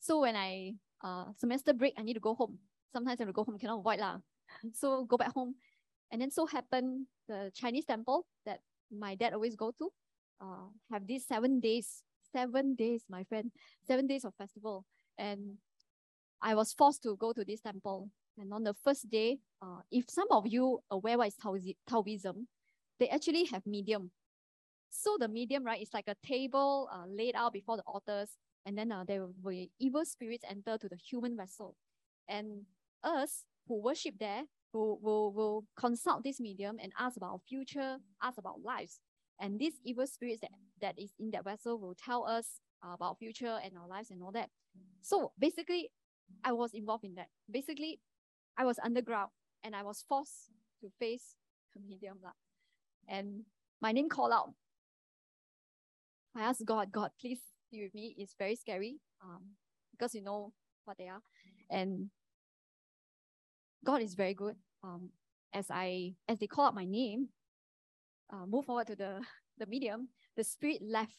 so 0.04 0.20
when 0.20 0.36
I 0.36 0.76
uh, 1.00 1.32
semester 1.40 1.72
break, 1.72 1.94
I 1.96 2.02
need 2.02 2.12
to 2.12 2.20
go 2.20 2.34
home. 2.34 2.58
Sometimes 2.92 3.18
I 3.18 3.24
have 3.24 3.32
to 3.32 3.32
go 3.32 3.42
home, 3.42 3.56
cannot 3.58 3.80
avoid 3.80 4.00
lah. 4.00 4.20
So 4.76 5.08
go 5.08 5.16
back 5.16 5.32
home. 5.32 5.56
And 6.12 6.20
then 6.20 6.30
so 6.30 6.44
happened 6.44 7.06
the 7.26 7.50
Chinese 7.56 7.86
temple 7.86 8.26
that 8.44 8.60
my 8.92 9.16
dad 9.16 9.32
always 9.32 9.56
go 9.56 9.72
to 9.80 9.88
uh, 10.44 10.68
have 10.92 11.06
these 11.06 11.26
seven 11.26 11.58
days, 11.58 12.04
seven 12.32 12.74
days, 12.74 13.08
my 13.08 13.24
friend, 13.24 13.50
seven 13.88 14.06
days 14.06 14.24
of 14.28 14.34
festival. 14.36 14.84
And 15.16 15.56
I 16.42 16.54
was 16.54 16.74
forced 16.74 17.02
to 17.04 17.16
go 17.16 17.32
to 17.32 17.42
this 17.42 17.62
temple. 17.64 18.10
And 18.36 18.52
on 18.52 18.62
the 18.62 18.74
first 18.74 19.08
day, 19.08 19.38
uh, 19.62 19.80
if 19.90 20.04
some 20.10 20.28
of 20.30 20.46
you 20.46 20.80
aware 20.90 21.16
what 21.16 21.28
is 21.28 21.36
Taoism, 21.88 22.46
they 23.00 23.08
actually 23.08 23.46
have 23.46 23.64
medium. 23.64 24.10
So 24.90 25.16
the 25.18 25.28
medium, 25.28 25.64
right, 25.64 25.80
is 25.80 25.94
like 25.94 26.08
a 26.08 26.16
table 26.26 26.90
uh, 26.92 27.06
laid 27.08 27.34
out 27.34 27.54
before 27.54 27.78
the 27.78 27.82
altars, 27.86 28.36
and 28.66 28.78
then 28.78 28.92
uh, 28.92 29.04
there 29.06 29.26
be 29.46 29.70
evil 29.78 30.04
spirits 30.04 30.44
enter 30.48 30.78
to 30.78 30.88
the 30.88 30.96
human 30.96 31.36
vessel. 31.36 31.76
And 32.28 32.62
us 33.02 33.44
who 33.68 33.82
worship 33.82 34.14
there 34.18 34.44
will, 34.72 34.98
will, 35.02 35.32
will 35.32 35.64
consult 35.76 36.24
this 36.24 36.40
medium 36.40 36.78
and 36.82 36.92
ask 36.98 37.16
about 37.16 37.32
our 37.32 37.40
future, 37.46 37.98
ask 38.22 38.38
about 38.38 38.62
lives. 38.64 39.00
And 39.40 39.58
these 39.58 39.74
evil 39.84 40.06
spirits 40.06 40.40
that, 40.40 40.50
that 40.80 40.98
is 40.98 41.12
in 41.18 41.30
that 41.32 41.44
vessel 41.44 41.78
will 41.78 41.94
tell 41.94 42.24
us 42.26 42.60
about 42.82 43.18
future 43.18 43.58
and 43.62 43.72
our 43.76 43.88
lives 43.88 44.10
and 44.10 44.22
all 44.22 44.32
that. 44.32 44.50
So 45.02 45.32
basically, 45.38 45.90
I 46.42 46.52
was 46.52 46.72
involved 46.74 47.04
in 47.04 47.14
that. 47.16 47.28
Basically, 47.50 48.00
I 48.56 48.64
was 48.64 48.78
underground 48.82 49.30
and 49.62 49.74
I 49.74 49.82
was 49.82 50.04
forced 50.08 50.50
to 50.80 50.90
face 50.98 51.34
a 51.76 51.80
medium. 51.80 52.18
Lah. 52.22 52.30
And 53.08 53.42
my 53.80 53.92
name 53.92 54.08
called 54.08 54.32
out. 54.32 54.54
I 56.36 56.42
asked 56.42 56.64
God, 56.64 56.90
God, 56.90 57.10
please 57.20 57.40
be 57.74 57.82
with 57.82 57.94
me. 57.94 58.14
is 58.18 58.34
very 58.38 58.56
scary 58.56 59.00
um, 59.22 59.42
because 59.92 60.14
you 60.14 60.22
know 60.22 60.52
what 60.84 60.98
they 60.98 61.08
are. 61.08 61.20
And 61.70 62.10
God 63.84 64.02
is 64.02 64.14
very 64.14 64.34
good. 64.34 64.56
Um, 64.82 65.10
as 65.52 65.66
I 65.70 66.14
as 66.28 66.38
they 66.38 66.46
call 66.46 66.66
out 66.66 66.74
my 66.74 66.84
name, 66.84 67.28
uh, 68.32 68.46
move 68.46 68.64
forward 68.64 68.86
to 68.88 68.96
the 68.96 69.20
the 69.58 69.66
medium, 69.66 70.08
the 70.36 70.44
spirit 70.44 70.80
left 70.82 71.16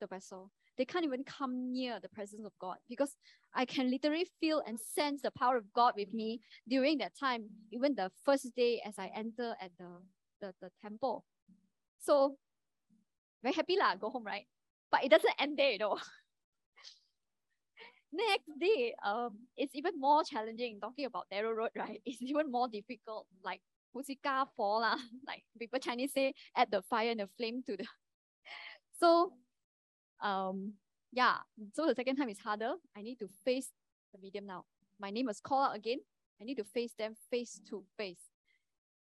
the 0.00 0.06
vessel. 0.06 0.50
They 0.76 0.84
can't 0.84 1.06
even 1.06 1.24
come 1.24 1.72
near 1.72 1.98
the 2.00 2.08
presence 2.10 2.44
of 2.44 2.52
God 2.60 2.76
because 2.88 3.16
I 3.54 3.64
can 3.64 3.90
literally 3.90 4.26
feel 4.40 4.62
and 4.66 4.78
sense 4.78 5.22
the 5.22 5.30
power 5.30 5.56
of 5.56 5.72
God 5.72 5.94
with 5.96 6.12
me 6.12 6.40
during 6.68 6.98
that 6.98 7.12
time, 7.18 7.44
even 7.72 7.94
the 7.94 8.10
first 8.24 8.54
day 8.54 8.82
as 8.84 8.98
I 8.98 9.10
enter 9.14 9.56
at 9.60 9.70
the 9.78 9.88
the, 10.40 10.52
the 10.60 10.70
temple. 10.82 11.24
So 11.98 12.36
very 13.42 13.54
happy 13.54 13.76
lah, 13.78 13.94
go 13.96 14.10
home, 14.10 14.24
right? 14.24 14.46
But 14.96 15.04
it 15.04 15.10
doesn't 15.10 15.34
end 15.38 15.58
there, 15.58 15.72
you 15.72 15.78
know. 15.78 15.98
Next 18.12 18.48
day, 18.58 18.94
um, 19.04 19.36
it's 19.58 19.74
even 19.74 20.00
more 20.00 20.24
challenging. 20.24 20.80
Talking 20.80 21.04
about 21.04 21.26
Darrow 21.30 21.52
Road, 21.52 21.68
right? 21.76 22.00
It's 22.06 22.22
even 22.22 22.50
more 22.50 22.66
difficult. 22.66 23.26
Like 23.44 23.60
Husika 23.94 24.46
fall 24.56 24.80
lah. 24.80 24.96
Like 25.28 25.44
people 25.58 25.78
Chinese 25.80 26.14
say, 26.14 26.32
add 26.56 26.68
the 26.70 26.80
fire 26.80 27.10
and 27.10 27.20
the 27.20 27.28
flame 27.36 27.62
to 27.66 27.76
the. 27.76 27.84
So, 28.98 29.34
um, 30.22 30.72
yeah. 31.12 31.44
So 31.74 31.86
the 31.86 31.94
second 31.94 32.16
time 32.16 32.30
is 32.30 32.38
harder. 32.38 32.72
I 32.96 33.02
need 33.02 33.18
to 33.18 33.28
face 33.44 33.68
the 34.14 34.20
medium 34.22 34.46
now. 34.46 34.64
My 34.98 35.10
name 35.10 35.26
was 35.26 35.40
called 35.40 35.72
out 35.72 35.76
again. 35.76 35.98
I 36.40 36.44
need 36.44 36.56
to 36.56 36.64
face 36.64 36.94
them 36.96 37.16
face 37.30 37.60
to 37.68 37.84
face. 37.98 38.24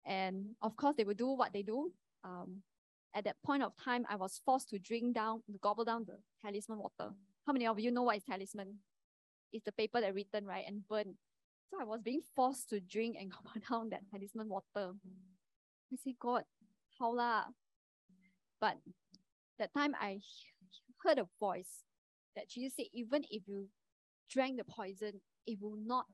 And 0.04 0.52
of 0.60 0.76
course, 0.76 0.96
they 0.98 1.04
will 1.04 1.16
do 1.16 1.28
what 1.28 1.54
they 1.54 1.62
do. 1.62 1.92
Um, 2.24 2.60
at 3.14 3.24
that 3.24 3.36
point 3.44 3.62
of 3.62 3.72
time, 3.82 4.04
I 4.08 4.16
was 4.16 4.40
forced 4.44 4.70
to 4.70 4.78
drink 4.78 5.14
down, 5.14 5.42
gobble 5.60 5.84
down 5.84 6.04
the 6.06 6.18
talisman 6.42 6.78
water. 6.78 7.12
How 7.46 7.52
many 7.52 7.66
of 7.66 7.80
you 7.80 7.90
know 7.90 8.02
what 8.02 8.18
is 8.18 8.24
talisman? 8.24 8.76
It's 9.52 9.64
the 9.64 9.72
paper 9.72 10.00
that 10.00 10.14
written, 10.14 10.46
right, 10.46 10.64
and 10.66 10.86
burn. 10.88 11.14
So 11.70 11.78
I 11.80 11.84
was 11.84 12.00
being 12.02 12.20
forced 12.36 12.68
to 12.70 12.80
drink 12.80 13.16
and 13.18 13.30
gobble 13.32 13.60
down 13.68 13.90
that 13.90 14.02
talisman 14.10 14.48
water. 14.48 14.92
I 15.92 15.96
say, 16.04 16.14
God, 16.20 16.44
how 16.98 17.14
lah? 17.14 17.44
But 18.60 18.76
that 19.58 19.72
time 19.72 19.94
I 20.00 20.20
heard 21.04 21.18
a 21.18 21.26
voice 21.40 21.84
that 22.36 22.48
Jesus 22.48 22.74
said, 22.76 22.86
even 22.92 23.24
if 23.30 23.42
you 23.46 23.68
drank 24.30 24.58
the 24.58 24.64
poison, 24.64 25.20
it 25.46 25.58
will 25.60 25.78
not 25.82 26.04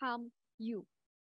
harm 0.00 0.30
you 0.58 0.86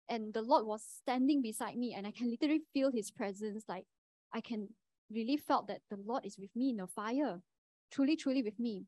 and 0.08 0.34
the 0.34 0.42
Lord 0.42 0.66
was 0.66 0.82
standing 0.82 1.42
beside 1.42 1.76
me, 1.76 1.94
and 1.94 2.06
I 2.06 2.10
can 2.10 2.30
literally 2.30 2.62
feel 2.72 2.90
His 2.92 3.10
presence. 3.10 3.64
Like 3.68 3.86
I 4.32 4.40
can 4.40 4.68
really 5.10 5.36
felt 5.36 5.68
that 5.68 5.80
the 5.90 5.96
Lord 6.04 6.24
is 6.24 6.38
with 6.38 6.50
me 6.54 6.70
in 6.70 6.76
the 6.76 6.86
fire, 6.86 7.40
truly, 7.90 8.16
truly 8.16 8.42
with 8.42 8.58
me. 8.58 8.84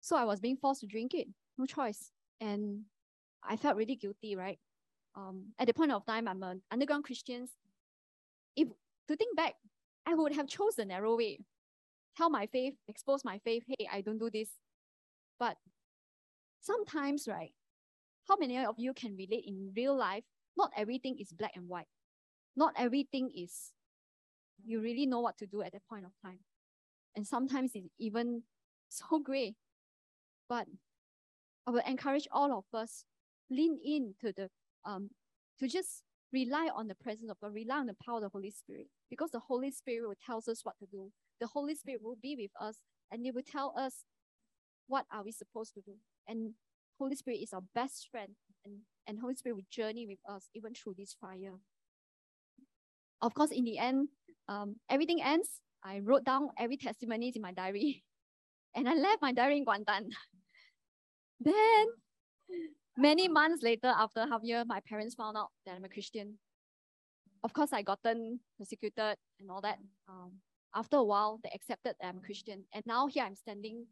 So 0.00 0.16
I 0.16 0.24
was 0.24 0.40
being 0.40 0.56
forced 0.56 0.80
to 0.80 0.86
drink 0.86 1.14
it, 1.14 1.28
no 1.58 1.66
choice, 1.66 2.12
and 2.40 2.82
I 3.42 3.56
felt 3.56 3.76
really 3.76 3.96
guilty, 3.96 4.36
right? 4.36 4.58
Um, 5.16 5.46
at 5.58 5.66
the 5.66 5.74
point 5.74 5.92
of 5.92 6.06
time, 6.06 6.28
I'm 6.28 6.42
an 6.42 6.62
underground 6.70 7.04
Christian. 7.04 7.48
If 8.56 8.68
to 9.08 9.16
think 9.16 9.36
back, 9.36 9.54
I 10.06 10.14
would 10.14 10.34
have 10.34 10.48
chosen 10.48 10.88
the 10.88 10.94
narrow 10.94 11.16
way, 11.16 11.40
tell 12.16 12.30
my 12.30 12.46
faith, 12.46 12.74
expose 12.88 13.24
my 13.24 13.38
faith. 13.38 13.64
Hey, 13.66 13.88
I 13.92 14.00
don't 14.00 14.18
do 14.18 14.30
this. 14.30 14.50
But 15.38 15.56
sometimes, 16.60 17.28
right, 17.28 17.52
how 18.28 18.36
many 18.36 18.58
of 18.58 18.76
you 18.78 18.92
can 18.94 19.16
relate 19.16 19.44
in 19.46 19.72
real 19.76 19.96
life? 19.96 20.24
Not 20.56 20.72
everything 20.76 21.16
is 21.18 21.32
black 21.32 21.52
and 21.56 21.68
white. 21.68 21.86
Not 22.56 22.74
everything 22.76 23.30
is 23.36 23.72
you 24.64 24.80
really 24.80 25.06
know 25.06 25.20
what 25.20 25.38
to 25.38 25.46
do 25.46 25.62
at 25.62 25.72
that 25.72 25.82
point 25.88 26.04
of 26.04 26.12
time. 26.22 26.40
And 27.16 27.26
sometimes 27.26 27.72
it's 27.74 27.88
even 27.98 28.42
so 28.88 29.18
gray. 29.20 29.54
But 30.48 30.66
I 31.66 31.70
will 31.70 31.82
encourage 31.86 32.28
all 32.32 32.52
of 32.52 32.64
us 32.78 33.04
lean 33.50 33.78
in 33.84 34.14
to 34.20 34.32
the 34.32 34.48
um 34.84 35.10
to 35.58 35.68
just 35.68 36.02
rely 36.32 36.68
on 36.74 36.88
the 36.88 36.94
presence 36.94 37.30
of 37.30 37.38
God, 37.40 37.54
rely 37.54 37.78
on 37.78 37.86
the 37.86 37.96
power 38.04 38.16
of 38.16 38.22
the 38.22 38.28
Holy 38.28 38.50
Spirit, 38.50 38.86
because 39.10 39.30
the 39.30 39.40
Holy 39.40 39.70
Spirit 39.70 40.06
will 40.06 40.14
tell 40.24 40.38
us 40.38 40.60
what 40.62 40.78
to 40.78 40.86
do. 40.86 41.10
The 41.40 41.46
Holy 41.46 41.74
Spirit 41.74 42.02
will 42.02 42.16
be 42.20 42.36
with 42.38 42.50
us 42.60 42.78
and 43.10 43.24
it 43.26 43.34
will 43.34 43.42
tell 43.42 43.74
us 43.76 44.04
what 44.86 45.06
are 45.12 45.22
we 45.22 45.32
supposed 45.32 45.74
to 45.74 45.80
do. 45.80 45.94
And 46.26 46.54
Holy 46.98 47.14
Spirit 47.14 47.38
is 47.42 47.52
our 47.52 47.62
best 47.74 48.08
friend, 48.10 48.34
and, 48.64 48.78
and 49.06 49.20
Holy 49.20 49.34
Spirit 49.34 49.54
will 49.56 49.64
journey 49.70 50.06
with 50.06 50.18
us 50.28 50.48
even 50.54 50.74
through 50.74 50.94
this 50.98 51.14
fire. 51.20 51.54
Of 53.22 53.34
course, 53.34 53.50
in 53.50 53.64
the 53.64 53.78
end, 53.78 54.08
um, 54.48 54.76
everything 54.88 55.22
ends. 55.22 55.60
I 55.84 56.00
wrote 56.00 56.24
down 56.24 56.48
every 56.58 56.76
testimonies 56.76 57.36
in 57.36 57.42
my 57.42 57.52
diary, 57.52 58.02
and 58.74 58.88
I 58.88 58.94
left 58.94 59.22
my 59.22 59.32
diary 59.32 59.58
in 59.58 59.64
Guangdong. 59.64 60.10
then, 61.40 61.86
many 62.96 63.28
months 63.28 63.62
later, 63.62 63.92
after 63.96 64.26
half 64.26 64.42
year, 64.42 64.64
my 64.66 64.80
parents 64.88 65.14
found 65.14 65.36
out 65.36 65.48
that 65.66 65.74
I'm 65.76 65.84
a 65.84 65.88
Christian. 65.88 66.38
Of 67.44 67.52
course, 67.52 67.72
I 67.72 67.82
gotten 67.82 68.40
persecuted 68.58 69.16
and 69.38 69.50
all 69.50 69.60
that. 69.60 69.78
Um, 70.08 70.32
after 70.74 70.96
a 70.96 71.04
while, 71.04 71.38
they 71.42 71.50
accepted 71.54 71.94
that 72.00 72.08
I'm 72.08 72.18
a 72.18 72.20
Christian, 72.20 72.64
and 72.72 72.84
now 72.86 73.06
here 73.06 73.24
I'm 73.24 73.36
standing 73.36 73.86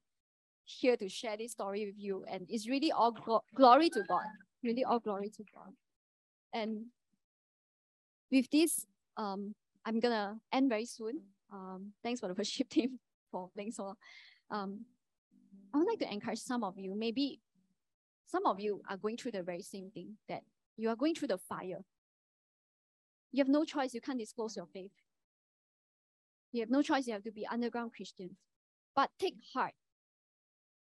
here 0.67 0.97
to 0.97 1.09
share 1.09 1.37
this 1.37 1.53
story 1.53 1.87
with 1.87 1.95
you. 1.97 2.25
And 2.29 2.47
it's 2.49 2.69
really 2.69 2.93
all 2.93 3.13
glo- 3.13 3.45
glory 3.55 3.89
to 3.91 4.03
God. 4.09 4.27
Really 4.63 4.85
all 4.85 4.99
glory 4.99 5.31
to 5.31 5.45
God. 5.55 5.73
And 6.53 6.87
with 8.31 8.51
this, 8.51 8.85
um, 9.17 9.55
I'm 9.87 10.01
gonna 10.01 10.39
end 10.53 10.69
very 10.69 10.85
soon. 10.85 11.21
Um, 11.53 11.93
thanks 12.03 12.21
for 12.21 12.29
the 12.29 12.35
worship 12.39 12.69
team 12.69 12.99
for 13.31 13.49
playing 13.55 13.73
so. 13.73 13.95
Um, 14.51 14.85
I 15.73 15.79
would 15.79 15.87
like 15.87 16.01
to 16.01 16.13
encourage 16.13 16.41
some 16.41 16.65
of 16.65 16.77
you. 16.77 16.95
Maybe 16.97 17.41
some 18.27 18.45
of 18.47 18.59
you 18.61 18.83
are 18.91 18.97
going 18.97 19.17
through 19.17 19.33
the 19.33 19.43
very 19.43 19.63
same 19.63 19.91
thing 19.95 20.17
that 20.29 20.43
you 20.77 20.89
are 20.89 20.97
going 20.97 21.15
through 21.15 21.29
the 21.29 21.39
fire. 21.39 21.85
You 23.33 23.45
have 23.45 23.49
no 23.49 23.65
choice. 23.65 23.95
You 23.95 24.01
can't 24.01 24.19
disclose 24.19 24.57
your 24.57 24.67
faith. 24.67 24.93
You 26.53 26.61
have 26.61 26.71
no 26.71 26.83
choice. 26.83 27.07
You 27.07 27.13
have 27.13 27.25
to 27.25 27.33
be 27.33 27.47
underground 27.47 27.93
Christians. 27.95 28.37
But 28.95 29.11
take 29.19 29.35
heart. 29.55 29.75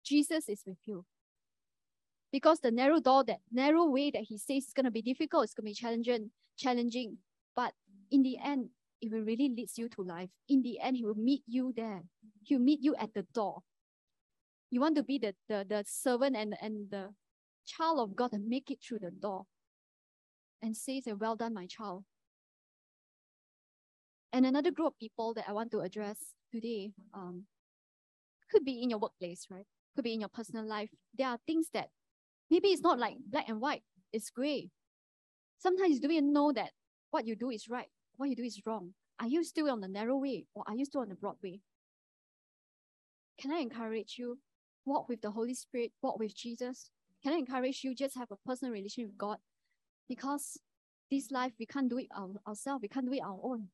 Jesus 0.04 0.50
is 0.50 0.64
with 0.66 0.78
you. 0.86 1.06
Because 2.32 2.60
the 2.60 2.72
narrow 2.72 3.00
door, 3.00 3.24
that 3.26 3.40
narrow 3.52 3.86
way 3.86 4.12
that 4.12 4.24
he 4.24 4.38
says 4.38 4.66
is 4.66 4.74
going 4.74 4.86
to 4.86 4.92
be 4.92 5.02
difficult, 5.02 5.46
it's 5.46 5.54
going 5.54 5.66
to 5.66 5.70
be 5.70 5.74
challenging, 5.74 6.32
challenging. 6.58 7.18
But 7.56 7.74
in 8.12 8.24
the 8.24 8.38
end, 8.44 8.70
it 9.02 9.12
will 9.12 9.22
really 9.22 9.50
leads 9.50 9.78
you 9.78 9.90
to 9.90 10.02
life. 10.02 10.30
In 10.48 10.62
the 10.62 10.80
end, 10.80 10.98
he 10.98 11.06
will 11.06 11.16
meet 11.16 11.44
you 11.48 11.74
there. 11.76 12.04
He'll 12.44 12.60
meet 12.60 12.80
you 12.82 12.96
at 12.96 13.14
the 13.14 13.26
door. 13.34 13.60
You 14.72 14.82
want 14.82 14.96
to 14.98 15.04
be 15.04 15.18
the, 15.18 15.34
the, 15.48 15.66
the 15.68 15.84
servant 15.88 16.36
and, 16.36 16.56
and 16.62 16.90
the 16.92 17.10
child 17.66 18.00
of 18.00 18.16
God 18.16 18.34
and 18.34 18.48
make 18.48 18.70
it 18.70 18.80
through 18.86 19.00
the 19.00 19.12
door 19.12 19.46
and 20.62 20.76
says, 20.76 21.04
Well 21.20 21.36
done, 21.36 21.54
my 21.54 21.66
child. 21.66 22.04
And 24.32 24.46
another 24.46 24.72
group 24.72 24.88
of 24.88 25.00
people 25.00 25.34
that 25.36 25.46
I 25.48 25.54
want 25.54 25.72
to 25.72 25.80
address 25.80 26.18
today 26.52 26.92
um, 27.14 27.46
could 28.52 28.64
be 28.64 28.84
in 28.84 28.90
your 28.90 29.00
workplace, 29.00 29.48
right? 29.50 29.66
Could 29.96 30.04
be 30.04 30.14
in 30.14 30.20
your 30.20 30.30
personal 30.30 30.68
life. 30.68 30.90
There 31.18 31.28
are 31.28 31.40
things 31.48 31.68
that 31.74 31.90
maybe 32.52 32.70
it's 32.70 32.82
not 32.82 33.00
like 33.00 33.18
black 33.28 33.50
and 33.50 33.60
white, 33.60 33.82
it's 34.14 34.30
gray. 34.30 34.70
Sometimes 35.58 35.96
you 35.96 36.02
don't 36.02 36.12
even 36.12 36.34
know 36.34 36.52
that 36.54 36.72
what 37.12 37.26
you 37.26 37.36
do 37.36 37.50
is 37.50 37.68
right, 37.70 37.90
what 38.20 38.30
you 38.30 38.36
do 38.36 38.44
is 38.44 38.62
wrong. 38.66 38.94
Are 39.20 39.28
you 39.28 39.44
still 39.44 39.70
on 39.72 39.82
the 39.82 39.88
narrow 39.88 40.18
way 40.18 40.46
or 40.54 40.64
are 40.68 40.76
you 40.76 40.86
still 40.86 41.02
on 41.02 41.10
the 41.10 41.16
broad 41.16 41.38
way? 41.44 41.62
Can 43.40 43.52
I 43.52 43.60
encourage 43.60 44.16
you? 44.18 44.38
Walk 44.86 45.10
with 45.10 45.22
the 45.22 45.32
Holy 45.32 45.56
Spirit, 45.56 45.92
walk 46.02 46.20
with 46.20 46.36
Jesus. 46.36 46.92
Can 47.24 47.34
I 47.34 47.38
encourage 47.38 47.84
you 47.84 47.96
just 47.96 48.16
have 48.16 48.32
a 48.32 48.38
personal 48.46 48.74
relationship 48.74 49.10
with 49.10 49.18
God? 49.18 49.38
Because 50.08 50.58
this 51.10 51.32
life, 51.32 51.54
we 51.60 51.66
can't 51.66 51.90
do 51.90 51.98
it 51.98 52.08
our, 52.16 52.30
ourselves, 52.48 52.82
we 52.82 52.88
can't 52.88 53.06
do 53.06 53.14
it 53.14 53.24
our 53.24 53.40
own 53.44 53.70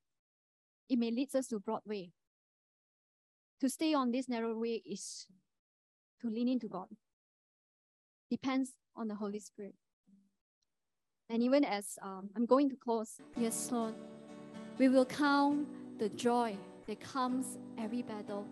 it 0.90 1.00
may 1.00 1.12
lead 1.12 1.34
us 1.36 1.48
to 1.48 1.60
broad 1.60 1.82
way. 1.86 2.12
To 3.62 3.70
stay 3.70 3.94
on 3.94 4.12
this 4.12 4.30
narrow 4.30 4.58
way 4.58 4.82
is 4.86 5.28
to 6.22 6.30
lean 6.30 6.48
into 6.48 6.68
God. 6.68 6.88
Depends 8.30 8.74
on 8.96 9.08
the 9.08 9.16
Holy 9.16 9.40
Spirit. 9.40 9.76
And 11.30 11.42
even 11.42 11.64
as 11.64 11.98
um, 12.04 12.30
I'm 12.36 12.46
going 12.46 12.70
to 12.70 12.76
close, 12.76 13.20
yes, 13.38 13.70
Lord, 13.72 13.96
we 14.78 14.90
will 14.90 15.06
count 15.06 15.68
the 16.00 16.10
joy 16.10 16.58
that 16.88 17.00
comes 17.00 17.58
every 17.78 18.02
battle 18.02 18.46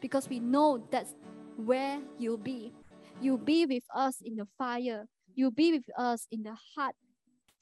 because 0.00 0.28
we 0.28 0.40
know 0.40 0.86
that's 0.90 1.14
where 1.56 2.00
you'll 2.18 2.36
be. 2.36 2.72
You'll 3.20 3.38
be 3.38 3.64
with 3.64 3.84
us 3.94 4.16
in 4.22 4.36
the 4.36 4.46
fire. 4.58 5.06
You'll 5.34 5.52
be 5.52 5.72
with 5.72 5.84
us 5.96 6.26
in 6.30 6.42
the 6.42 6.56
hard 6.74 6.94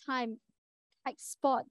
time, 0.07 0.39
tight 1.07 1.21
spot, 1.21 1.65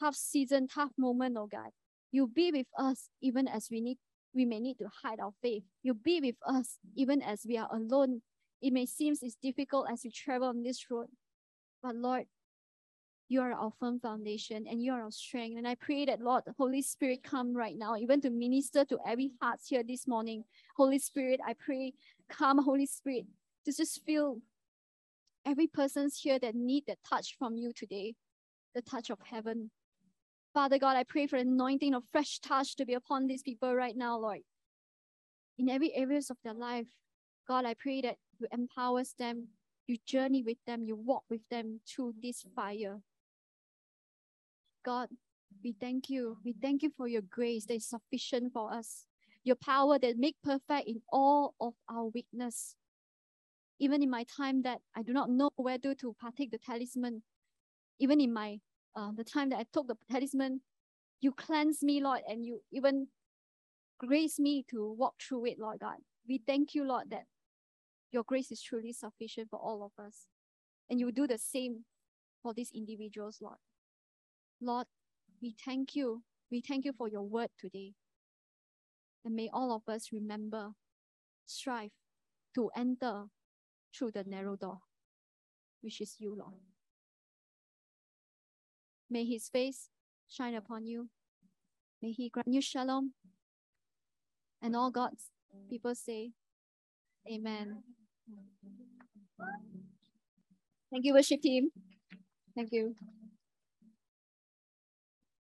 tough 0.00 0.16
season, 0.16 0.66
tough 0.68 0.90
moment, 0.98 1.36
oh 1.38 1.46
God. 1.46 1.70
You'll 2.10 2.26
be 2.26 2.50
with 2.50 2.66
us 2.78 3.08
even 3.20 3.48
as 3.48 3.68
we 3.70 3.80
need 3.80 3.98
we 4.34 4.44
may 4.46 4.60
need 4.60 4.78
to 4.78 4.88
hide 5.02 5.20
our 5.20 5.32
faith. 5.42 5.62
You'll 5.82 5.94
be 6.02 6.20
with 6.20 6.36
us 6.46 6.78
even 6.96 7.20
as 7.20 7.42
we 7.46 7.58
are 7.58 7.68
alone. 7.70 8.22
It 8.62 8.72
may 8.72 8.86
seem 8.86 9.14
it's 9.20 9.36
difficult 9.42 9.88
as 9.90 10.00
we 10.04 10.10
travel 10.10 10.48
on 10.48 10.62
this 10.62 10.86
road. 10.90 11.08
But 11.82 11.96
Lord, 11.96 12.24
you 13.32 13.40
are 13.40 13.52
our 13.52 13.72
firm 13.80 13.98
foundation 13.98 14.66
and 14.68 14.82
you 14.82 14.92
are 14.92 15.02
our 15.02 15.10
strength. 15.10 15.56
And 15.56 15.66
I 15.66 15.74
pray 15.74 16.04
that, 16.04 16.20
Lord, 16.20 16.42
the 16.44 16.52
Holy 16.58 16.82
Spirit 16.82 17.22
come 17.24 17.54
right 17.56 17.76
now, 17.76 17.96
even 17.96 18.20
to 18.20 18.30
minister 18.30 18.84
to 18.84 18.98
every 19.06 19.32
heart 19.40 19.60
here 19.66 19.82
this 19.82 20.06
morning. 20.06 20.44
Holy 20.76 20.98
Spirit, 20.98 21.40
I 21.44 21.54
pray, 21.54 21.94
come, 22.28 22.62
Holy 22.62 22.84
Spirit, 22.84 23.24
to 23.64 23.72
just 23.72 24.04
feel 24.04 24.38
every 25.46 25.66
person's 25.66 26.18
here 26.18 26.38
that 26.40 26.54
need 26.54 26.84
that 26.88 26.98
touch 27.08 27.36
from 27.38 27.56
you 27.56 27.72
today, 27.72 28.14
the 28.74 28.82
touch 28.82 29.08
of 29.08 29.18
heaven. 29.24 29.70
Father 30.52 30.78
God, 30.78 30.98
I 30.98 31.04
pray 31.04 31.26
for 31.26 31.36
anointing 31.36 31.94
of 31.94 32.04
fresh 32.12 32.38
touch 32.38 32.76
to 32.76 32.84
be 32.84 32.92
upon 32.92 33.26
these 33.26 33.42
people 33.42 33.74
right 33.74 33.96
now, 33.96 34.18
Lord. 34.18 34.40
In 35.56 35.70
every 35.70 35.94
areas 35.94 36.28
of 36.28 36.36
their 36.44 36.54
life, 36.54 36.88
God, 37.48 37.64
I 37.64 37.74
pray 37.74 38.02
that 38.02 38.16
you 38.38 38.46
empower 38.52 39.02
them, 39.18 39.48
you 39.86 39.96
journey 40.04 40.42
with 40.42 40.58
them, 40.66 40.84
you 40.84 40.96
walk 40.96 41.24
with 41.30 41.48
them 41.48 41.80
through 41.88 42.12
this 42.22 42.44
fire. 42.54 43.00
God, 44.84 45.08
we 45.62 45.74
thank 45.80 46.10
you. 46.10 46.38
We 46.44 46.54
thank 46.60 46.82
you 46.82 46.90
for 46.96 47.06
your 47.08 47.22
grace 47.22 47.66
that 47.66 47.74
is 47.74 47.86
sufficient 47.86 48.52
for 48.52 48.72
us. 48.72 49.06
Your 49.44 49.56
power 49.56 49.98
that 49.98 50.18
make 50.18 50.36
perfect 50.42 50.88
in 50.88 51.00
all 51.12 51.54
of 51.60 51.74
our 51.88 52.06
weakness. 52.06 52.76
Even 53.78 54.02
in 54.02 54.10
my 54.10 54.24
time 54.24 54.62
that 54.62 54.78
I 54.96 55.02
do 55.02 55.12
not 55.12 55.30
know 55.30 55.50
whether 55.56 55.94
to 55.96 56.14
partake 56.20 56.52
the 56.52 56.58
talisman, 56.58 57.22
even 57.98 58.20
in 58.20 58.32
my 58.32 58.58
uh, 58.94 59.10
the 59.16 59.24
time 59.24 59.48
that 59.50 59.58
I 59.58 59.66
took 59.72 59.88
the 59.88 59.96
talisman, 60.10 60.60
you 61.20 61.32
cleanse 61.32 61.82
me, 61.82 62.02
Lord, 62.02 62.20
and 62.28 62.44
you 62.44 62.60
even 62.72 63.06
grace 63.98 64.38
me 64.38 64.64
to 64.70 64.92
walk 64.92 65.14
through 65.20 65.46
it, 65.46 65.58
Lord 65.58 65.80
God. 65.80 65.96
We 66.28 66.42
thank 66.46 66.74
you, 66.74 66.84
Lord, 66.84 67.10
that 67.10 67.24
your 68.12 68.22
grace 68.24 68.50
is 68.50 68.60
truly 68.62 68.92
sufficient 68.92 69.48
for 69.50 69.58
all 69.58 69.82
of 69.82 70.04
us. 70.04 70.26
And 70.90 71.00
you 71.00 71.10
do 71.10 71.26
the 71.26 71.38
same 71.38 71.84
for 72.42 72.52
these 72.52 72.70
individuals, 72.74 73.38
Lord. 73.40 73.56
Lord, 74.62 74.86
we 75.42 75.56
thank 75.64 75.96
you. 75.96 76.22
We 76.50 76.62
thank 76.62 76.84
you 76.84 76.92
for 76.96 77.08
your 77.08 77.22
word 77.22 77.48
today. 77.58 77.94
And 79.24 79.34
may 79.34 79.50
all 79.52 79.74
of 79.74 79.92
us 79.92 80.10
remember, 80.12 80.70
strive 81.46 81.90
to 82.54 82.70
enter 82.76 83.24
through 83.96 84.12
the 84.12 84.24
narrow 84.24 84.56
door, 84.56 84.78
which 85.82 86.00
is 86.00 86.16
you, 86.18 86.36
Lord. 86.38 86.54
May 89.10 89.24
his 89.24 89.48
face 89.48 89.88
shine 90.28 90.54
upon 90.54 90.86
you. 90.86 91.10
May 92.02 92.12
he 92.12 92.30
grant 92.30 92.48
you 92.52 92.62
shalom. 92.62 93.12
And 94.62 94.76
all 94.76 94.90
God's 94.90 95.30
people 95.68 95.94
say, 95.94 96.32
Amen. 97.30 97.82
Thank 100.90 101.04
you, 101.04 101.14
worship 101.14 101.42
team. 101.42 101.70
Thank 102.54 102.70
you. 102.72 102.94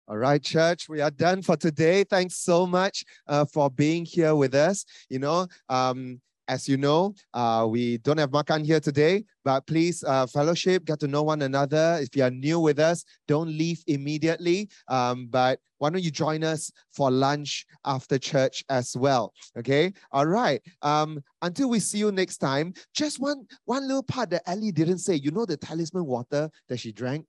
All 0.09 0.17
right, 0.17 0.43
church, 0.43 0.89
we 0.89 1.03
are 1.03 1.11
done 1.11 1.43
for 1.43 1.55
today. 1.55 2.03
Thanks 2.03 2.37
so 2.37 2.67
much 2.67 3.05
uh, 3.27 3.45
for 3.45 3.69
being 3.69 4.07
here 4.07 4.35
with 4.35 4.55
us. 4.55 4.87
You 5.11 5.19
know, 5.19 5.47
um, 5.69 6.23
as 6.49 6.67
you 6.67 6.79
know, 6.79 7.15
uh, 7.35 7.67
we 7.69 7.99
don't 7.99 8.17
have 8.17 8.31
Makan 8.31 8.65
here 8.65 8.81
today, 8.81 9.25
but 9.45 9.67
please 9.67 10.03
uh, 10.05 10.27
fellowship, 10.27 10.87
get 10.87 10.99
to 11.01 11.09
know 11.09 11.25
one 11.25 11.43
another. 11.43 11.99
If 12.01 12.17
you 12.17 12.25
are 12.25 12.31
new 12.31 12.59
with 12.59 12.79
us, 12.79 13.05
don't 13.27 13.49
leave 13.49 13.83
immediately. 13.87 14.71
Um, 14.89 15.27
but 15.27 15.61
why 15.77 15.91
don't 15.91 16.03
you 16.03 16.11
join 16.11 16.43
us 16.43 16.73
for 16.91 17.11
lunch 17.11 17.67
after 17.85 18.17
church 18.17 18.65
as 18.71 18.97
well? 18.97 19.35
Okay. 19.59 19.93
All 20.11 20.27
right. 20.27 20.63
Um, 20.81 21.23
until 21.43 21.69
we 21.69 21.81
see 21.81 21.99
you 21.99 22.13
next 22.13 22.39
time, 22.39 22.73
just 22.95 23.21
one 23.21 23.45
one 23.67 23.87
little 23.87 24.03
part 24.03 24.31
that 24.31 24.49
Ellie 24.49 24.73
didn't 24.73 25.01
say. 25.01 25.17
You 25.17 25.33
know 25.33 25.45
the 25.45 25.59
talisman 25.59 26.07
water 26.07 26.49
that 26.71 26.79
she 26.79 26.93
drank. 26.93 27.27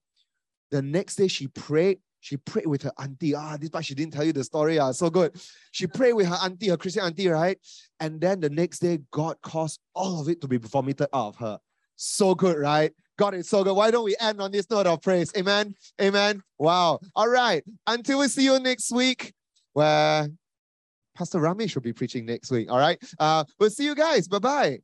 The 0.71 0.81
next 0.81 1.17
day 1.17 1.27
she 1.27 1.47
prayed 1.47 1.99
she 2.19 2.37
prayed 2.37 2.67
with 2.67 2.81
her 2.83 2.91
auntie. 2.99 3.35
Ah, 3.35 3.57
this 3.57 3.69
part 3.69 3.85
she 3.85 3.95
didn't 3.95 4.13
tell 4.13 4.23
you 4.23 4.33
the 4.33 4.43
story. 4.43 4.79
Ah, 4.79 4.91
so 4.91 5.09
good. 5.09 5.39
She 5.71 5.87
prayed 5.87 6.13
with 6.13 6.27
her 6.27 6.37
auntie, 6.43 6.69
her 6.69 6.77
Christian 6.77 7.03
auntie, 7.03 7.27
right? 7.27 7.57
And 7.99 8.19
then 8.19 8.39
the 8.39 8.49
next 8.49 8.79
day, 8.79 8.99
God 9.11 9.37
caused 9.41 9.79
all 9.93 10.21
of 10.21 10.29
it 10.29 10.41
to 10.41 10.47
be 10.47 10.57
vomited 10.57 11.07
out 11.13 11.29
of 11.29 11.35
her. 11.37 11.59
So 11.95 12.35
good, 12.35 12.57
right? 12.57 12.91
God 13.17 13.33
is 13.33 13.49
so 13.49 13.63
good. 13.63 13.75
Why 13.75 13.91
don't 13.91 14.05
we 14.05 14.15
end 14.19 14.41
on 14.41 14.51
this 14.51 14.69
note 14.69 14.87
of 14.87 15.01
praise? 15.01 15.31
Amen. 15.35 15.75
Amen. 16.01 16.41
Wow. 16.57 16.99
All 17.15 17.27
right. 17.27 17.63
Until 17.85 18.19
we 18.19 18.27
see 18.29 18.45
you 18.45 18.57
next 18.59 18.91
week, 18.93 19.33
where 19.73 20.29
Pastor 21.15 21.39
Ramesh 21.39 21.75
will 21.75 21.81
be 21.81 21.91
preaching 21.91 22.25
next 22.25 22.49
week. 22.49 22.71
All 22.71 22.79
right. 22.79 22.97
Uh, 23.19 23.43
we'll 23.59 23.69
see 23.69 23.83
you 23.83 23.95
guys. 23.95 24.27
Bye 24.27 24.39
bye. 24.39 24.79